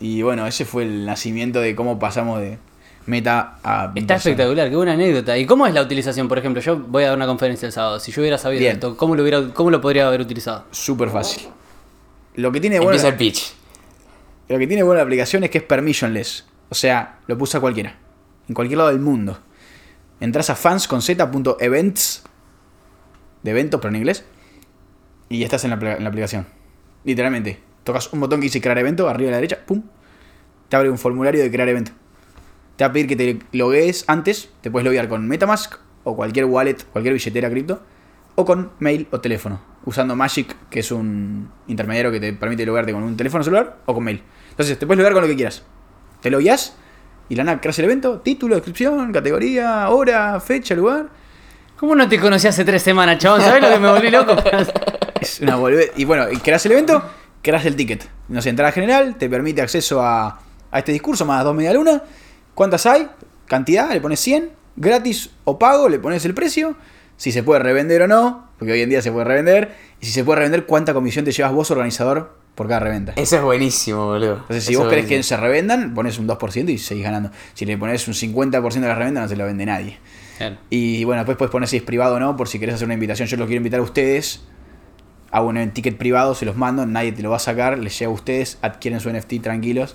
[0.00, 2.58] Y bueno, ese fue el nacimiento de cómo pasamos de
[3.06, 3.92] meta a...
[3.94, 4.16] Está persona.
[4.16, 5.38] espectacular, qué buena anécdota.
[5.38, 6.28] ¿Y cómo es la utilización?
[6.28, 8.00] Por ejemplo, yo voy a dar una conferencia el sábado.
[8.00, 8.74] Si yo hubiera sabido Bien.
[8.74, 10.64] esto, ¿cómo lo, hubiera, ¿cómo lo podría haber utilizado?
[10.70, 11.48] Súper fácil.
[12.34, 12.92] Lo que tiene bueno...
[12.92, 13.54] Empieza el pitch.
[14.48, 16.44] Lo que tiene buena la aplicación es que es permissionless.
[16.68, 17.96] O sea, lo puso a cualquiera.
[18.48, 19.38] En cualquier lado del mundo.
[20.20, 22.24] Entras a fansconz.events.
[23.42, 24.24] De eventos, pero en inglés.
[25.28, 26.46] Y estás en la, en la aplicación.
[27.04, 27.60] Literalmente.
[27.84, 29.82] Tocas un botón que dice crear evento, arriba a la derecha, pum.
[30.68, 31.92] Te abre un formulario de crear evento.
[32.76, 34.50] Te va a pedir que te loguees antes.
[34.60, 35.74] Te puedes loguear con Metamask
[36.04, 37.80] o cualquier wallet, cualquier billetera cripto.
[38.34, 39.60] O con mail o teléfono.
[39.84, 43.94] Usando Magic, que es un intermediario que te permite loguearte con un teléfono celular o
[43.94, 44.22] con mail.
[44.50, 45.62] Entonces, te puedes loguear con lo que quieras.
[46.20, 46.76] Te logueas
[47.28, 51.08] y la nada creas el evento, título, descripción, categoría, hora, fecha, lugar.
[51.76, 53.40] ¿Cómo no te conocí hace tres semanas, chabón?
[53.40, 54.36] ¿Sabes lo que me volví loco?
[55.20, 55.56] Es una.
[55.96, 57.02] Y bueno, creas el evento,
[57.42, 58.06] creas el ticket.
[58.28, 60.38] No sé, entrada general, te permite acceso a,
[60.70, 62.02] a este discurso, más dos media luna.
[62.56, 63.06] ¿Cuántas hay?
[63.44, 64.50] Cantidad, le pones 100.
[64.76, 66.74] Gratis o pago, le pones el precio.
[67.18, 69.74] Si se puede revender o no, porque hoy en día se puede revender.
[70.00, 73.12] Y si se puede revender, cuánta comisión te llevas vos, organizador, por cada reventa.
[73.16, 74.36] Eso es buenísimo, boludo.
[74.36, 77.30] Entonces, si Eso vos querés que se revendan, pones un 2% y seguís ganando.
[77.52, 79.98] Si le pones un 50% de la reventa, no se lo vende nadie.
[80.38, 80.56] Claro.
[80.70, 82.94] Y bueno, después puedes poner si es privado o no, por si querés hacer una
[82.94, 83.28] invitación.
[83.28, 84.40] Yo los quiero invitar a ustedes.
[85.30, 88.10] Hago un ticket privado, se los mando, nadie te lo va a sacar, les llega
[88.10, 89.94] a ustedes, adquieren su NFT tranquilos.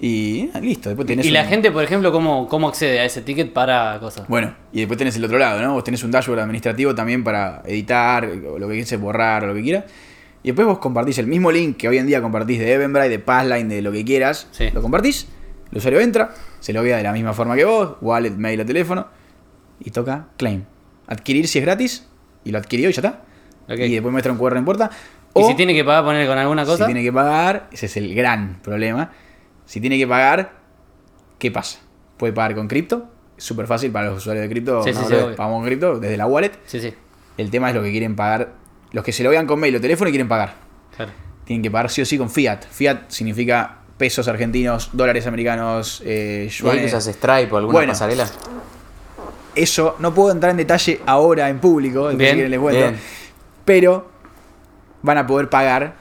[0.00, 3.04] Y ah, listo, después tenés Y la un- gente, por ejemplo, ¿cómo, ¿cómo accede a
[3.04, 4.28] ese ticket para cosas?
[4.28, 5.72] Bueno, y después tenés el otro lado, ¿no?
[5.74, 9.54] Vos tenés un dashboard administrativo también para editar, o lo que quieras borrar, o lo
[9.54, 9.84] que quieras.
[10.44, 13.18] Y después vos compartís el mismo link que hoy en día compartís de Eventbrite, de
[13.18, 14.46] Passline, de lo que quieras.
[14.52, 14.70] Sí.
[14.72, 15.26] Lo compartís,
[15.72, 19.08] el usuario entra, se loguea de la misma forma que vos, wallet, mail o teléfono,
[19.80, 20.62] y toca claim.
[21.08, 22.06] Adquirir si es gratis,
[22.44, 23.22] y lo adquirió y ya está.
[23.68, 24.90] Y después muestra un QR en puerta.
[25.34, 26.84] ¿Y si tiene que pagar poner con alguna cosa?
[26.84, 29.10] si tiene que pagar, ese es el gran problema.
[29.68, 30.52] Si tiene que pagar,
[31.38, 31.80] ¿qué pasa?
[32.16, 34.82] Puede pagar con cripto, súper fácil para los usuarios de cripto.
[34.82, 36.52] Sí, sí, no, sí, pagamos con cripto desde la wallet.
[36.64, 36.94] Sí, sí.
[37.36, 38.54] El tema es lo que quieren pagar.
[38.92, 40.54] Los que se lo vean con mail o teléfono y quieren pagar.
[40.96, 41.12] Claro.
[41.44, 42.64] Tienen que pagar sí o sí con fiat.
[42.64, 46.80] Fiat significa pesos argentinos, dólares americanos, eh, ¿Y yuanes.
[46.80, 47.92] que usas Stripe o alguna Bueno.
[47.92, 48.26] pasarela?
[49.54, 52.80] Eso no puedo entrar en detalle ahora en público, Bien, si quieren les cuento.
[52.80, 52.98] bien.
[53.66, 54.08] Pero
[55.02, 55.94] van a poder pagar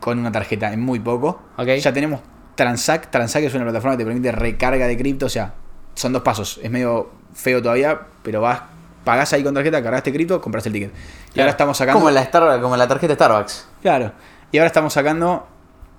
[0.00, 1.40] con una tarjeta en muy poco.
[1.56, 1.68] Ok.
[1.80, 2.20] Ya tenemos
[2.54, 3.10] Transact.
[3.10, 5.26] Transact es una plataforma que te permite recarga de cripto.
[5.26, 5.54] O sea,
[5.94, 6.60] son dos pasos.
[6.62, 8.62] Es medio feo todavía, pero vas,
[9.04, 10.90] pagás ahí con tarjeta, cargaste cripto, compras el ticket.
[10.90, 10.92] Y
[11.32, 11.42] Claro.
[11.42, 12.00] ahora estamos sacando.
[12.00, 13.68] Como la, Star, como la tarjeta Starbucks.
[13.82, 14.12] Claro.
[14.52, 15.46] Y ahora estamos sacando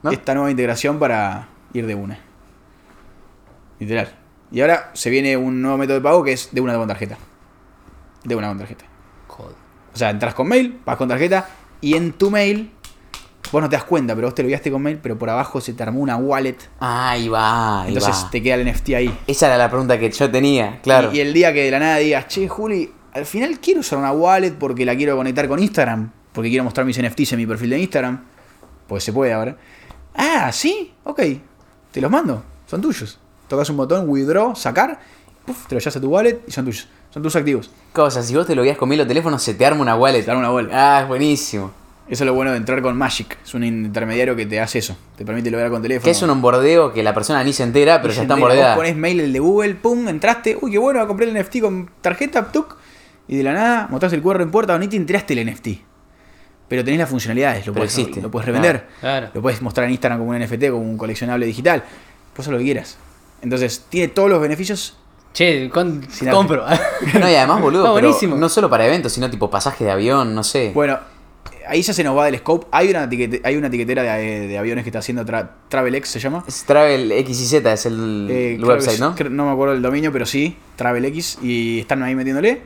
[0.03, 0.11] ¿No?
[0.11, 2.19] esta nueva integración para ir de una.
[3.80, 4.10] Literal.
[4.52, 7.18] Y ahora se viene un nuevo método de pago que es de una con tarjeta.
[8.23, 8.86] De una con tarjeta.
[9.27, 9.56] Joder.
[9.94, 11.48] O sea, entras con mail, vas con tarjeta
[11.82, 12.72] y en tu mail,
[13.56, 15.61] vos no te das cuenta, pero vos te lo guiaste con mail, pero por abajo
[15.61, 16.57] se te armó una wallet.
[16.77, 18.30] Ahí va, ahí entonces va.
[18.30, 19.18] te queda el NFT ahí.
[19.27, 21.14] Esa era la pregunta que yo tenía, claro.
[21.14, 23.98] Y, y el día que de la nada digas, che, Juli, al final quiero usar
[23.98, 27.48] una wallet porque la quiero conectar con Instagram, porque quiero mostrar mis NFTs en mi
[27.48, 28.26] perfil de Instagram,
[28.88, 29.56] pues se puede ahora.
[30.15, 31.22] Ah, sí, ok,
[31.94, 33.18] te los mando, son tuyos.
[33.48, 34.99] Tocas un botón, withdraw, sacar,
[35.45, 36.90] puf, te lo llevas a tu wallet y son tuyos.
[37.10, 37.72] Son tus activos.
[37.94, 40.26] Cosa, si vos te lo guías con mail o teléfono, se te arma una wallet.
[40.26, 40.73] Te arma una wallet.
[40.73, 41.84] Ah, es buenísimo.
[42.07, 43.38] Eso es lo bueno de entrar con Magic.
[43.44, 44.95] Es un intermediario que te hace eso.
[45.18, 46.03] Te permite lograr con teléfono.
[46.06, 48.76] Que es un onboardeo que la persona ni se entera, pero ya está bordeada.
[48.76, 50.56] Vos pones mail el de Google, pum, entraste.
[50.61, 52.76] Uy, qué bueno, compré el NFT con tarjeta, tuk.
[53.27, 55.68] Y de la nada, mostrás el QR en puerta, ni te enteraste el NFT.
[56.68, 58.22] Pero tenés las funcionalidades, lo Pero puedes, existe.
[58.22, 58.88] lo puedes revender.
[58.99, 59.30] Claro.
[59.34, 61.82] Lo puedes mostrar en Instagram como un NFT, como un coleccionable digital.
[62.34, 62.98] Puedes hacer lo que quieras.
[63.41, 64.98] Entonces, tiene todos los beneficios.
[65.34, 66.65] Che, con- compro.
[67.19, 68.36] No, y además, boludo, No, pero buenísimo.
[68.36, 70.72] no solo para eventos, sino tipo pasaje de avión, no sé.
[70.73, 70.99] Bueno,
[71.67, 72.67] ahí ya se nos va del scope.
[72.71, 73.09] Hay una,
[73.43, 76.43] hay una etiquetera de, de aviones que está haciendo Tra- TravelX, se llama.
[76.47, 79.15] Es Travel XYZ, es el, Eh, el website, ¿no?
[79.17, 82.61] es- no me acuerdo el dominio, pero sí, TravelX, y están ahí metiéndole.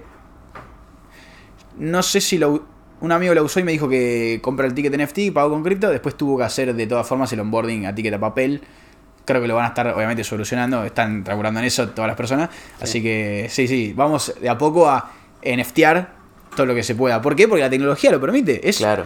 [1.78, 2.66] No sé si lo,
[3.02, 5.64] un amigo lo usó y me dijo que compra el ticket NFT y pagó con
[5.64, 5.90] cripto.
[5.90, 8.62] Después tuvo que hacer de todas formas el onboarding a ticket a papel.
[9.26, 12.50] Creo que lo van a estar obviamente solucionando, están regulando en eso todas las personas.
[12.82, 15.12] Así que sí, sí, vamos de a poco a
[15.44, 16.19] NFTear
[16.56, 17.22] todo lo que se pueda.
[17.22, 17.48] ¿Por qué?
[17.48, 18.68] Porque la tecnología lo permite.
[18.68, 19.06] Es Claro.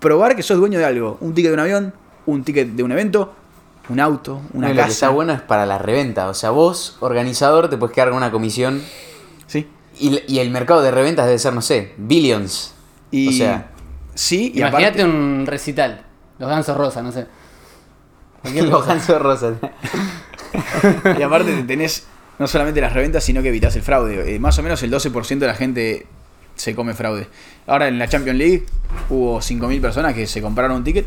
[0.00, 1.18] probar que sos dueño de algo.
[1.20, 1.94] Un ticket de un avión,
[2.26, 3.34] un ticket de un evento,
[3.88, 4.86] un auto, una No, y lo casa.
[4.88, 6.28] que está bueno es para la reventa.
[6.28, 8.82] O sea, vos, organizador, te puedes quedar con una comisión.
[9.46, 9.68] Sí.
[9.98, 12.74] Y, y el mercado de reventas debe ser, no sé, billions.
[13.10, 13.70] Y, O sea,
[14.14, 16.02] sí, y Imagínate aparte, un recital.
[16.38, 17.26] Los gansos rosa, no sé.
[18.54, 19.54] Los gansos rosas.
[21.18, 22.06] y aparte te tenés
[22.38, 24.34] no solamente las reventas, sino que evitas el fraude.
[24.34, 26.06] Eh, más o menos el 12% de la gente
[26.60, 27.26] se come fraude.
[27.66, 28.66] Ahora en la Champions League
[29.08, 31.06] hubo 5.000 personas que se compraron un ticket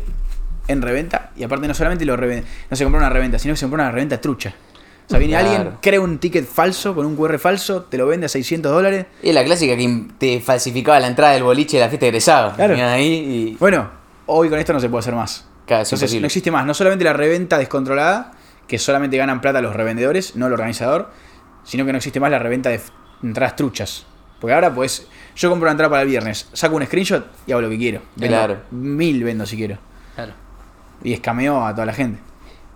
[0.66, 3.66] en reventa y aparte no solamente lo no se compró una reventa, sino que se
[3.66, 4.54] compró una reventa trucha.
[5.06, 5.50] O sea, viene Claro.
[5.50, 9.04] alguien, crea un ticket falso con un QR falso, te lo vende a 600 dólares.
[9.22, 12.54] Es la clásica que te falsificaba la entrada del boliche de la fiesta de egresado.
[12.56, 12.74] Claro.
[12.86, 13.12] Ahí
[13.52, 13.56] y.
[13.60, 13.90] Bueno,
[14.26, 15.46] hoy con esto no se puede hacer más.
[15.66, 16.20] Claro, es Entonces imposible.
[16.22, 16.64] no existe más.
[16.64, 18.32] No solamente la reventa descontrolada,
[18.66, 21.10] que solamente ganan plata los revendedores, no el organizador,
[21.64, 22.80] sino que no existe más la reventa de
[23.22, 24.06] entradas truchas.
[24.40, 25.06] Porque ahora pues
[25.36, 28.00] yo compro una entrada para el viernes, saco un screenshot y hago lo que quiero.
[28.16, 28.56] Vendo Claro.
[28.70, 29.78] Mil vendo si quiero.
[30.14, 30.32] Claro.
[31.02, 32.20] Y escameo a toda la gente.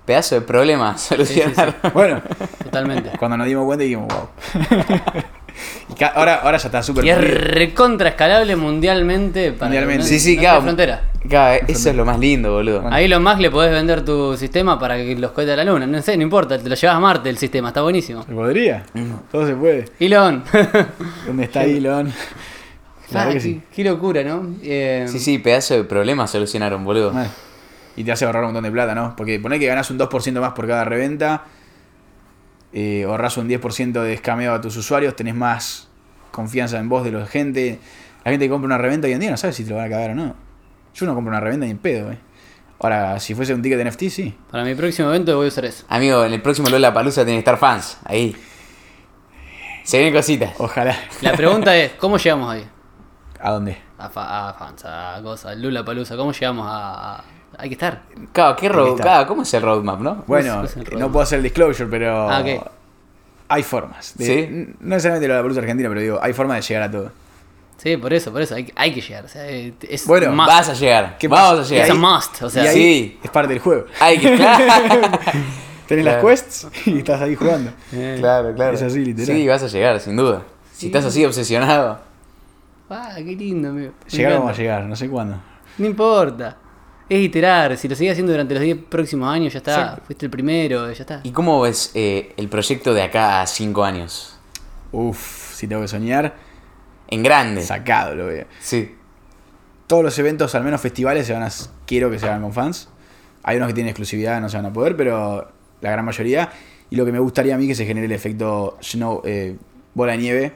[0.04, 1.76] Pedazo de problema solucionar.
[1.92, 2.22] Bueno,
[2.64, 3.10] Totalmente.
[3.18, 4.28] cuando nos dimos cuenta dijimos, wow.
[5.98, 10.02] y ahora, ahora ya está súper Y es recontra escalable mundialmente para Mundialmente.
[10.04, 10.56] no- Sí, sí, no claro.
[10.58, 11.02] tiene frontera.
[11.28, 12.80] Claro, eso es lo más lindo, boludo.
[12.80, 12.96] Bueno.
[12.96, 15.86] Ahí lo más le podés vender tu sistema para que los cohetes a la luna.
[15.86, 18.22] No sé, no importa, te lo llevas a Marte el sistema, está buenísimo.
[18.22, 18.84] ¿Se podría?
[18.94, 19.12] Mm.
[19.30, 19.84] Todo se puede.
[20.00, 20.42] Elon.
[21.26, 22.10] ¿Dónde está Elon?
[23.12, 23.62] La Ah, que qué, sí.
[23.74, 24.56] qué locura, ¿no?
[24.62, 27.12] Eh, Sí, sí, pedazo de problema solucionaron, boludo.
[27.12, 27.30] Mal.
[27.96, 29.16] Y te hace ahorrar un montón de plata, ¿no?
[29.16, 31.44] Porque poner que ganás un 2% más por cada reventa,
[32.72, 35.88] eh, ahorrás un 10% de escameo a tus usuarios, tenés más
[36.30, 37.78] confianza en vos de la gente.
[38.24, 39.86] La gente que compra una reventa hoy en día no sabe si te lo van
[39.86, 40.34] a cagar o no.
[40.94, 42.18] Yo no compro una reventa ni en pedo, eh.
[42.80, 44.34] Ahora, si fuese un ticket de NFT, sí.
[44.50, 45.84] Para mi próximo evento voy a usar eso.
[45.88, 47.98] Amigo, en el próximo Lola Palusa tiene que estar fans.
[48.04, 48.36] Ahí.
[49.82, 50.52] Se vienen cositas.
[50.58, 50.96] Ojalá.
[51.22, 52.64] La pregunta es, ¿cómo llegamos ahí?
[53.40, 53.78] ¿A dónde?
[53.98, 57.22] A, fa- a fans, a cosas, Lula Palusa, ¿cómo llegamos a,
[57.56, 58.02] Hay que estar.
[58.32, 60.24] Claro, ¿qué road, claro, ¿cómo es el roadmap, no?
[60.26, 60.62] Bueno,
[60.96, 62.66] no puedo hacer el disclosure, pero Ah, ok.
[63.48, 64.14] hay formas.
[64.16, 64.74] De- ¿Sí?
[64.80, 67.10] No necesariamente la Bruce Argentina, pero digo, hay formas de llegar a todo.
[67.76, 69.24] Sí, por eso, por eso, hay, que- hay que llegar.
[69.24, 70.48] O sea, eh, es Bueno, must.
[70.48, 71.16] Vas a llegar.
[71.16, 71.86] ¿Qué Vamos a llegar.
[71.86, 73.18] Es ahí- must, o sea, y ahí sí.
[73.22, 73.84] es parte del juego.
[74.00, 74.30] Hay que.
[75.86, 76.22] Tenés Claro.
[76.28, 77.70] las quests y estás ahí jugando.
[77.92, 78.74] eh, claro, claro.
[78.74, 79.26] Es así, literal.
[79.36, 80.42] Sí, vas a llegar, sin duda.
[80.72, 81.98] Si estás así obsesionado.
[82.90, 83.92] Ah, qué lindo, amigo.
[84.04, 85.40] Me Llegar vamos a llegar, no sé cuándo.
[85.78, 86.56] No importa.
[87.08, 87.76] Es iterar.
[87.76, 89.72] Si lo sigues haciendo durante los 10 próximos años, ya está.
[89.72, 90.02] Exacto.
[90.06, 91.20] Fuiste el primero, ya está.
[91.22, 94.38] ¿Y cómo ves eh, el proyecto de acá a cinco años?
[94.92, 96.34] Uf, si tengo que soñar,
[97.08, 97.62] En grande.
[97.62, 98.46] sacado lo veo.
[98.60, 98.94] Sí.
[99.86, 101.48] Todos los eventos, al menos festivales, se van a,
[101.86, 102.88] quiero que se hagan con fans.
[103.42, 105.50] Hay unos que tienen exclusividad, no se van a poder, pero
[105.80, 106.50] la gran mayoría.
[106.90, 109.56] Y lo que me gustaría a mí que se genere el efecto snow, eh,
[109.94, 110.52] bola de nieve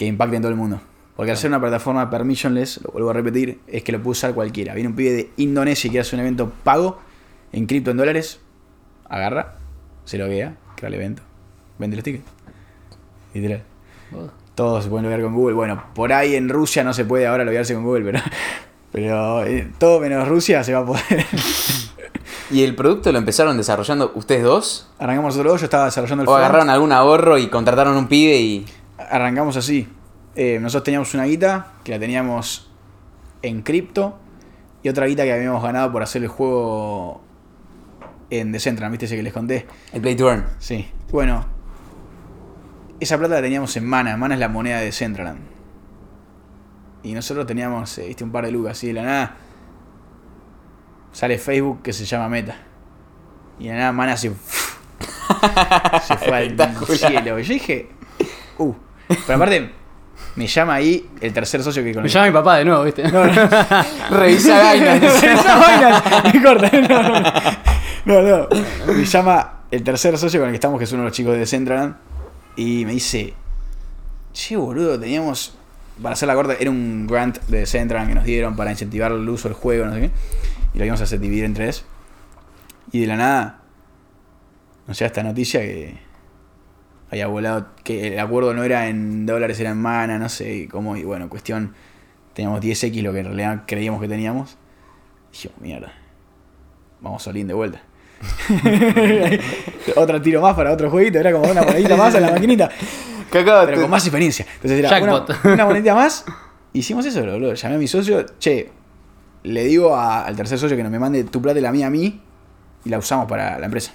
[0.00, 0.80] que impacte en todo el mundo.
[1.14, 4.32] Porque al ser una plataforma permissionless, lo vuelvo a repetir, es que lo puede usar
[4.32, 4.72] cualquiera.
[4.72, 6.98] Viene un pibe de Indonesia y quiere hacer un evento pago
[7.52, 8.40] en cripto en dólares,
[9.10, 9.56] agarra,
[10.06, 11.22] se loguea, crea el evento,
[11.78, 12.24] vende los tickets.
[13.34, 13.62] Literal.
[14.16, 14.30] Oh.
[14.54, 15.54] Todos se pueden loguear con Google.
[15.54, 18.20] Bueno, por ahí en Rusia no se puede ahora loguearse con Google, pero,
[18.92, 21.02] pero eh, todo menos Rusia se va a poder.
[22.50, 24.88] ¿Y el producto lo empezaron desarrollando ustedes dos?
[24.98, 26.42] Arrancamos nosotros dos, yo estaba desarrollando el ¿O front.
[26.42, 28.66] agarraron algún ahorro y contrataron un pibe y.
[29.10, 29.88] Arrancamos así.
[30.36, 32.70] Eh, nosotros teníamos una guita que la teníamos
[33.42, 34.18] en cripto
[34.82, 37.20] y otra guita que habíamos ganado por hacer el juego
[38.30, 39.66] en Decentraland, ¿viste ese que les conté?
[39.92, 40.46] El Play to Earn?
[40.60, 40.88] Sí.
[41.10, 41.44] Bueno,
[43.00, 44.16] esa plata la teníamos en Mana.
[44.16, 45.40] Mana es la moneda de Decentraland.
[47.02, 49.36] Y nosotros teníamos, eh, viste, un par de lucas así de la nada.
[51.12, 52.56] Sale Facebook que se llama Meta.
[53.58, 54.28] Y de la nada Mana se,
[56.06, 56.56] se fue al
[56.86, 57.38] cielo.
[57.40, 57.88] Y yo dije,
[58.58, 58.74] uh.
[59.26, 59.70] Pero aparte,
[60.36, 62.14] me llama ahí el tercer socio que Me conocí.
[62.14, 63.02] llama mi papá de nuevo, ¿viste?
[63.10, 63.32] No, no.
[64.10, 65.32] Revisa Binance.
[65.32, 66.70] Esa vaina, me corta.
[68.04, 68.48] No, no, no.
[68.94, 71.32] Me llama el tercer socio con el que estamos, que es uno de los chicos
[71.34, 71.96] de Decentraland.
[72.56, 73.34] Y me dice:
[74.32, 75.56] Che, boludo, teníamos.
[76.02, 79.28] Para hacer la corta, era un grant de Decentraland que nos dieron para incentivar el
[79.28, 80.10] uso del juego, no sé qué.
[80.74, 81.84] Y lo íbamos a hacer dividir en tres.
[82.92, 83.60] Y de la nada.
[84.86, 85.98] Nos llega esta noticia que.
[87.10, 87.68] Había volado.
[87.84, 90.96] Que el acuerdo no era en dólares, era en mana, no sé cómo.
[90.96, 91.74] Y bueno, cuestión.
[92.34, 94.56] Teníamos 10x, lo que en realidad creíamos que teníamos.
[95.32, 95.92] Y yo, mierda.
[97.00, 97.80] Vamos Solín de vuelta.
[99.96, 102.70] Otro tiro más para otro jueguito, era como una monedita más en la maquinita,
[103.30, 104.44] Cacao, pero con más experiencia.
[104.56, 105.44] Entonces era una, Jackpot.
[105.54, 106.24] una monedita más.
[106.72, 107.54] Hicimos eso, boludo.
[107.54, 108.70] Llamé a mi socio, che,
[109.44, 111.86] le digo a- al tercer socio que nos me mande tu plata y la mía
[111.86, 112.20] a mí
[112.84, 113.92] y la usamos para la empresa.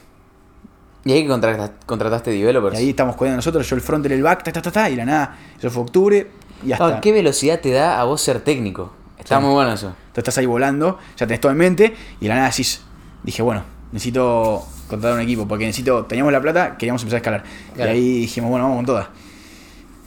[1.06, 2.76] ¿Y ahí que contrata- contrataste developers?
[2.76, 4.90] Y ahí estamos jugando nosotros, yo el front, él el back, ta, ta, ta, ta,
[4.90, 5.38] y la nada.
[5.58, 6.28] Eso fue octubre
[6.66, 6.98] y hasta.
[6.98, 8.92] Ah, ¿Qué velocidad te da a vos ser técnico?
[9.20, 9.44] Está Sí.
[9.46, 9.96] muy bueno eso.
[10.14, 12.82] Tú estás ahí volando, ya tenés todo en mente, y de la nada decís,
[13.24, 17.44] dije, bueno, necesito contratar un equipo, porque necesito, teníamos la plata, queríamos empezar a escalar.
[17.76, 17.92] Claro.
[17.92, 19.08] Y ahí dijimos, bueno, vamos con todas.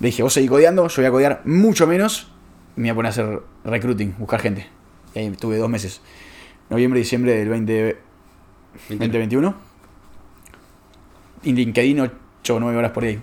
[0.01, 2.29] Le dije, vos seguís codeando, yo voy a codear mucho menos
[2.77, 4.67] y me voy a poner a hacer recruiting, buscar gente.
[5.15, 6.01] Y ahí estuve dos meses.
[6.71, 7.99] Noviembre, diciembre del 20,
[8.91, 9.68] 2021.
[11.45, 13.21] En LinkedIn 8 o 9 horas por ahí.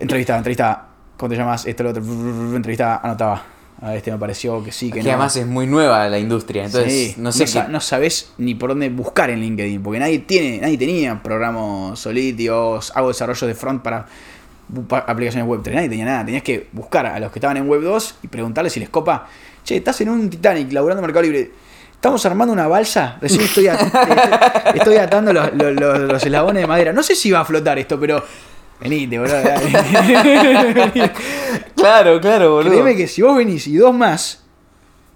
[0.00, 0.88] entrevistaba, entrevistaba.
[1.16, 1.66] ¿Cómo te llamas?
[1.66, 2.02] Esto, lo otro.
[2.02, 3.42] Entrevistaba, anotaba.
[3.80, 5.10] A este me pareció que sí, que Que no.
[5.10, 8.56] además es muy nueva la industria, entonces Sí, no sé sa- qué- no sabes ni
[8.56, 13.54] por dónde buscar en LinkedIn, porque nadie tiene, nadie tenía programas Solitios, hago desarrollo de
[13.54, 14.06] front para
[15.06, 17.80] aplicaciones web 3, nadie tenía nada, tenías que buscar a los que estaban en web
[17.82, 19.28] 2 y preguntarles si les copa,
[19.62, 21.52] che, estás en un Titanic laburando en Mercado Libre,
[21.98, 26.62] estamos armando una balsa, recién estoy, at- estoy- estoy atando los, los- los- los eslabones
[26.62, 28.24] de madera, no sé si va a flotar esto, pero
[28.80, 29.34] venite, boludo.
[29.42, 31.12] dale.
[31.74, 32.70] Claro, claro, boludo.
[32.72, 34.42] Créeme que si vos venís y dos más,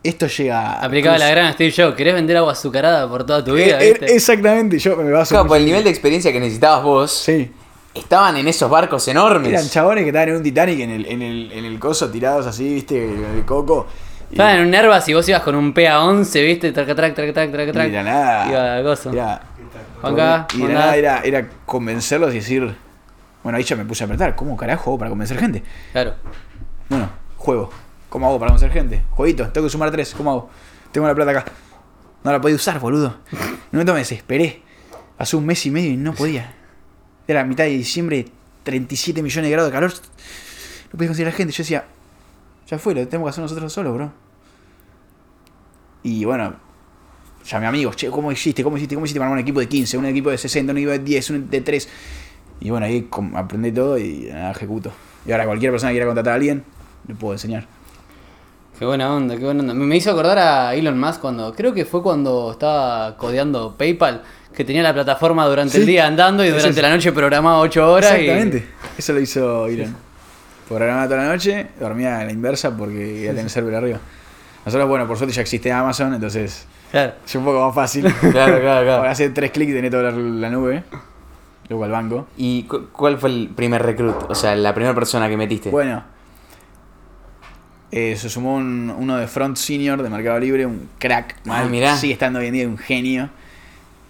[0.03, 1.97] esto llega a Aplicaba la gran Steve Jobs.
[1.97, 3.81] ¿Querés vender agua azucarada por toda tu Eh, vida?
[3.83, 4.15] eh, viste?
[4.15, 7.51] exactamente, yo me baso Claro, por el nivel de experiencia que necesitabas vos, Sí.
[7.95, 9.53] estaban en esos barcos enormes.
[9.53, 12.47] Eran chabones que estaban en un Titanic en el, en el, en el coso tirados
[12.47, 13.87] así, viste, en el coco.
[14.33, 16.73] Y, Estaban en un Nervas y vos ibas con un PA11, ¿viste?
[16.73, 18.49] Traca, trac, trac, trac, la nada.
[18.49, 19.13] Iba al gozo.
[20.55, 22.75] Y de nada era, era convencerlos y decir.
[23.43, 24.35] Bueno, ahí ya me puse a apretar.
[24.35, 25.63] ¿Cómo carajo hago para convencer gente?
[25.93, 26.15] Claro.
[26.89, 27.71] Bueno, juego.
[28.09, 29.03] ¿Cómo hago para convencer gente?
[29.11, 30.15] Jueguito, tengo que sumar tres.
[30.15, 30.51] ¿Cómo hago?
[30.93, 31.45] Tengo la plata acá.
[32.25, 33.17] No la podía usar, boludo.
[33.33, 34.63] En un momento me desesperé.
[35.19, 36.55] Hace un mes y medio y no podía.
[37.29, 38.29] Era mitad de diciembre,
[38.63, 39.93] 37 millones de grados de calor.
[39.93, 41.53] No podía conseguir a la gente.
[41.53, 41.85] Yo decía,
[42.67, 44.22] ya fue, lo tenemos que hacer nosotros solos, bro.
[46.03, 46.55] Y bueno,
[47.45, 48.62] llamé a amigos, che, ¿cómo hiciste?
[48.65, 48.95] ¿Cómo hiciste?
[48.95, 51.31] ¿Cómo hiciste para un equipo de 15, un equipo de 60, un equipo de 10,
[51.31, 51.89] un de 3?
[52.61, 54.93] Y bueno, ahí aprendí todo y nada, ejecuto.
[55.27, 56.65] Y ahora cualquier persona que quiera contratar a alguien,
[57.07, 57.66] le puedo enseñar.
[58.79, 59.74] Qué buena onda, qué buena onda.
[59.74, 64.23] Me hizo acordar a Elon Musk cuando, creo que fue cuando estaba codeando PayPal,
[64.55, 65.91] que tenía la plataforma durante el Sí.
[65.91, 66.83] día andando y durante es.
[66.83, 68.12] la noche programaba 8 horas.
[68.12, 68.66] y- Exactamente.
[68.99, 69.95] Eso lo hizo Elon.
[70.69, 73.99] Programaba toda la noche, dormía a la inversa porque iba a tener server arriba.
[74.65, 77.15] Nosotros, bueno, por suerte ya existe Amazon, entonces Claro.
[77.25, 78.05] es un poco más fácil.
[78.21, 79.03] Claro, claro, claro.
[79.05, 80.85] Hacer tres clics y tenés toda la, la nube.
[81.69, 82.27] Luego al banco.
[82.37, 84.15] ¿Y cu- cuál fue el primer recruit?
[84.29, 85.71] O sea, la primera persona que metiste.
[85.71, 86.05] Bueno,
[87.91, 91.37] eh, se sumó un- uno de Front Senior de Mercado Libre, un crack.
[91.41, 91.97] Ah, mal, mirá.
[91.97, 93.29] Sigue estando hoy en día un genio.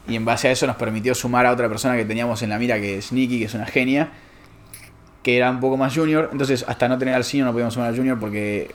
[0.09, 2.59] Y en base a eso nos permitió sumar a otra persona que teníamos en la
[2.59, 4.11] mira, que es Nikki, que es una genia,
[5.23, 6.29] que era un poco más junior.
[6.33, 8.75] Entonces, hasta no tener al senior no podíamos sumar al junior porque,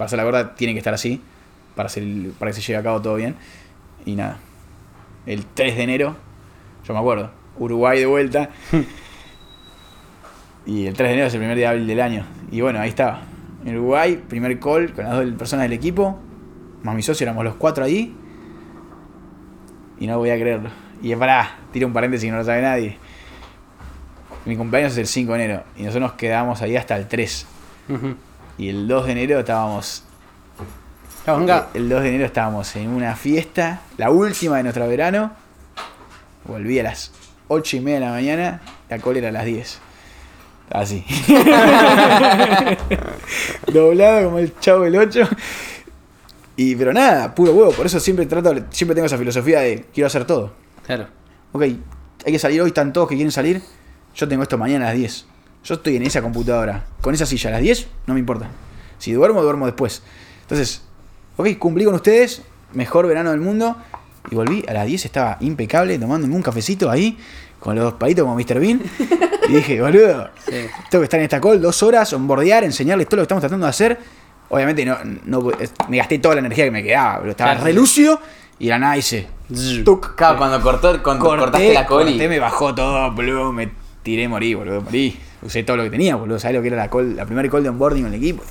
[0.00, 1.20] para ser la verdad, tiene que estar así,
[1.76, 2.02] para, hacer
[2.38, 3.36] que se lleve a cabo todo bien.
[4.06, 4.38] Y nada,
[5.26, 6.16] el 3 de enero,
[6.88, 8.48] yo me acuerdo, Uruguay de vuelta.
[10.66, 12.24] Y el 3 de enero es el primer día hábil del año.
[12.50, 13.22] Y bueno, ahí estaba.
[13.64, 16.18] En Uruguay, primer call con las dos personas del equipo.
[16.82, 18.14] Más mi socio, éramos los cuatro ahí.
[19.98, 20.70] Y no voy a creerlo.
[21.02, 22.98] Y pará, tiro un paréntesis que no lo sabe nadie.
[24.44, 25.64] Mi cumpleaños es el 5 de enero.
[25.76, 27.46] Y nosotros nos quedamos ahí hasta el 3.
[27.88, 28.14] Ujú.
[28.60, 30.04] Y el 2 de enero estábamos.
[31.24, 31.68] Juanca.
[31.72, 35.32] El 2 de enero estábamos en una fiesta, la última de nuestro verano.
[36.44, 37.10] Volví a las
[37.48, 38.60] 8 y media de la mañana,
[38.90, 39.78] la cola era a las 10.
[40.72, 41.06] Así.
[43.72, 45.26] Doblado como el chavo del 8.
[46.56, 47.72] Y pero nada, puro huevo.
[47.72, 50.52] Por eso siempre trato, siempre tengo esa filosofía de quiero hacer todo.
[50.84, 51.06] Claro.
[51.52, 51.80] Ok, hay
[52.26, 53.62] que salir hoy, están todos que quieren salir.
[54.14, 55.26] Yo tengo esto mañana a las 10.
[55.64, 58.48] Yo estoy en esa computadora, con esa silla a las 10, no me importa.
[58.98, 60.02] Si duermo, duermo después.
[60.42, 60.82] Entonces,
[61.36, 62.42] ok, cumplí con ustedes,
[62.72, 63.76] mejor verano del mundo.
[64.30, 67.18] Y volví a las 10, estaba impecable, tomándome un cafecito ahí,
[67.58, 68.60] con los palitos como Mr.
[68.60, 68.80] Bean.
[69.48, 70.52] Y dije, boludo, Sí.
[70.90, 73.66] tengo que estar en esta call dos horas, onboardear, enseñarles todo lo que estamos tratando
[73.66, 73.98] de hacer.
[74.48, 75.50] Obviamente no, no
[75.88, 77.30] me gasté toda la energía que me quedaba, boludo.
[77.32, 77.64] Estaba Claro.
[77.66, 78.20] re lúcido
[78.58, 79.26] y la nada hice.
[79.84, 83.70] tuc, Claro, cuando cortó, cuando cortaste la col y- corté, me bajó todo, boludo, me
[84.02, 85.18] tiré, morí, boludo, morí.
[85.42, 87.62] Usé todo lo que tenía, boludo, ¿sabes lo que era la call, la primera call
[87.62, 88.42] de onboarding en el equipo?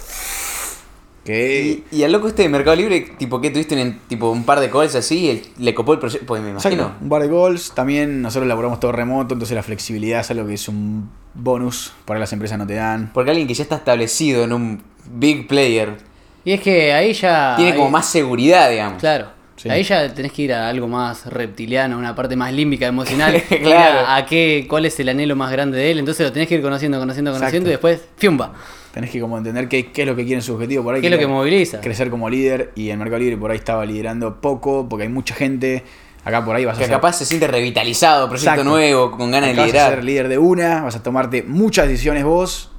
[1.23, 1.83] Que...
[1.91, 4.59] Y, y al loco este de Mercado Libre, tipo, ¿qué tuviste en, tipo, un par
[4.59, 5.29] de calls así?
[5.29, 6.25] él- le copó el proyecto.
[6.25, 6.73] Pues me imagino.
[6.73, 10.47] Exacto, un par de goals, también nosotros laboramos todo remoto, entonces la flexibilidad es algo
[10.47, 13.11] que es un bonus, por ahí las empresas no te dan.
[13.13, 15.97] Porque alguien que ya está establecido en un big player
[16.45, 17.53] Y es que ahí ya.
[17.57, 18.99] tiene como más seguridad, digamos.
[18.99, 19.27] Claro.
[19.61, 19.69] Sí.
[19.69, 23.43] Ahí ya tenés que ir a algo más reptiliano, una parte más límbica, emocional.
[23.61, 24.07] Claro.
[24.07, 25.99] A, a qué, cuál es el anhelo más grande de él.
[25.99, 27.89] Entonces lo tenés que ir conociendo, conociendo, conociendo Exacto.
[27.89, 28.53] y después, ¡fiumba!
[28.93, 31.01] Tenés que como entender qué, qué es lo que quieren su objetivo por ahí.
[31.01, 31.81] ¿Qué es lo que moviliza?
[31.81, 35.35] Crecer como líder y en Mercado Libre por ahí estaba liderando poco, porque hay mucha
[35.35, 35.83] gente.
[36.23, 38.69] Acá por ahí vas a Que ser, capaz se siente revitalizado, proyecto Exacto.
[38.69, 39.93] nuevo, con ganas de acá vas a liderar.
[39.95, 42.71] ser líder de una, vas a tomarte muchas decisiones vos.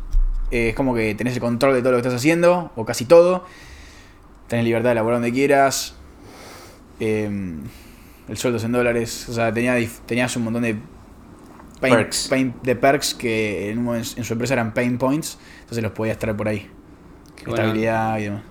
[0.51, 3.05] eh, es como que tenés el control de todo lo que estás haciendo, o casi
[3.05, 3.45] todo.
[4.49, 5.95] Tenés libertad de laburar donde quieras.
[7.01, 7.31] Eh,
[8.29, 9.27] el sueldo es en dólares.
[9.29, 9.75] O sea, tenía,
[10.07, 10.77] tenías un montón de
[11.81, 12.29] pain- Perks.
[12.29, 15.39] pain- de perks que en, un momento en su empresa eran pain points.
[15.61, 16.69] Entonces los podías traer por ahí.
[17.37, 18.43] Qué buena Estabilidad y demás.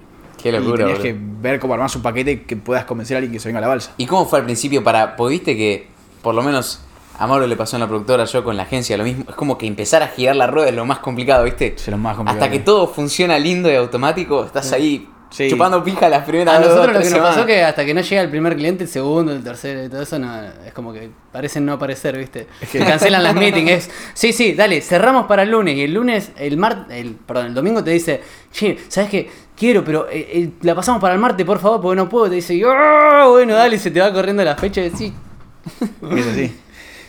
[0.41, 1.03] Qué y locura, tenías boludo.
[1.03, 3.61] que ver cómo armás un paquete que puedas convencer a alguien que se venga a
[3.61, 3.93] la balsa.
[3.97, 5.15] ¿Y cómo fue al principio para.?
[5.29, 5.87] Viste que,
[6.21, 6.81] por lo menos,
[7.17, 9.25] a Mauro le pasó en la productora, yo con la agencia, lo mismo.
[9.27, 11.73] Es como que empezar a girar la rueda es lo más complicado, ¿viste?
[11.75, 12.41] Es lo más complicado.
[12.43, 15.47] Hasta que todo funciona lindo y automático, estás ahí Sí.
[15.47, 17.45] chupando pija las primeras A dos, nosotros lo que nos pasó semanas.
[17.45, 20.17] que hasta que no llega el primer cliente, el segundo, el tercero y todo eso,
[20.17, 22.47] no, es como que parecen no aparecer, ¿viste?
[22.73, 23.89] Cancelan las meetings.
[24.15, 25.75] Sí, sí, dale, cerramos para el lunes.
[25.75, 29.29] Y el lunes, el mar, el, perdón, el domingo te dice, che, ¿sabes qué?
[29.55, 32.27] Quiero, pero eh, eh, la pasamos para el martes, por favor, porque no puedo.
[32.29, 34.85] Te dice, "Ah, bueno, dale, se te va corriendo la fecha y
[36.17, 36.55] Es así.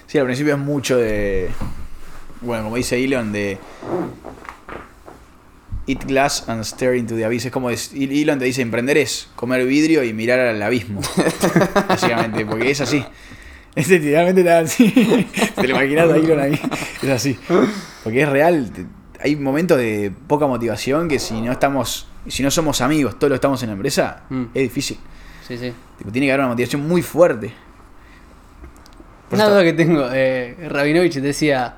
[0.06, 1.48] Sí, al principio es mucho de.
[2.42, 3.56] Bueno, como dice Elon, de.
[5.90, 7.46] Eat glass and stare into the abyss.
[7.46, 11.00] Es como es- Elon te dice: emprender es comer vidrio y mirar al abismo.
[11.88, 13.04] Básicamente, porque es así.
[13.72, 14.90] Es literalmente tan así.
[15.54, 16.60] Te lo imaginas a Elon ahí.
[17.02, 17.38] Es así.
[18.02, 18.68] Porque es real.
[19.22, 22.08] Hay momentos de poca motivación que si no estamos.
[22.26, 24.42] Si no somos amigos, todos los estamos en la empresa, Mm.
[24.54, 24.98] es difícil.
[25.46, 25.72] sí, sí.
[25.98, 27.52] Tipo, tiene que haber una motivación muy fuerte.
[29.28, 31.76] Por Una duda que tengo, eh, Rabinovich decía,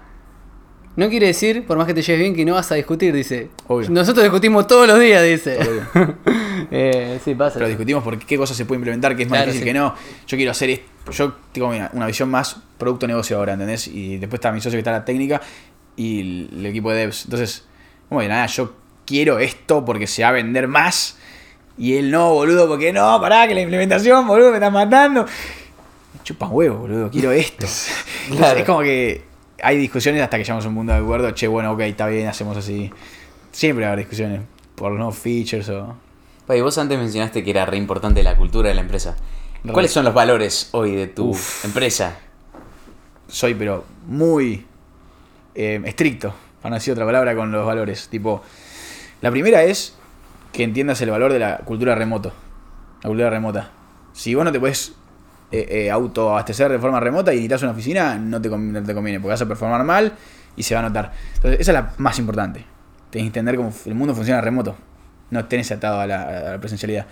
[0.95, 3.49] no quiere decir, por más que te lleves bien, que no vas a discutir, dice.
[3.67, 3.89] Obvio.
[3.91, 5.59] Nosotros discutimos todos los días, dice.
[5.59, 6.17] Obvio.
[6.71, 7.55] eh, sí, pasa.
[7.55, 9.73] Pero discutimos por qué cosas se puede implementar, qué es más Claro, difícil sí.
[9.73, 9.95] que no.
[10.27, 11.13] Yo quiero hacer esto.
[11.13, 13.89] Yo tengo una, una visión más producto-negocio ahora, ¿entendés?
[13.89, 15.41] Y después está mi socio que está en la técnica
[15.97, 17.25] y el, el equipo de devs.
[17.25, 17.65] Entonces,
[18.11, 18.75] de nada, yo
[19.07, 21.17] quiero esto porque se va a vender más.
[21.79, 25.25] Y él no, boludo, porque no, pará, que la implementación, boludo, me están matando.
[25.25, 27.55] Me chupan huevo, boludo, quiero esto.
[27.67, 27.95] Entonces,
[28.37, 28.59] Claro.
[28.61, 29.23] Es como que
[29.63, 31.31] hay discusiones hasta que llegamos a un punto de acuerdo.
[31.31, 32.91] Che, bueno, ok, está bien, hacemos así.
[33.53, 34.41] Siempre va a haber discusiones
[34.75, 35.97] por los nuevos features o.
[36.47, 39.17] Vos antes mencionaste que era re importante la cultura de la empresa.
[39.65, 39.73] Re.
[39.73, 41.65] ¿Cuáles son los valores hoy de tu Uf.
[41.65, 42.19] empresa?
[43.33, 44.67] soy pero muy
[45.55, 48.09] eh, estricto, para no decir otra palabra, con los valores.
[48.09, 48.43] Tipo,
[49.23, 49.97] la primera es
[50.53, 52.33] que entiendas el valor de la cultura remoto.
[53.03, 53.71] La cultura remota.
[54.13, 54.95] Si vos no te puedes
[55.53, 59.21] eh, eh, autoabastecer de forma remota y necesitas una oficina, no te, no te conviene,
[59.21, 60.13] porque vas a performar mal
[60.57, 61.13] y se va a notar.
[61.37, 62.65] Entonces, esa es la más importante.
[63.11, 64.77] Tenés que entender cómo el mundo funciona remoto.
[65.31, 67.07] No tenés atado a la, a la presencialidad.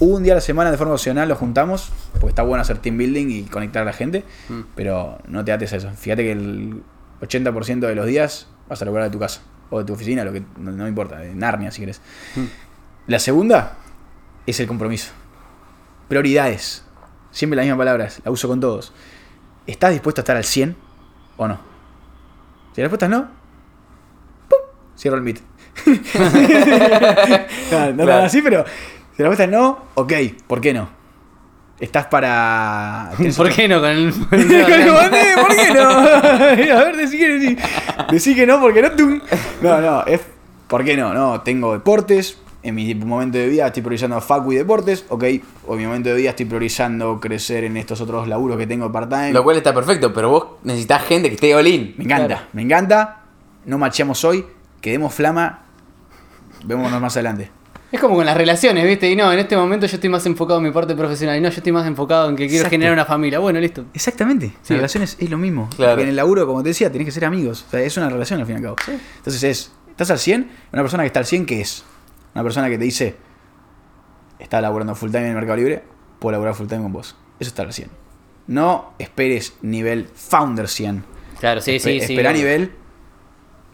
[0.00, 2.96] Un día a la semana de forma opcional lo juntamos, porque está bueno hacer team
[2.96, 4.60] building y conectar a la gente, Mm.
[4.76, 5.90] pero no te ates a eso.
[5.90, 6.82] Fíjate que el
[7.20, 9.40] 80% de los días vas a lograr de tu casa
[9.70, 12.00] o de tu oficina, lo que no, importa, de Narnia si querés.
[12.36, 12.44] Mm.
[13.08, 13.72] La segunda
[14.46, 15.10] es el compromiso.
[16.08, 16.84] Prioridades.
[17.30, 18.92] Siempre la misma palabra, la uso con todos.
[19.66, 20.76] ¿Estás dispuesto a estar al 100
[21.36, 21.58] o no?
[22.74, 23.28] Si la respuesta es no,
[24.48, 24.58] ¡pum!
[24.96, 25.40] cierro el meet.
[27.70, 28.24] no, no Claro.
[28.24, 28.64] así, pero
[29.16, 30.12] si la respuesta es no, ok,
[30.46, 30.88] ¿por qué no?
[31.78, 33.10] Estás para...
[33.36, 33.80] ¿Por qué no?
[33.80, 34.12] Con el.
[34.12, 35.88] con el ¿Por qué no?
[36.78, 37.56] A ver, decí que decí.
[38.10, 38.90] Decí que no, porque no.
[38.92, 39.20] tum.
[39.62, 40.20] No, no, es.
[40.66, 41.14] ¿Por qué no?
[41.14, 42.36] No, tengo deportes.
[42.68, 45.04] En mi momento de vida estoy priorizando facu y deportes.
[45.08, 45.24] Ok,
[45.66, 48.90] o en mi momento de vida estoy priorizando crecer en estos otros laburos que tengo
[48.92, 49.32] part-time.
[49.32, 51.94] Lo cual está perfecto, pero vos necesitas gente que esté all in.
[51.96, 52.42] Me encanta, Claro.
[52.52, 53.22] me encanta.
[53.64, 54.44] No macheamos hoy.
[54.80, 55.62] Quedemos flama.
[56.64, 57.50] Vémonos más adelante.
[57.90, 59.10] Es como con las relaciones, ¿viste?
[59.10, 61.38] Y no, en este momento yo estoy más enfocado en mi parte profesional.
[61.38, 62.70] Y no, yo estoy más enfocado en que quiero Exacto.
[62.72, 63.38] generar una familia.
[63.38, 63.86] Bueno, listo.
[63.94, 64.48] Exactamente.
[64.62, 64.74] Sí.
[64.74, 65.70] En relaciones es lo mismo.
[65.74, 65.92] Claro.
[65.92, 67.64] Porque en el laburo, como te decía, tenés que ser amigos.
[67.66, 68.76] O sea, es una relación al fin y al cabo.
[69.16, 70.50] Entonces es, ¿estás al 100?
[70.72, 71.82] Una persona que está al 100, ¿qué es?
[72.38, 73.16] Una persona que te dice,
[74.38, 75.82] está laburando full time en el Mercado Libre,
[76.20, 77.16] puedo laburar full time con vos.
[77.40, 77.90] Eso está al 100.
[78.46, 81.04] No esperes nivel founder 100.
[81.40, 82.12] Claro, sí, sí, Espe- sí.
[82.12, 82.70] Espera nivel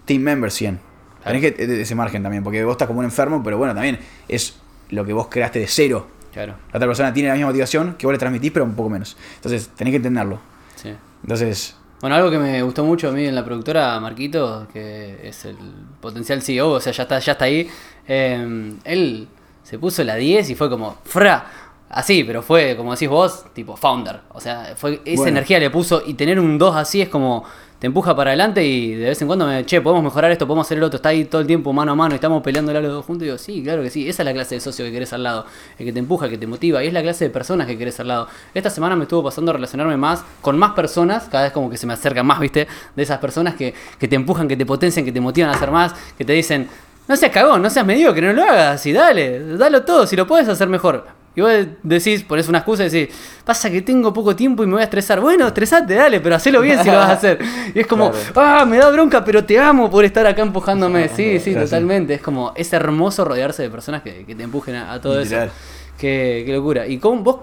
[0.07, 0.81] team member 100.
[1.23, 1.39] Claro.
[1.41, 4.57] Tenés que ese margen también, porque vos estás como un enfermo, pero bueno, también es
[4.89, 6.07] lo que vos creaste de cero.
[6.33, 8.89] Claro, La otra persona tiene la misma motivación que vos le transmitís, pero un poco
[8.89, 9.15] menos.
[9.37, 10.41] Entonces, tenés que entenderlo.
[10.77, 10.95] sí.
[11.23, 15.45] Entonces, Bueno, algo que me gustó mucho a mí en la productora, Marquito, que es
[15.47, 15.57] el
[16.01, 17.67] potencial CEO, o sea, ya está, ya está ahí.
[18.09, 19.29] Eh, él
[19.63, 21.47] se puso la 10 y fue como, ¡fra!
[21.91, 24.21] Así, pero fue, como decís vos, tipo founder.
[24.33, 25.29] O sea, fue esa Bueno.
[25.29, 27.45] energía le puso y tener un 2 así es como
[27.79, 30.67] te empuja para adelante y de vez en cuando me, che, podemos mejorar esto, podemos
[30.67, 30.97] hacer el otro.
[30.97, 33.23] Está ahí todo el tiempo mano a mano y estamos peleando los dos juntos.
[33.23, 34.09] Y digo, sí, claro que sí.
[34.09, 35.45] Esa es la clase de socio que querés al lado.
[35.79, 36.83] El que te empuja, el que te motiva.
[36.83, 38.27] Y es la clase de personas que querés al lado.
[38.55, 41.25] Esta semana me estuvo pasando a relacionarme más con más personas.
[41.31, 42.67] Cada vez como que se me acercan más, ¿viste?
[42.97, 45.71] De esas personas que, que te empujan, que te potencian, que te motivan a hacer
[45.71, 45.95] más.
[46.17, 46.69] Que te dicen,
[47.09, 48.85] no seas cagón, no seas medio, que no lo hagas.
[48.87, 50.07] Y dale, dalo todo.
[50.07, 51.07] Si lo puedes hacer mejor.
[51.37, 51.51] Y vos
[51.83, 53.15] decís, pones una excusa y decís,
[53.45, 55.21] pasa que tengo poco tiempo y me voy a estresar.
[55.21, 57.39] Bueno, estresate, dale, pero hacelo bien si lo vas a hacer.
[57.75, 61.09] Y es como, ah, me da bronca, pero te amo por estar acá empujándome.
[61.09, 62.15] Sí, sí, totalmente.
[62.15, 65.49] Es como, es hermoso rodearse de personas que, que te empujen a, a todo Literal.
[65.49, 65.57] eso.
[65.99, 66.87] Qué, qué locura.
[66.87, 67.37] ¿Y cómo vos,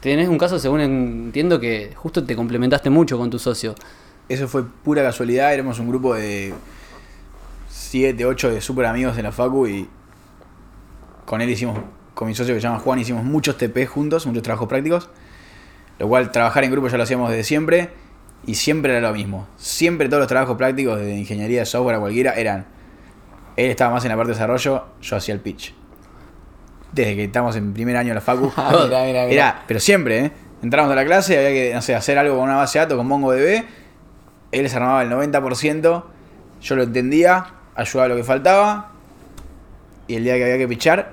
[0.00, 3.74] tenés un caso, según entiendo, que justo te complementaste mucho con tu socio.
[4.28, 6.54] Eso fue pura casualidad, éramos un grupo de
[7.90, 9.88] 7, 8 de súper amigos de la Facu y
[11.24, 11.76] con él hicimos,
[12.14, 15.10] con mi socio que se llama Juan, hicimos muchos TP juntos, muchos trabajos prácticos.
[15.98, 17.90] Lo cual trabajar en grupo ya lo hacíamos desde siempre
[18.46, 19.48] y siempre era lo mismo.
[19.56, 22.64] Siempre todos los trabajos prácticos de ingeniería de software a cualquiera eran.
[23.56, 25.74] Él estaba más en la parte de desarrollo, yo hacía el pitch.
[26.92, 28.52] Desde que estamos en primer año de la Facu.
[28.56, 29.32] Ah, mira, mira, mira.
[29.32, 30.32] Era, pero siempre, ¿eh?
[30.62, 32.96] Entramos a la clase, había que, no sé, hacer algo con una base de datos,
[32.98, 33.64] con MongoDB.
[34.52, 36.04] Él se armaba el 90%,
[36.60, 38.90] yo lo entendía, ayudaba lo que faltaba.
[40.06, 41.12] Y el día que había que pichar,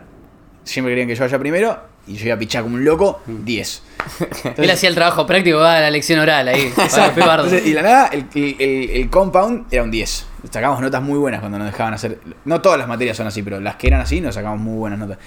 [0.64, 1.80] siempre querían que yo vaya primero.
[2.08, 3.84] Y yo iba a pichar como un loco, 10.
[4.58, 6.72] Él hacía el trabajo práctico, va a la lección oral ahí.
[7.20, 7.44] para.
[7.44, 10.26] Entonces, y la nada, el, el- el- el compound era un 10.
[10.50, 12.20] Sacamos notas muy buenas cuando nos dejaban hacer.
[12.46, 14.98] No todas las materias son así, pero las que eran así nos sacamos muy buenas
[15.00, 15.18] notas.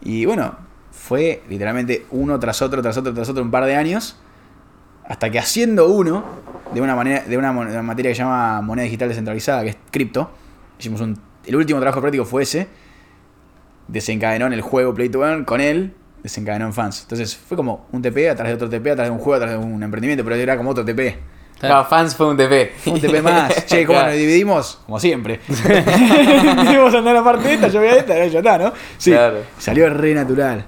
[0.00, 0.56] Y bueno,
[0.90, 4.16] fue literalmente uno tras otro, tras otro, tras otro, un par de años.
[5.06, 6.24] Hasta que haciendo uno,
[6.72, 9.70] de una manera, de una, de una materia que se llama moneda digital descentralizada, que
[9.70, 10.30] es cripto,
[10.82, 11.18] hicimos un.
[11.46, 12.68] El último trabajo práctico fue ese.
[13.88, 15.92] Desencadenó en el juego Play to Earn con él,
[16.22, 17.02] desencadenó en fans.
[17.02, 19.56] Entonces fue como un TP atrás de otro TP, atrás de un juego, atrás de
[19.64, 21.18] un emprendimiento, pero era como otro TP.
[21.58, 22.72] Claro, fans fue un TP.
[22.86, 23.66] Un TP más.
[23.66, 24.12] Che, ¿cómo Claro.
[24.12, 24.80] nos dividimos?
[24.86, 25.40] Como siempre.
[25.48, 28.72] Dijimos andar la parte de esta, yo voy a esta, ya está, ¿no?
[28.98, 29.10] Sí.
[29.10, 29.38] Claro.
[29.58, 30.64] Salió re natural.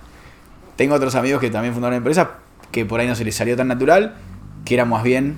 [0.76, 2.28] Tengo otros amigos que también fundaron empresas
[2.70, 4.14] que por ahí no se les salió tan natural,
[4.64, 5.36] que era más bien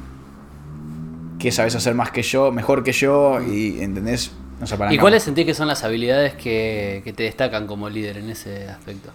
[1.39, 4.33] que sabes hacer más que yo, mejor que yo, y ¿entendés?
[4.61, 8.31] Nos ¿Y cuáles sentís que son las habilidades que, que te destacan como líder en
[8.31, 9.11] ese aspecto?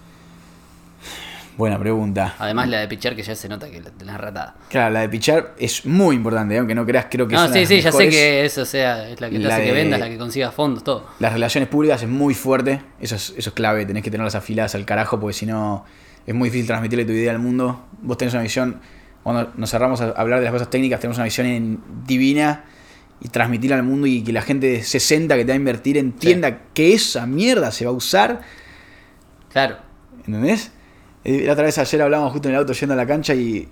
[1.58, 2.36] Buena pregunta.
[2.40, 4.56] Además la de pichar que ya se nota que la tenés ratada.
[4.70, 6.60] Claro, la de pichar es muy importante, ¿eh?
[6.60, 8.46] aunque no creas, creo que es No, una sí, de las sí, ya sé que
[8.46, 11.08] eso sea, es la que te La hace que vendas, la que consigas fondos, todo.
[11.20, 14.76] Las relaciones públicas es muy fuerte, eso es, eso es clave, tenés que tenerlas afiladas
[14.76, 15.86] al carajo porque si no
[16.26, 17.84] es muy difícil transmitirle tu idea al mundo.
[18.02, 18.80] Vos tenés una visión,
[19.22, 22.64] cuando nos cerramos a hablar de las cosas técnicas, tenemos una visión en- divina
[23.22, 25.98] y transmitirla al mundo y que la gente de 60 que te va a invertir
[25.98, 28.42] entienda que esa mierda se va a usar,
[29.52, 29.78] Claro.
[30.26, 30.72] ¿entendés?
[31.24, 33.68] Eh, La otra vez ayer hablábamos justo en el auto yendo a la cancha y,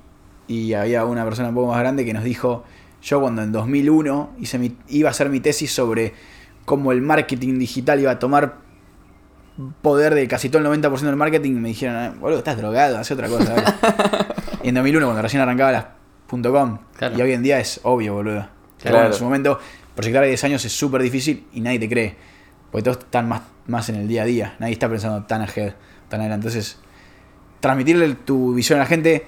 [0.47, 2.63] y había una persona un poco más grande que nos dijo,
[3.01, 6.13] yo cuando en 2001 hice mi- iba a hacer mi tesis sobre
[6.65, 8.57] cómo el marketing digital iba a tomar
[9.81, 13.13] poder de casi todo el 90% del marketing, me dijeron, "Ah, boludo, estás drogado, hace
[13.13, 13.53] otra cosa.
[13.55, 13.65] dale".
[14.63, 15.85] y en 2001, cuando recién arrancaba las
[16.27, 17.17] .com, Claro.
[17.17, 18.47] y hoy en día es obvio, boludo.
[18.79, 18.97] Claro.
[18.97, 19.59] bueno, en su momento,
[19.95, 22.15] proyectar a 10 años es súper difícil y nadie te cree.
[22.71, 24.55] Porque todos están más, más en el día a día.
[24.59, 25.73] Nadie está pensando tan ahead,
[26.07, 26.47] tan adelante.
[26.47, 26.77] Entonces,
[27.59, 29.25] transmitirle tu visión a la gente,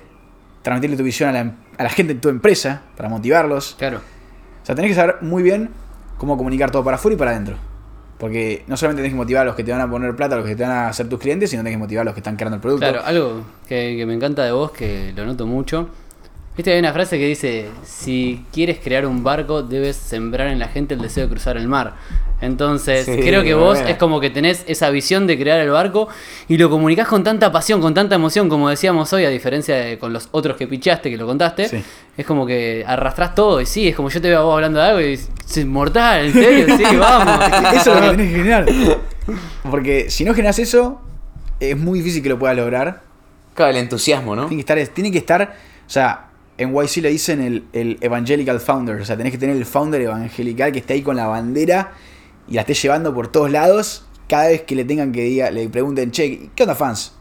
[0.62, 3.76] transmitirle tu visión a la, a la gente en tu empresa para motivarlos.
[3.78, 3.98] Claro.
[3.98, 5.70] O sea, tenés que saber muy bien
[6.18, 7.56] cómo comunicar todo para afuera y para adentro.
[8.20, 10.38] Porque no solamente tenés que motivar a los que te van a poner plata, a
[10.38, 12.20] los que te van a hacer tus clientes, sino tenés que motivar a los que
[12.20, 12.88] están creando el producto.
[12.88, 15.90] Claro, algo que, que me encanta de vos, que lo noto mucho.
[16.56, 20.68] Viste, hay una frase que dice, si quieres crear un barco, debes sembrar en la
[20.68, 21.96] gente el deseo de cruzar el mar.
[22.42, 26.10] Entonces, Sí, creo que vos es como que tenés esa visión de crear el barco
[26.50, 29.98] y lo comunicás con tanta pasión, con tanta emoción, como decíamos hoy, a diferencia de
[29.98, 31.70] con los otros que pichaste, que lo contaste.
[31.70, 31.84] Sí.
[32.18, 34.80] Es como que arrastrás todo y sí, es como yo te veo a vos hablando
[34.80, 37.46] de algo y es inmortal, en serio, sí, vamos.
[37.76, 38.66] Eso es lo que tenés que generar.
[39.70, 41.00] Porque si no generas eso,
[41.60, 43.04] es muy difícil que lo puedas lograr.
[43.54, 44.48] Claro, el entusiasmo, ¿no?
[44.48, 45.56] Tiene que estar, tiene que estar,
[45.86, 46.31] o sea,
[46.62, 50.02] en YC le dicen el, el evangelical founder, o sea, tenés que tener el founder
[50.02, 51.94] evangelical que esté ahí con la bandera
[52.48, 54.06] y la esté llevando por todos lados.
[54.28, 57.14] Cada vez que le tengan que diga, le pregunten, che, ¿qué onda fans?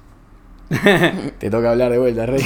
[1.38, 2.44] te toca hablar de vuelta, rey.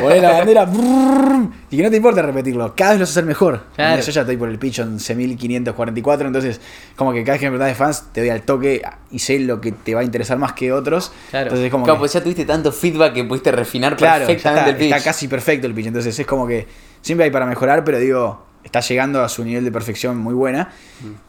[0.00, 3.12] Poné la bandera brrr, y que no te importa repetirlo, cada vez lo vas a
[3.12, 3.64] hacer mejor.
[3.76, 4.02] Claro.
[4.02, 6.60] Yo ya estoy por el pitch 11.544, entonces
[6.96, 9.38] como que cada vez que me preguntas de fans te doy al toque y sé
[9.38, 11.12] lo que te va a interesar más que otros.
[11.30, 11.44] Claro.
[11.46, 14.60] Entonces es como Claro, que- pues ya tuviste tanto feedback que pudiste refinar Claro, perfectamente
[14.60, 14.92] está, el pitch.
[14.96, 15.86] está casi perfecto el pitch.
[15.86, 16.66] Entonces es como que
[17.00, 20.70] siempre hay para mejorar, pero digo, está llegando a su nivel de perfección muy buena.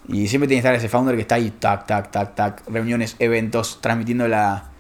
[0.08, 0.14] Mm.
[0.16, 3.16] Y siempre tiene que estar ese founder que está ahí, tac, tac, tac, tac, reuniones,
[3.20, 4.72] eventos, transmitiendo la.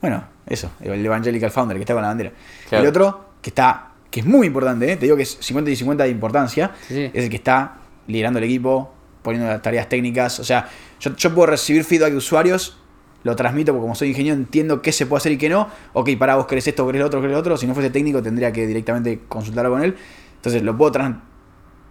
[0.00, 2.32] Bueno, eso, el evangelical founder que está con la bandera.
[2.68, 2.84] Claro.
[2.84, 4.96] El otro, que está, que es muy importante, ¿eh?
[4.96, 8.38] te digo que es 50 y 50 de importancia, Sí, es el que está liderando
[8.38, 8.92] el equipo,
[9.22, 10.38] poniendo las tareas técnicas.
[10.40, 10.68] O sea,
[11.00, 12.78] yo, yo puedo recibir feedback de usuarios,
[13.24, 15.68] lo transmito porque como soy ingeniero entiendo qué se puede hacer y qué no.
[15.92, 17.56] Ok, para vos querés esto, querés lo otro, querés lo otro.
[17.56, 19.96] Si no fuese técnico tendría que directamente consultarlo con él.
[20.36, 20.92] Entonces lo puedo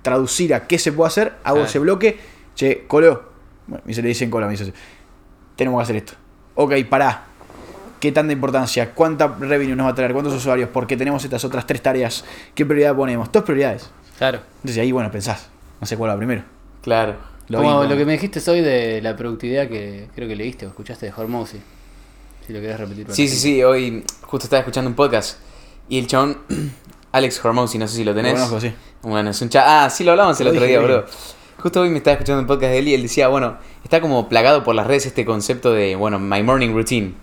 [0.02, 1.70] traducir a qué se puede hacer, hago Claro.
[1.70, 2.18] ese bloque.
[2.56, 3.24] Che, Colo,
[3.68, 4.74] bueno, y se le dicen Colo, me dice,
[5.56, 6.14] tenemos que hacer esto.
[6.56, 7.26] Ok, pará.
[8.00, 8.94] ¿Qué tanta importancia?
[8.94, 10.14] ¿Cuánta revenue nos va a traer?
[10.14, 10.70] ¿Cuántos usuarios?
[10.70, 12.24] ¿Por qué tenemos estas otras tres tareas?
[12.54, 13.32] ¿Qué prioridad ponemos?
[13.32, 13.90] Todas prioridades.
[14.18, 14.40] Claro.
[14.58, 15.48] Entonces ahí, bueno, pensás.
[15.82, 16.44] No sé cuál va primero.
[16.82, 17.16] Claro.
[17.50, 20.70] Lo Como lo que me dijiste hoy de la productividad que creo que leíste o
[20.70, 21.60] escuchaste de Hormozy.
[22.46, 23.06] Si lo querés repetir.
[23.10, 23.36] Sí, sí, gente.
[23.38, 25.40] sí, hoy justo estaba escuchando un podcast
[25.90, 26.38] Y el chabón,
[27.12, 28.34] Alex Hormozzi, no sé si lo Lo tenés.
[28.34, 28.74] conozco, sí.
[29.02, 29.70] Bueno, es un chabón.
[29.72, 31.06] Ah, sí lo hablamos el Lo otro día, bro.
[31.60, 34.30] Justo hoy me estaba escuchando un podcast de él y él decía, bueno, está como
[34.30, 37.16] plagado por las redes este concepto de, bueno, my morning routine.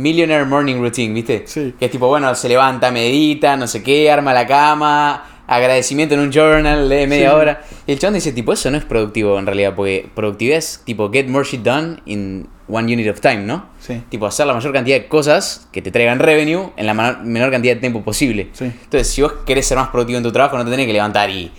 [0.00, 1.44] Millionaire morning routine, ¿viste?
[1.46, 1.74] Sí.
[1.78, 6.20] Que es tipo, bueno, se levanta, medita, no sé qué, arma la cama, agradecimiento en
[6.20, 7.34] un journal, lee media Sí.
[7.36, 7.60] hora.
[7.86, 11.10] Y el chabón dice, tipo, eso no es productivo en realidad, porque productividad es tipo,
[11.10, 13.66] get more shit done in one unit of time, ¿no?
[13.80, 14.00] Sí.
[14.10, 17.74] Tipo, hacer la mayor cantidad de cosas que te traigan revenue en la menor cantidad
[17.74, 18.50] de tiempo posible.
[18.52, 18.64] Sí.
[18.66, 21.30] Entonces, si vos querés ser más productivo en tu trabajo, no te tenés que levantar
[21.30, 21.50] y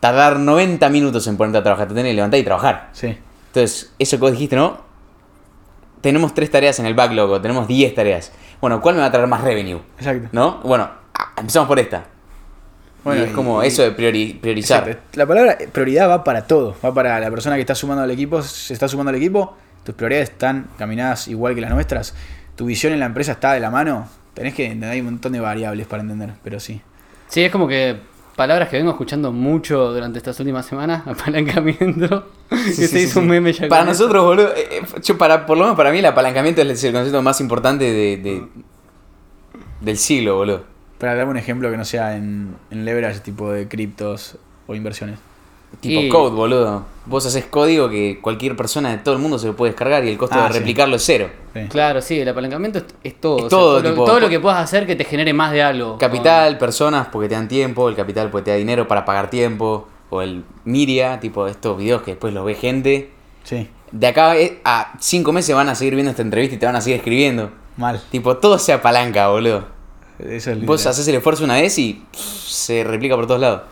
[0.00, 2.88] tardar 90 minutos en ponerte a trabajar, te tenés que levantar y trabajar.
[2.92, 3.16] Sí.
[3.46, 4.82] Entonces, eso que vos dijiste, ¿no?
[6.04, 8.30] Tenemos tres tareas en el backlog, o tenemos 10 tareas.
[8.60, 9.80] Bueno, ¿cuál me va a traer más revenue?
[9.96, 10.28] Exacto.
[10.32, 10.60] ¿No?
[10.62, 10.90] Bueno,
[11.38, 12.04] empezamos por esta.
[13.02, 14.86] Bueno, Y- es como y- eso de priori- priorizar.
[14.86, 15.08] Exacto.
[15.18, 16.76] La palabra prioridad va para todo.
[16.84, 18.42] Va para la persona que está sumando al equipo.
[18.42, 19.56] Se está sumando al equipo.
[19.82, 22.14] Tus prioridades están caminadas igual que las nuestras.
[22.54, 24.06] Tu visión en la empresa está de la mano.
[24.34, 24.90] Tenés que entender.
[24.90, 26.32] Hay un montón de variables para entender.
[26.44, 26.82] Pero sí.
[27.28, 27.98] Sí, es como que
[28.36, 33.26] palabras que vengo escuchando mucho durante estas últimas semanas, apalancamiento, que se sí, hizo un
[33.26, 33.30] sí.
[33.30, 34.02] meme ya Para con eso.
[34.04, 36.92] nosotros, boludo, eh, eh, yo para, por lo menos para mí el apalancamiento es el
[36.92, 38.48] concepto más importante de, de-
[39.80, 40.64] del siglo, boludo.
[40.98, 45.18] Para darme un ejemplo que no sea en, en leverage, tipo de criptos o inversiones.
[45.80, 46.84] Tipo Y- code, boludo.
[47.06, 50.08] Vos haces código que cualquier persona de todo el mundo se lo puede descargar y
[50.08, 50.58] el costo Ah, de sí.
[50.60, 51.28] replicarlo es cero.
[51.52, 51.60] Sí.
[51.68, 53.38] Claro, sí, el apalancamiento es, es todo.
[53.38, 55.52] Es o sea, todo, lo, tipo- todo lo que puedas hacer que te genere más
[55.52, 55.98] de algo.
[55.98, 59.86] Capital, personas porque te dan tiempo, el capital porque te da dinero para pagar tiempo,
[60.08, 63.10] o el media, tipo estos videos que después los ve gente.
[63.42, 63.68] Sí.
[63.92, 66.76] De acá eh, a cinco meses van a seguir viendo esta entrevista y te van
[66.76, 67.50] a seguir escribiendo.
[67.76, 68.00] Mal.
[68.10, 69.66] Tipo, todo se apalanca, boludo.
[70.18, 73.62] Eso es Vos haces el esfuerzo una vez y pff, se replica por todos lados.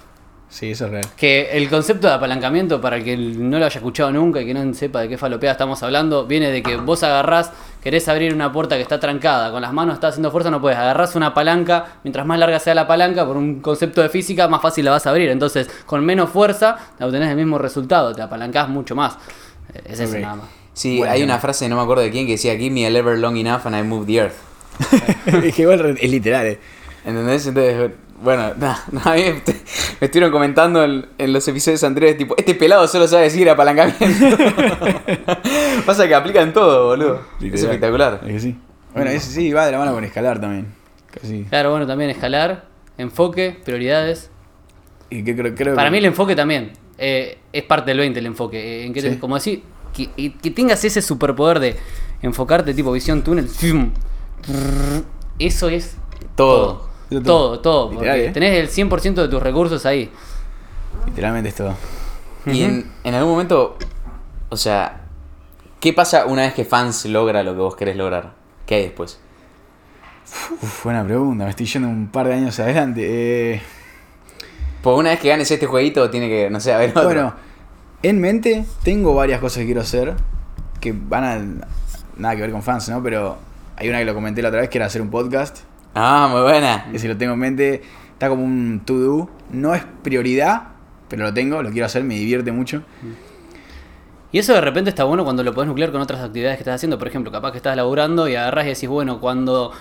[0.53, 1.05] Sí, eso es real.
[1.16, 4.53] Que el concepto de apalancamiento, para el que no lo haya escuchado nunca y que
[4.53, 7.51] no sepa de qué falopea estamos hablando, viene de que vos agarrás,
[7.83, 10.79] querés abrir una puerta que está trancada, con las manos estás haciendo fuerza, no puedes.
[10.79, 14.61] Agarrás una palanca, mientras más larga sea la palanca, por un concepto de física, más
[14.61, 15.31] fácil la vas a abrir.
[15.31, 19.16] Entonces, con menos fuerza, obtenés el mismo resultado, te apalancás mucho más.
[19.87, 20.49] Es eso nada más.
[20.74, 21.15] Sí, Bueno.
[21.15, 23.39] hay una frase, no me acuerdo de quién, que decía, Give me a lever long
[23.39, 24.35] enough and I move the earth.
[25.45, 26.61] es que igual es literal, eh.
[27.07, 27.47] ¿Entendés?
[27.47, 27.91] Entonces,
[28.23, 28.85] bueno, nada,
[29.15, 29.32] mí me,
[30.01, 34.05] me estuvieron comentando en, en los episodios anteriores, tipo, este pelado solo sabe decir apalancamiento.
[35.86, 37.20] Pasa que aplica en todo, boludo.
[37.40, 38.20] Es espectacular.
[38.24, 38.59] Es que sí.
[38.94, 40.66] Bueno, ese sí va de la mano con escalar también.
[41.11, 41.44] Casi.
[41.44, 42.66] Claro, bueno, también escalar,
[42.99, 44.31] enfoque, prioridades.
[45.11, 48.19] Y que creo, creo Para que- mí el enfoque también eh, es parte del 20
[48.20, 48.59] el enfoque.
[48.82, 49.16] eh, en que te- Sí.
[49.19, 49.62] como decir,
[49.94, 50.09] que,
[50.40, 51.77] que tengas ese superpoder de
[52.23, 53.49] enfocarte tipo visión túnel.
[55.39, 55.97] Eso es
[56.36, 56.57] Todo.
[56.66, 56.89] Todo,
[57.20, 57.60] Todo.
[57.60, 57.90] todo.
[57.90, 58.30] porque Literal, ¿eh?
[58.32, 60.10] tenés el 100% de tus recursos ahí.
[61.06, 61.74] Literalmente es todo.
[62.47, 63.76] Y en, en algún momento,
[64.48, 65.02] o sea,
[65.80, 68.32] ¿qué pasa una vez que fans logra lo que vos querés lograr?
[68.66, 69.18] ¿Qué hay después?
[70.62, 71.44] Uf, buena pregunta.
[71.44, 73.55] Me estoy yendo un par de años adelante.
[73.55, 73.62] Eh,
[74.82, 77.05] Pues una vez que ganes este jueguito, tiene que, no sé, haber otro.
[77.05, 77.34] bueno,
[78.02, 80.14] en mente tengo varias cosas que quiero hacer
[80.80, 81.66] que van a
[82.16, 83.01] nada que ver con fans, ¿no?
[83.02, 83.36] Pero
[83.76, 85.59] hay una que lo comenté la otra vez que era hacer un podcast.
[85.94, 86.86] Ah, muy buena.
[86.93, 87.82] Ese lo tengo en mente.
[88.12, 89.28] Está como un to-do.
[89.51, 90.69] No es prioridad,
[91.09, 92.82] pero lo tengo, lo quiero hacer, me divierte mucho.
[94.31, 96.77] Y eso de repente está bueno cuando lo podés nuclear con otras actividades que estás
[96.77, 96.98] haciendo.
[96.98, 99.73] Por ejemplo, capaz que estás laburando y agarrás y decís, bueno, cuando,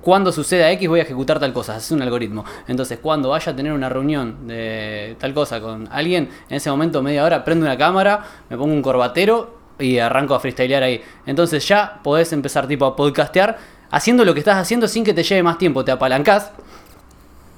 [0.00, 1.74] cuando suceda X voy a ejecutar tal cosa.
[1.74, 2.44] Haces un algoritmo.
[2.68, 7.02] Entonces, cuando vaya a tener una reunión de tal cosa con alguien, en ese momento,
[7.02, 11.02] media hora, prendo una cámara, me pongo un corbatero y arranco a freestylear ahí.
[11.26, 13.58] Entonces ya podés empezar tipo a podcastear
[13.90, 15.84] haciendo lo que estás haciendo sin que te lleve más tiempo.
[15.84, 16.50] Te apalancás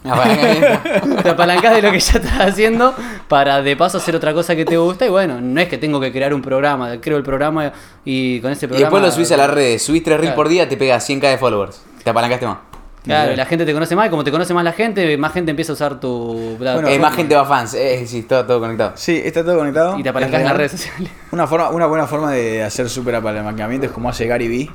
[0.04, 1.22] Apalancamiento.
[1.22, 2.94] te apalancás de lo que ya estás haciendo
[3.26, 6.00] para de paso hacer otra cosa que te gusta y bueno, no es que tengo
[6.00, 7.72] que crear un programa, creo el programa
[8.04, 8.86] y con ese Y programa...
[8.90, 10.36] después lo subís a las redes, subís 3 reels Claro.
[10.36, 11.82] por día, te pegas 100k de followers.
[12.04, 12.58] Te apalancaste más.
[13.04, 15.50] Claro, la gente te conoce más y como te conoce más la gente, más gente
[15.50, 16.56] empieza a usar tu...
[16.58, 18.92] Bueno, Eh, más gente va a fans, eh, sí, está todo conectado.
[18.96, 19.98] Sí, está todo conectado.
[19.98, 21.10] y te apalancás es en las redes sociales.
[21.32, 24.70] Una, forma, una buena forma de hacer súper apalancamiento es como hace Gary Vee,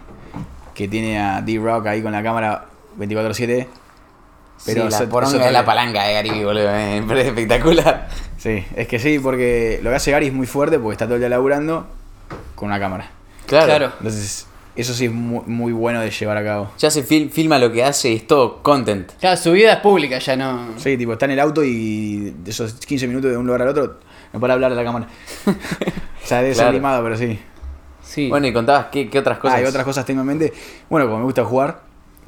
[0.73, 2.65] que tiene a D-Rock ahí con la cámara
[2.99, 3.67] 24-7.
[4.65, 7.29] Pero sí, la eso- poronga eso de la palanca de Gary boludo, eh, me parece
[7.29, 8.07] espectacular.
[8.37, 11.15] Sí, es que sí, porque lo que hace Gary es muy fuerte porque está todo
[11.15, 11.87] el día laburando
[12.55, 13.09] con una cámara.
[13.45, 13.65] Claro.
[13.65, 13.91] Claro.
[13.97, 16.71] Entonces, eso sí es muy, muy bueno de llevar a cabo.
[16.79, 19.11] Ya se fil- filma lo que hace, es todo content.
[19.19, 20.69] Claro, su vida es pública, ya no...
[20.77, 23.67] Sí, tipo, está en el auto y de esos 15 minutos de un lugar al
[23.69, 23.99] otro,
[24.31, 25.07] no para hablar a la cámara.
[25.45, 27.03] o sea, debe ser Claro.
[27.03, 27.37] pero sí.
[28.13, 28.29] Sí.
[28.29, 29.57] Bueno, y contabas qué, qué otras cosas.
[29.57, 30.53] Ah, y otras cosas tengo en mente.
[30.87, 31.81] Bueno, como me gusta jugar,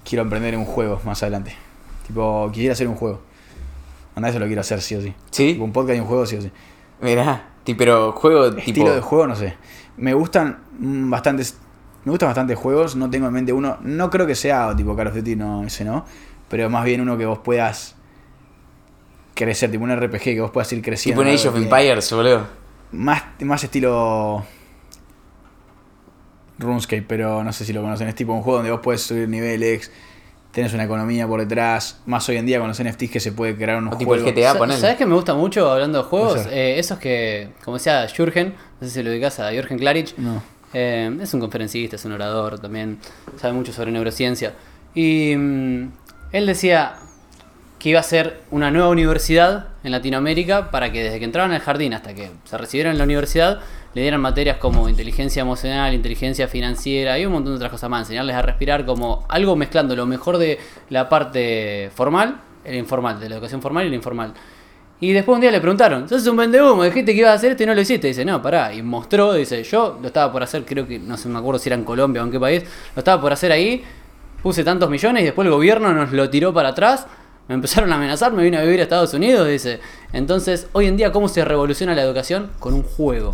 [0.03, 1.55] quiero emprender en un juego más adelante.
[2.07, 3.21] Tipo, quisiera hacer un juego.
[4.15, 5.13] Anda, eso lo quiero hacer sí o sí.
[5.29, 5.53] ¿Sí?
[5.53, 6.51] Tipo, un podcast y un juego sí o sí.
[7.01, 8.61] Mirá, pero juego tipo.
[8.67, 9.53] Estilo de juego, no sé.
[9.97, 11.59] Me gustan mm, bastantes.
[12.03, 13.77] Me gustan bastantes juegos, no tengo en mente uno.
[13.81, 16.03] No creo que sea tipo Call of Duty, no, ese no.
[16.49, 17.95] pero más bien uno que vos puedas
[19.35, 21.21] crecer, tipo un RPG, que vos puedas ir creciendo.
[21.21, 22.47] Tipo un Age of Empires, boludo.
[22.91, 24.43] Más, más estilo
[26.59, 28.07] RuneScape, pero no sé si lo conocen.
[28.07, 29.91] Es tipo un juego donde vos puedes subir niveles,
[30.51, 31.99] tenés una economía por detrás.
[32.05, 34.21] Más hoy en día con los NFTs que se puede crear unos O tipo el
[34.21, 34.39] juegos.
[34.39, 34.53] GTA.
[34.53, 34.79] Sa- ponele.
[34.79, 36.45] ¿Sabes qué me gusta mucho hablando de juegos?
[36.49, 40.15] Eh, esos que, como decía Jürgen, no sé si lo ubicás a Jürgen Klarich.
[40.17, 40.41] No.
[40.73, 42.99] Eh, es un conferencista, es un orador también,
[43.39, 44.53] sabe mucho sobre neurociencia.
[44.93, 45.91] Y mm,
[46.33, 46.95] él decía
[47.79, 51.59] que iba a ser una nueva universidad en Latinoamérica para que desde que entraron al
[51.59, 53.59] jardín hasta que se recibieron en la universidad
[53.93, 58.01] le dieran materias como inteligencia emocional, inteligencia financiera y un montón de otras cosas más,
[58.01, 63.29] enseñarles a respirar como algo mezclando lo mejor de la parte formal, el informal, de
[63.29, 64.33] la educación formal y la informal.
[64.99, 67.63] Y después un día le preguntaron, sos un vendehumo, dijiste que ibas a hacer esto
[67.63, 68.07] y no lo hiciste.
[68.07, 68.73] Dice, no, pará.
[68.73, 71.69] Y mostró, dice, yo lo estaba por hacer, creo que, no sé, me acuerdo si
[71.69, 72.63] era en Colombia o en qué país,
[72.95, 73.83] lo estaba por hacer ahí,
[74.41, 77.07] puse tantos millones y después el gobierno nos lo tiró para atrás,
[77.47, 79.79] me empezaron a amenazar, me vine a vivir a Estados Unidos, dice.
[80.13, 82.49] Entonces, hoy en día, ¿cómo se revoluciona la educación?
[82.59, 83.33] Con un juego.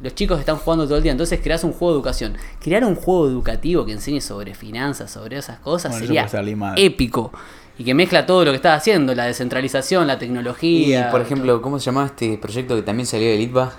[0.00, 2.36] Los chicos están jugando todo el día, entonces creas un juego de educación.
[2.60, 6.28] Crear un juego educativo que enseñe sobre finanzas, sobre esas cosas, Bueno, sería
[6.76, 7.32] épico.
[7.78, 11.10] Y que mezcla todo lo que estás haciendo, la descentralización, la Y, tecnología.
[11.10, 13.72] por ejemplo, ¿cómo se llamaba este proyecto que también salió de Litva?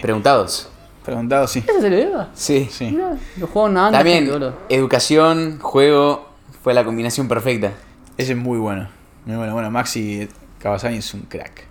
[0.00, 0.68] Preguntados.
[1.04, 1.64] Preguntado, sí.
[1.68, 2.28] ¿Ese se lo lleva?
[2.34, 2.68] Sí.
[2.70, 2.84] Sí.
[2.92, 3.92] Mirá, Los juegos no andan.
[4.04, 4.30] También,
[4.68, 6.28] educación, juego,
[6.62, 7.72] fue la combinación perfecta.
[8.20, 8.88] Ese es muy bueno.
[9.26, 9.52] Muy bueno.
[9.54, 10.28] Bueno, Maxi
[10.58, 11.64] Kawasani es un crack.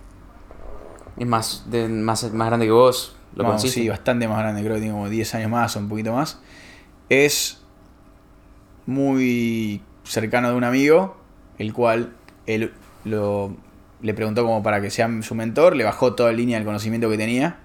[1.16, 3.16] Es más, de- más, más grande que vos.
[3.36, 6.12] ¿Lo sí, bastante más grande, creo que tiene como 10 años más o un poquito
[6.12, 6.40] más.
[7.08, 7.62] Es
[8.86, 11.16] muy cercano de un amigo,
[11.58, 12.12] el cual
[12.46, 12.72] él
[13.04, 13.54] lo,
[14.02, 17.08] le preguntó como para que sea su mentor, le bajó toda la línea del conocimiento
[17.08, 17.58] que tenía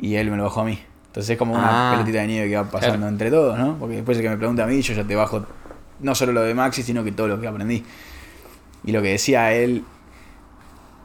[0.00, 0.78] y él me lo bajó a mí.
[1.06, 1.92] Entonces es como una Ah.
[1.94, 3.08] pelotita de nieve que va pasando Claro.
[3.12, 3.76] entre todos, ¿no?
[3.78, 5.44] Porque después de que me pregunta a mí, yo ya te bajo
[6.00, 7.84] no solo lo de Maxi, sino que todo lo que aprendí.
[8.84, 9.84] Y lo que decía él,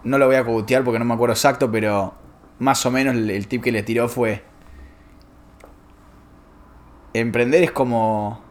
[0.03, 2.14] no lo voy a cogotear porque no me acuerdo exacto, pero
[2.60, 4.44] más o menos el, el tip que le tiró fue,
[7.14, 8.41] emprender es como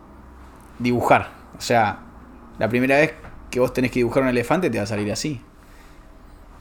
[0.78, 1.30] dibujar.
[1.56, 2.00] O sea,
[2.58, 3.14] la primera vez
[3.50, 5.40] que vos tenés que dibujar un elefante te va a salir así.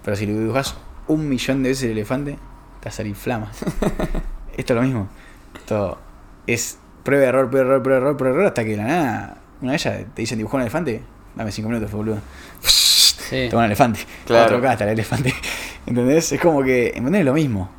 [0.03, 0.75] Pero si lo dibujas
[1.07, 2.33] un millón de veces el elefante,
[2.79, 3.51] te va a salir flama.
[4.57, 5.07] Esto es lo mismo.
[5.55, 5.97] Esto
[6.47, 9.71] es prueba, error, prueba, error, prueba, error, prueba, error, hasta que de la nada, una
[9.71, 11.01] de ellas te dicen dibujar un elefante,
[11.35, 12.17] dame cinco minutos, boludo.
[12.61, 13.47] Sí.
[13.49, 14.01] Toma un elefante.
[14.25, 14.59] Claro.
[14.59, 14.69] Claro.
[14.69, 15.33] hasta el elefante.
[15.85, 16.31] ¿Entendés?
[16.31, 17.69] Es como que emprender es lo mismo.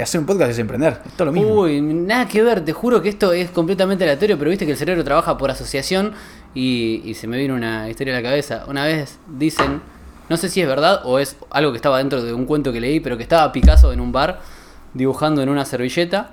[0.00, 1.00] Hacer un podcast es emprender.
[1.04, 1.60] Es todo lo mismo.
[1.60, 4.78] Uy, nada que ver, te juro que esto es completamente aleatorio, pero viste que el
[4.78, 6.12] cerebro trabaja por asociación
[6.54, 8.64] y, y se me vino una historia a la cabeza.
[8.68, 9.80] Una vez dicen,
[10.28, 12.80] no sé si es verdad o es algo que estaba dentro de un cuento que
[12.80, 14.40] leí, pero que estaba Picasso en un bar
[14.92, 16.32] dibujando en una servilleta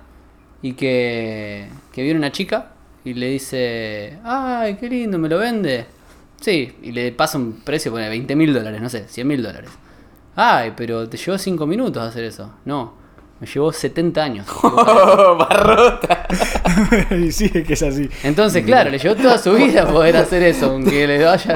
[0.61, 2.72] y que, que viene una chica
[3.05, 5.85] y le dice, ay, qué lindo, ¿me lo vende?
[6.39, 9.69] Sí, y le pasa un precio, pone 20 mil dólares, no sé, 100 mil dólares.
[10.35, 12.51] Ay, pero te llevó 5 minutos hacer eso.
[12.65, 12.93] No,
[13.39, 14.47] me llevó 70 años.
[14.63, 16.27] ¡Oh, barrota!
[17.11, 18.09] y sí, es que es así.
[18.23, 21.53] Entonces, claro, le llevó toda su vida poder hacer eso, aunque le vaya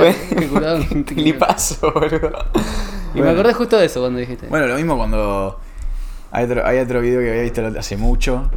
[0.52, 2.32] Bueno, un ¿Qué le pasó, boludo?
[3.16, 4.48] Y me acordé justo de eso cuando dijiste.
[4.48, 5.60] Bueno, lo mismo cuando
[6.32, 8.50] hay otro, hay otro video que había visto hace mucho,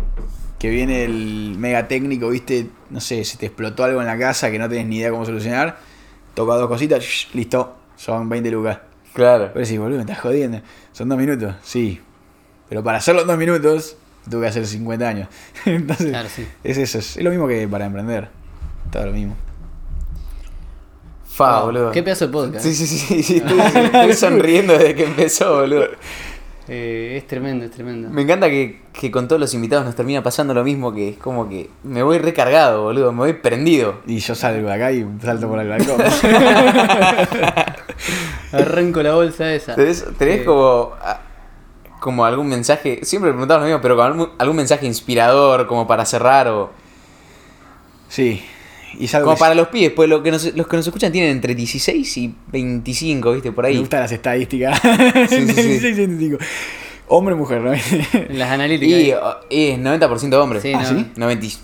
[0.60, 4.50] que viene el mega técnico, viste, no sé, si te explotó algo en la casa
[4.50, 5.78] que no tenés ni idea cómo solucionar,
[6.34, 8.78] toca dos cositas, shh, listo, son 20 lucas.
[9.14, 9.50] Claro.
[9.54, 10.60] Pero sí, boludo, me estás jodiendo.
[10.92, 11.98] Son dos minutos, sí.
[12.68, 13.96] Pero para hacerlo en dos minutos,
[14.28, 15.28] tuve que hacer 50 años.
[15.64, 16.46] Entonces, Claro, sí.
[16.62, 18.28] es eso, es, lo mismo que para emprender.
[18.92, 19.36] Todo lo mismo.
[21.26, 21.90] Fa, Wow, boludo.
[21.92, 22.62] Qué pedazo de podcast.
[22.66, 25.88] Sí, sí, sí, sí, sí, estoy, estoy sonriendo desde que empezó, boludo.
[26.72, 28.08] Eh, es tremendo, es tremendo.
[28.10, 31.16] Me encanta que, que con todos los invitados nos termina pasando lo mismo, que es
[31.16, 33.96] como que me voy recargado, boludo, me voy prendido.
[34.06, 36.00] Y yo salgo de acá y salto por el balcón.
[38.52, 39.74] Arranco la bolsa esa.
[39.74, 41.20] ¿Tenés, tenés Eh, como, a-
[42.00, 46.04] como algún mensaje, siempre preguntamos lo mismo, pero con algún, algún mensaje inspirador como para
[46.04, 46.70] cerrar o...
[48.08, 48.44] sí.
[48.98, 51.30] Y Como que- para los pibes, pues lo que nos- los que nos escuchan tienen
[51.30, 53.52] entre 16 y 25, ¿viste?
[53.52, 53.78] Por Me ahí.
[53.78, 54.80] gustan las estadísticas.
[55.28, 55.62] Sí, sí, sí.
[55.62, 56.38] 16, 25.
[57.08, 57.72] Hombre, mujer, ¿no?
[58.30, 59.00] Las analíticas.
[59.00, 60.62] Y, o- y es 90% hombres.
[60.62, 60.88] Sí, Ah, no.
[60.88, 61.06] ¿sí?
[61.16, 61.46] 90.
[61.46, 61.56] Yo-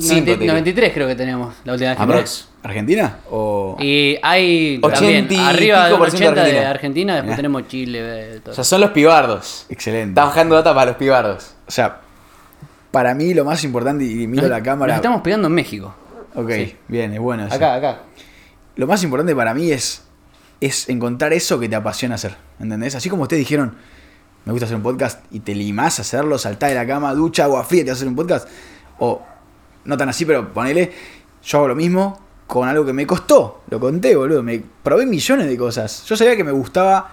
[0.00, 0.52] Cinco, 90 te digo.
[0.52, 2.48] 93 creo que tenemos la última vez que Aprox.
[2.64, 3.18] ¿Argentina?
[3.30, 3.76] O...
[3.78, 6.70] Y hay 80 también y arriba de ciento 80 de Argentina.
[6.70, 7.36] Argentina, después Mirá.
[7.36, 8.52] tenemos Chile, todo.
[8.52, 9.66] O sea, son los pibardos.
[9.68, 10.08] Excelente.
[10.10, 11.54] Está bajando data para los pibardos.
[11.68, 12.00] O sea,
[12.90, 14.94] para mí lo más importante, y miro Nos- la cámara.
[14.94, 15.94] Nos estamos pegando en México.
[16.34, 16.76] Ok, Sí.
[16.88, 17.46] bien, es bueno.
[17.46, 17.54] eso.
[17.54, 18.02] Acá, acá.
[18.76, 20.02] Lo más importante para mí es,
[20.60, 22.36] es encontrar eso que te apasiona hacer.
[22.58, 22.94] ¿Entendés?
[22.94, 23.74] Así como ustedes dijeron,
[24.44, 27.44] me gusta hacer un podcast y te limás a hacerlo, saltás de la cama, ducha,
[27.44, 28.48] agua fría, te vas a hacer un podcast.
[28.98, 29.22] O
[29.84, 30.92] no tan así, pero ponele,
[31.44, 33.62] yo hago lo mismo con algo que me costó.
[33.70, 34.42] Lo conté, boludo.
[34.42, 36.04] Me probé millones de cosas.
[36.06, 37.10] Yo sabía que me gustaba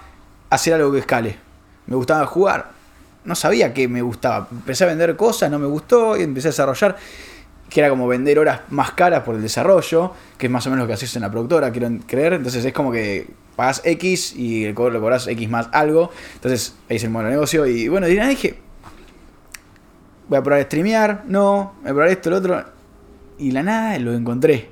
[0.50, 1.36] hacer algo que escale.
[1.86, 2.70] Me gustaba jugar.
[3.24, 4.48] No sabía que me gustaba.
[4.50, 6.96] Empecé a vender cosas, no me gustó y empecé a desarrollar.
[7.72, 10.84] Que era como vender horas más caras por el desarrollo, que es más o menos
[10.84, 12.34] lo que haces en la productora, quiero creer.
[12.34, 16.10] Entonces es como que pagas X y lo cobras X más algo.
[16.34, 17.66] Entonces ahí es el modelo de negocio.
[17.66, 18.58] Y bueno, nada dije,
[20.28, 22.64] voy a probar a streamear, no, voy a probar esto, lo otro.
[23.38, 24.70] Y la nada lo encontré.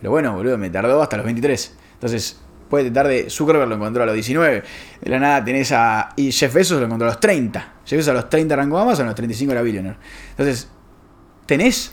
[0.00, 1.76] Pero bueno, boludo, me tardó hasta los 23.
[1.94, 4.62] Entonces, puede tarde, Zuckerberg lo encontró a los 19.
[5.00, 6.08] De la nada tenés a.
[6.16, 7.74] Y Jeff Bezos lo encontró a los 30.
[7.84, 9.98] Jeff Bezos a los 30 arrancó Amazon, a los 35 era Billionaire.
[10.30, 10.68] Entonces,
[11.46, 11.92] tenés.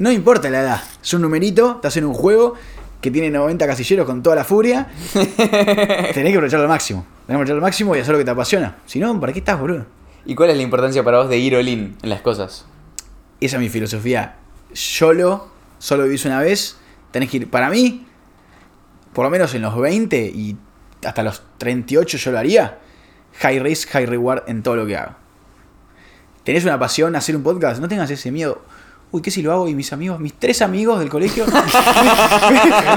[0.00, 2.54] No importa la edad, es un numerito, estás en un juego
[3.02, 4.88] que tiene 90 casilleros con toda la furia.
[5.12, 7.04] tenés que aprovecharlo al máximo.
[7.26, 8.78] Tenés que aprovecharlo al máximo y hacer lo que te apasiona.
[8.86, 9.84] Si no, ¿para qué estás, boludo?
[10.24, 12.64] ¿Y cuál es la importancia para vos de ir all in en las cosas?
[13.42, 14.36] Esa es mi filosofía.
[14.72, 15.48] Solo,
[15.78, 16.78] solo vivís una vez.
[17.10, 17.50] Tenés que ir.
[17.50, 18.06] Para mí,
[19.12, 20.56] por lo menos en los 20 y
[21.04, 22.78] hasta los 38 yo lo haría.
[23.40, 25.14] High risk, high reward en todo lo que hago.
[26.42, 27.82] ¿Tenés una pasión hacer un podcast?
[27.82, 28.62] No tengas ese miedo.
[29.12, 29.68] Uy, ¿qué si lo hago?
[29.68, 31.44] Y mis amigos, mis tres amigos del colegio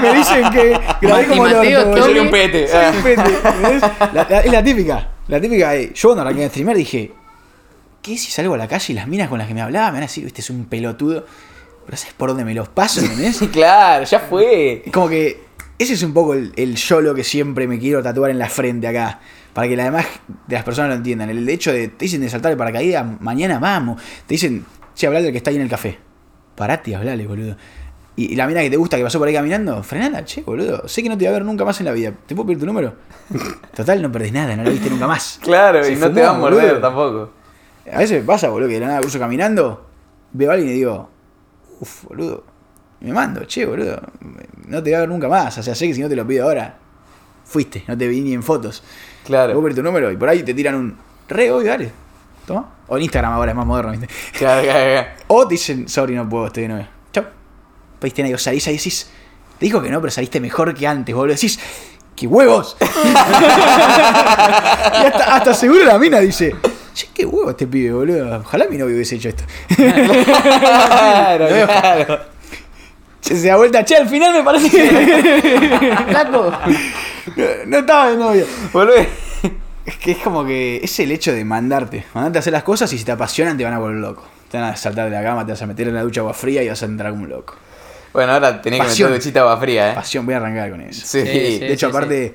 [0.00, 1.96] me dicen que grabé como Mateo.
[2.04, 2.68] Soy un pete.
[2.68, 3.82] Soy un pete, ¿entendés?
[4.12, 5.08] La- la- es la típica.
[5.28, 7.12] La típica de, yo cuando arranqué a streamer dije,
[8.02, 9.92] ¿qué si salgo a la calle y las minas con las que me hablaba me
[9.94, 11.24] van a decir, este es un pelotudo?
[11.86, 13.38] Pero ¿sabes por dónde me los paso, entendés?
[13.52, 14.82] claro, ya fue.
[14.86, 15.42] Es como que
[15.78, 18.86] ese es un poco el, el YOLO que siempre me quiero tatuar en la frente
[18.86, 19.18] acá.
[19.52, 20.06] Para que la demás
[20.48, 21.30] de las personas lo entiendan.
[21.30, 24.02] El hecho de, te dicen de saltar el paracaídas, mañana vamos.
[24.26, 24.64] Te dicen,
[24.96, 25.98] che, hablale del que está ahí en el café.
[26.54, 27.56] Parate y hablale, boludo.
[28.16, 30.86] Y, y la mina que te gusta que pasó por ahí caminando, frenala, che, boludo.
[30.88, 32.12] Sé que no te va a ver nunca más en la vida.
[32.26, 32.94] ¿Te puedo pedir tu número?
[33.74, 35.38] Total, no perdés nada, no la viste nunca más.
[35.42, 36.80] Claro, Se y no te fumó, va a morder boludo.
[36.80, 37.30] tampoco.
[37.92, 39.86] A veces me pasa, boludo, que de la nada cruzo caminando,
[40.32, 41.10] veo a alguien y digo,
[41.80, 42.44] uff, boludo,
[43.00, 44.00] me mando, che, boludo,
[44.68, 45.58] no te voy a ver nunca más.
[45.58, 46.78] O sea, sé que si no te lo pido ahora,
[47.44, 48.82] fuiste, no te vi ni en fotos.
[49.24, 49.54] Claro.
[49.54, 50.96] Vos pedir tu número y por ahí te tiran un
[51.28, 51.90] re hoy, dale,
[52.46, 52.74] toma.
[52.88, 54.08] O en Instagram ahora es más moderno, ¿viste?
[54.38, 55.08] Claro, claro, claro.
[55.28, 56.90] O dicen, sorry, no puedo, estoy de novia.
[57.12, 57.24] Chau.
[58.18, 59.10] Nadie, o salís ahí y decís,
[59.58, 61.34] te dijo que no, pero saliste mejor que antes, boludo.
[61.34, 61.58] Decís,
[62.14, 62.76] ¡qué huevos!
[62.80, 62.84] y
[65.06, 66.54] hasta, hasta seguro la mina dice,
[66.92, 68.40] che, qué huevo este pibe, boludo.
[68.40, 69.44] Ojalá mi novio hubiese hecho esto.
[69.74, 72.20] Claro, claro.
[73.20, 75.96] Se, se da vuelta, che, al final me parece que.
[76.08, 76.52] Flaco.
[77.66, 78.46] no estaba de novio.
[78.70, 79.23] Boludo.
[79.86, 82.04] Es que es como que es el hecho de mandarte.
[82.14, 84.24] Mandarte a hacer las cosas y si te apasionan te van a volver loco.
[84.50, 86.32] Te van a saltar de la cama, te vas a meter en la ducha agua
[86.34, 87.54] fría y vas a entrar como un loco.
[88.12, 89.10] Bueno, ahora tenés que Pasión.
[89.10, 89.94] meter duchita agua fría, ¿eh?
[89.94, 91.00] Pasión, voy a arrancar con eso.
[91.04, 91.20] Sí.
[91.22, 91.58] Sí, sí.
[91.58, 92.34] De hecho, aparte,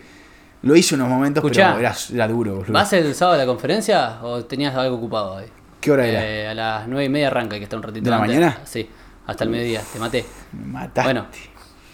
[0.61, 1.67] lo hice unos momentos, Escuchá.
[1.75, 2.73] pero era, era duro, boludo.
[2.73, 5.45] ¿Vas el sábado a la conferencia o tenías algo ocupado hoy?
[5.79, 6.25] ¿Qué hora era?
[6.25, 8.35] Eh, a las nueve y media arranca, hay que está un ratito ¿De la antes.
[8.35, 8.59] mañana?
[8.65, 8.89] Sí,
[9.25, 10.25] hasta el mediodía, te maté.
[10.51, 11.03] Me mataste.
[11.03, 11.27] Bueno,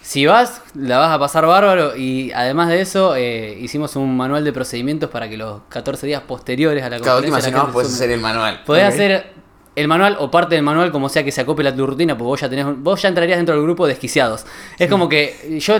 [0.06, 4.44] si vas, la vas a pasar bárbaro y además de eso, eh, hicimos un manual
[4.44, 7.38] de procedimientos para que los 14 días posteriores a la Cada última conferencia...
[7.38, 8.62] la semana gente puedes hacer el manual.
[8.64, 9.32] Podés hacer
[9.74, 12.28] el manual o parte del manual como sea que se acople a tu rutina, porque
[12.28, 14.46] vos ya tenés, vos ya entrarías dentro del grupo de desquiciados.
[14.78, 15.74] Es como que yo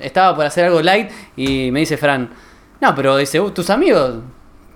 [0.00, 2.30] estaba por hacer algo light y me dice Fran,
[2.80, 4.14] no, pero dice, "Uh, tus amigos,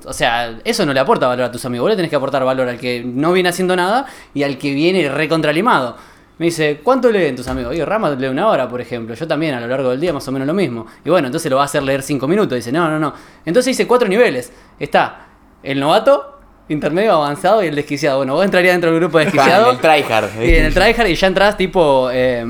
[0.04, 2.44] o sea, eso no le aporta valor a tus amigos, vos le tenés que aportar
[2.44, 5.96] valor al que no viene haciendo nada y al que viene recontralimado.
[6.38, 7.70] Me dice, ¿cuánto leen tus amigos?
[7.70, 9.14] Oye, Rama lee una hora, por ejemplo.
[9.14, 10.86] Yo también a lo largo del día más o menos lo mismo.
[11.04, 12.56] Y bueno, entonces lo va a hacer leer cinco minutos.
[12.56, 13.14] Dice, no, no, no.
[13.44, 14.52] Entonces dice cuatro niveles.
[14.78, 15.28] Está
[15.62, 16.38] el novato,
[16.68, 18.18] intermedio, avanzado y el desquiciado.
[18.18, 19.70] Bueno, vos entrarías dentro del grupo de desquiciado.
[19.70, 20.42] en el tryhard.
[20.42, 22.44] y en el tryhard y ya entras tipo eh,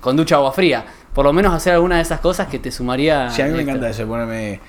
[0.00, 0.84] con ducha agua fría.
[1.12, 3.28] Por lo menos hacer alguna de esas cosas que te sumaría.
[3.30, 4.60] Sí, a mí me encanta eso, ponerme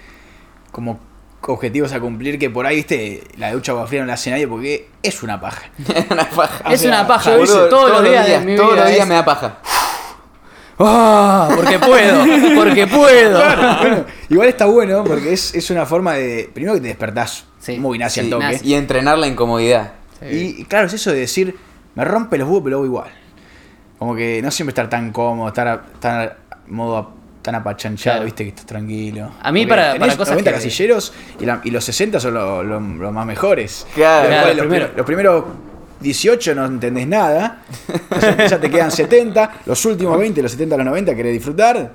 [0.71, 1.06] como
[1.41, 4.47] objetivos a cumplir que por ahí, viste, la ducha agua fría no la hace nadie
[4.47, 5.63] porque es una paja.
[6.11, 6.71] una paja.
[6.71, 7.43] Es O sea, una paja, boludo.
[7.43, 9.57] hice todos, los días, de mi Todos vida los días es- me da paja.
[10.79, 11.49] ¡Ah!
[11.55, 12.23] porque puedo,
[12.55, 13.39] porque puedo.
[13.79, 16.49] Bueno, igual está bueno porque es, es una forma de.
[16.53, 18.43] Primero que te despertás Sí, muy nazi al sí, toque.
[18.43, 18.67] nazi.
[18.67, 19.93] Y entrenar la incomodidad.
[20.21, 21.55] Y, y claro, es eso de decir,
[21.95, 23.11] me rompe los huevos, pero lo hago igual.
[23.97, 26.37] Como que no siempre estar tan cómodo, estar, a-
[26.67, 27.09] modo a-
[27.47, 28.25] tan apachanchado, Claro.
[28.25, 29.31] viste, que estás tranquilo.
[29.41, 32.19] A mí Porque para- tenés para cosas 90 que- casilleros y, la- y los 60
[32.19, 33.87] son lo- lo- los más mejores.
[33.95, 34.27] Claro.
[34.27, 34.85] Claro, los, primero.
[34.87, 35.45] prim- los primeros
[36.01, 37.61] 18 no entendés nada,
[38.21, 41.93] ya, ya te quedan 70, los últimos 20, los 70 a los 90 querés disfrutar,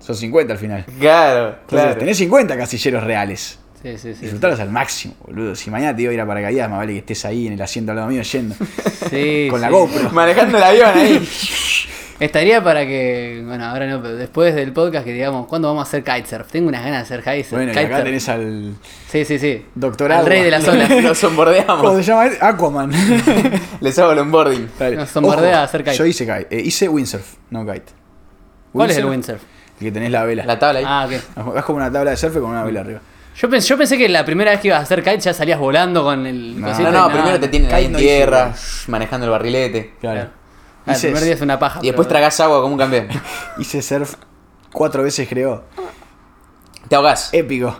[0.00, 0.84] son 50 al final.
[0.98, 1.98] Claro, Entonces claro.
[1.98, 3.58] tenés 50 casilleros reales.
[3.82, 4.20] Sí, sí, sí.
[4.22, 5.54] Disfrutarlos al máximo, boludo.
[5.54, 7.60] Si mañana te iba a ir a paracaídas, más vale que estés ahí en el
[7.60, 8.54] asiento al lado mío yendo.
[9.10, 9.68] Sí, con la.
[9.68, 10.08] GoPro.
[10.10, 11.28] Manejando el avión ahí.
[12.24, 15.88] Estaría para que, bueno, ahora no, pero después del podcast que digamos, ¿cuándo vamos a
[15.88, 16.50] hacer kitesurf?
[16.50, 17.52] Tengo unas ganas de hacer kitesurf.
[17.52, 18.04] Bueno, y acá kitesurf.
[18.04, 18.74] tenés al.
[19.08, 19.66] Sí, sí, sí.
[19.74, 20.88] Doctor Al rey de las olas.
[20.88, 21.96] Nos ¿Cómo bombardeamos.
[21.96, 22.26] se llama?
[22.26, 22.32] él?
[22.40, 22.92] Aquaman.
[23.80, 24.70] Les hago el onboarding.
[24.78, 24.96] Dale.
[24.96, 25.96] Nos bombardea Ojo, a hacer kite.
[25.96, 26.56] Yo hice kite.
[26.56, 27.92] Eh, hice windsurf, no kite.
[28.72, 29.42] ¿Cuál es el windsurf?
[29.80, 30.46] El que tenés la vela.
[30.46, 30.84] La tabla ahí.
[30.88, 31.08] Ah,
[31.44, 31.54] ok.
[31.54, 33.00] Vas como una tabla de surf con una vela arriba.
[33.36, 35.58] Yo pensé, yo pensé que la primera vez que ibas a hacer kite ya salías
[35.58, 36.68] volando con el No.
[36.78, 38.54] no, no, primero te tienen ahí en tierra,
[38.86, 39.94] manejando el barrilete.
[40.00, 40.30] Claro.
[40.86, 41.80] Ah, el primer día es una paja.
[41.82, 43.08] Y después pero- tragás agua como un campeón.
[43.58, 44.14] Hice surf
[44.72, 45.64] cuatro veces, creo.
[46.88, 47.30] Te ahogás.
[47.32, 47.74] Épico.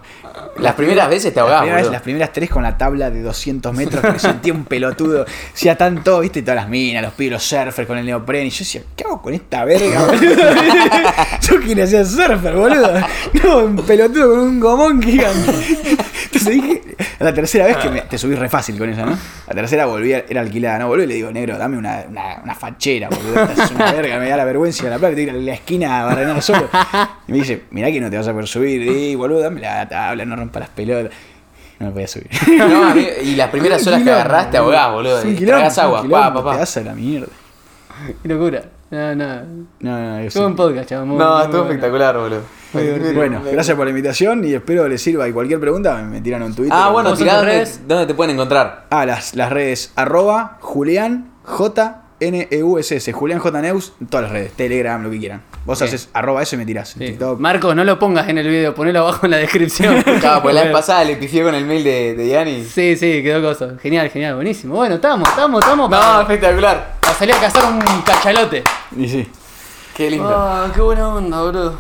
[0.59, 1.93] Las primeras veces te Las ahogás, primeras, boludo.
[1.93, 5.25] las primeras tres con la tabla de 200 metros que me sentía un pelotudo.
[5.55, 8.47] Hacía tanto, viste, todas las minas, los pibes, los surfers con el neopren.
[8.47, 10.35] Y yo decía, ¿qué hago con esta verga, boludo?
[11.41, 12.93] yo quería ser surfer, boludo.
[13.45, 15.53] No, un pelotudo con un gomón gigante.
[16.25, 16.83] Entonces dije,
[17.21, 19.17] la tercera vez que me, te subí re fácil con esa, ¿no?
[19.47, 20.89] La tercera volví, a- era alquilada, ¿no?
[20.89, 23.45] Volví y le digo, negro, dame una, una, una fachera, boludo.
[23.45, 25.55] Esta es una verga, me da la vergüenza de la plata, te ir a la
[25.55, 26.69] esquina a barrenar solo.
[27.29, 28.83] Y me dice, mirá que no te vas a poder subir.
[28.83, 31.13] Y boludo, dame la tabla, no rompa las pelotas.
[31.79, 32.29] No me podía subir.
[32.59, 35.21] No, amigo, y las primeras olas que agarrás te ahogás, boludo.
[35.21, 36.05] Fue un agua.
[36.09, 36.53] Pa, pa, pa.
[36.53, 37.29] Te vas a la mierda.
[38.23, 38.63] Qué locura.
[38.91, 39.43] No, no.
[39.81, 40.57] No, no, yo Fue un sí.
[40.57, 41.09] podcast, chaval.
[41.09, 41.65] No, muy estuvo bueno.
[41.65, 42.43] espectacular, boludo.
[43.15, 45.29] Bueno, gracias por la invitación y espero les sirva.
[45.29, 46.73] Y cualquier pregunta me, tiran un Twitter.
[46.77, 47.81] Ah, bueno, ¿Cómo son tirá redes?
[47.87, 48.87] dónde te pueden encontrar.
[48.91, 53.13] Ah, las, las redes arroba Julián J N E U S S.
[53.13, 54.53] Julián J Neus en todas las redes.
[54.53, 55.43] Telegram, lo que quieran.
[55.65, 55.89] Vos Bien.
[55.89, 56.91] haces arroba eso y me tirás.
[56.91, 56.99] Sí.
[56.99, 57.39] TikTok.
[57.41, 60.03] Marcos, no lo pongas en el video, ponelo abajo en la descripción.
[60.21, 62.65] Claro, pues la vez pasada le pifié con el mail de, de Yanni.
[62.65, 63.75] Sí, sí, quedó cosa.
[63.83, 64.75] Genial, genial, buenísimo.
[64.77, 66.95] Bueno, estamos, estamos, estamos No, para, espectacular.
[67.01, 68.63] para salir a cazar un cachalote.
[68.97, 69.27] Y sí.
[69.97, 70.29] Qué lindo.
[70.29, 71.79] Ah, qué buena onda, boludo.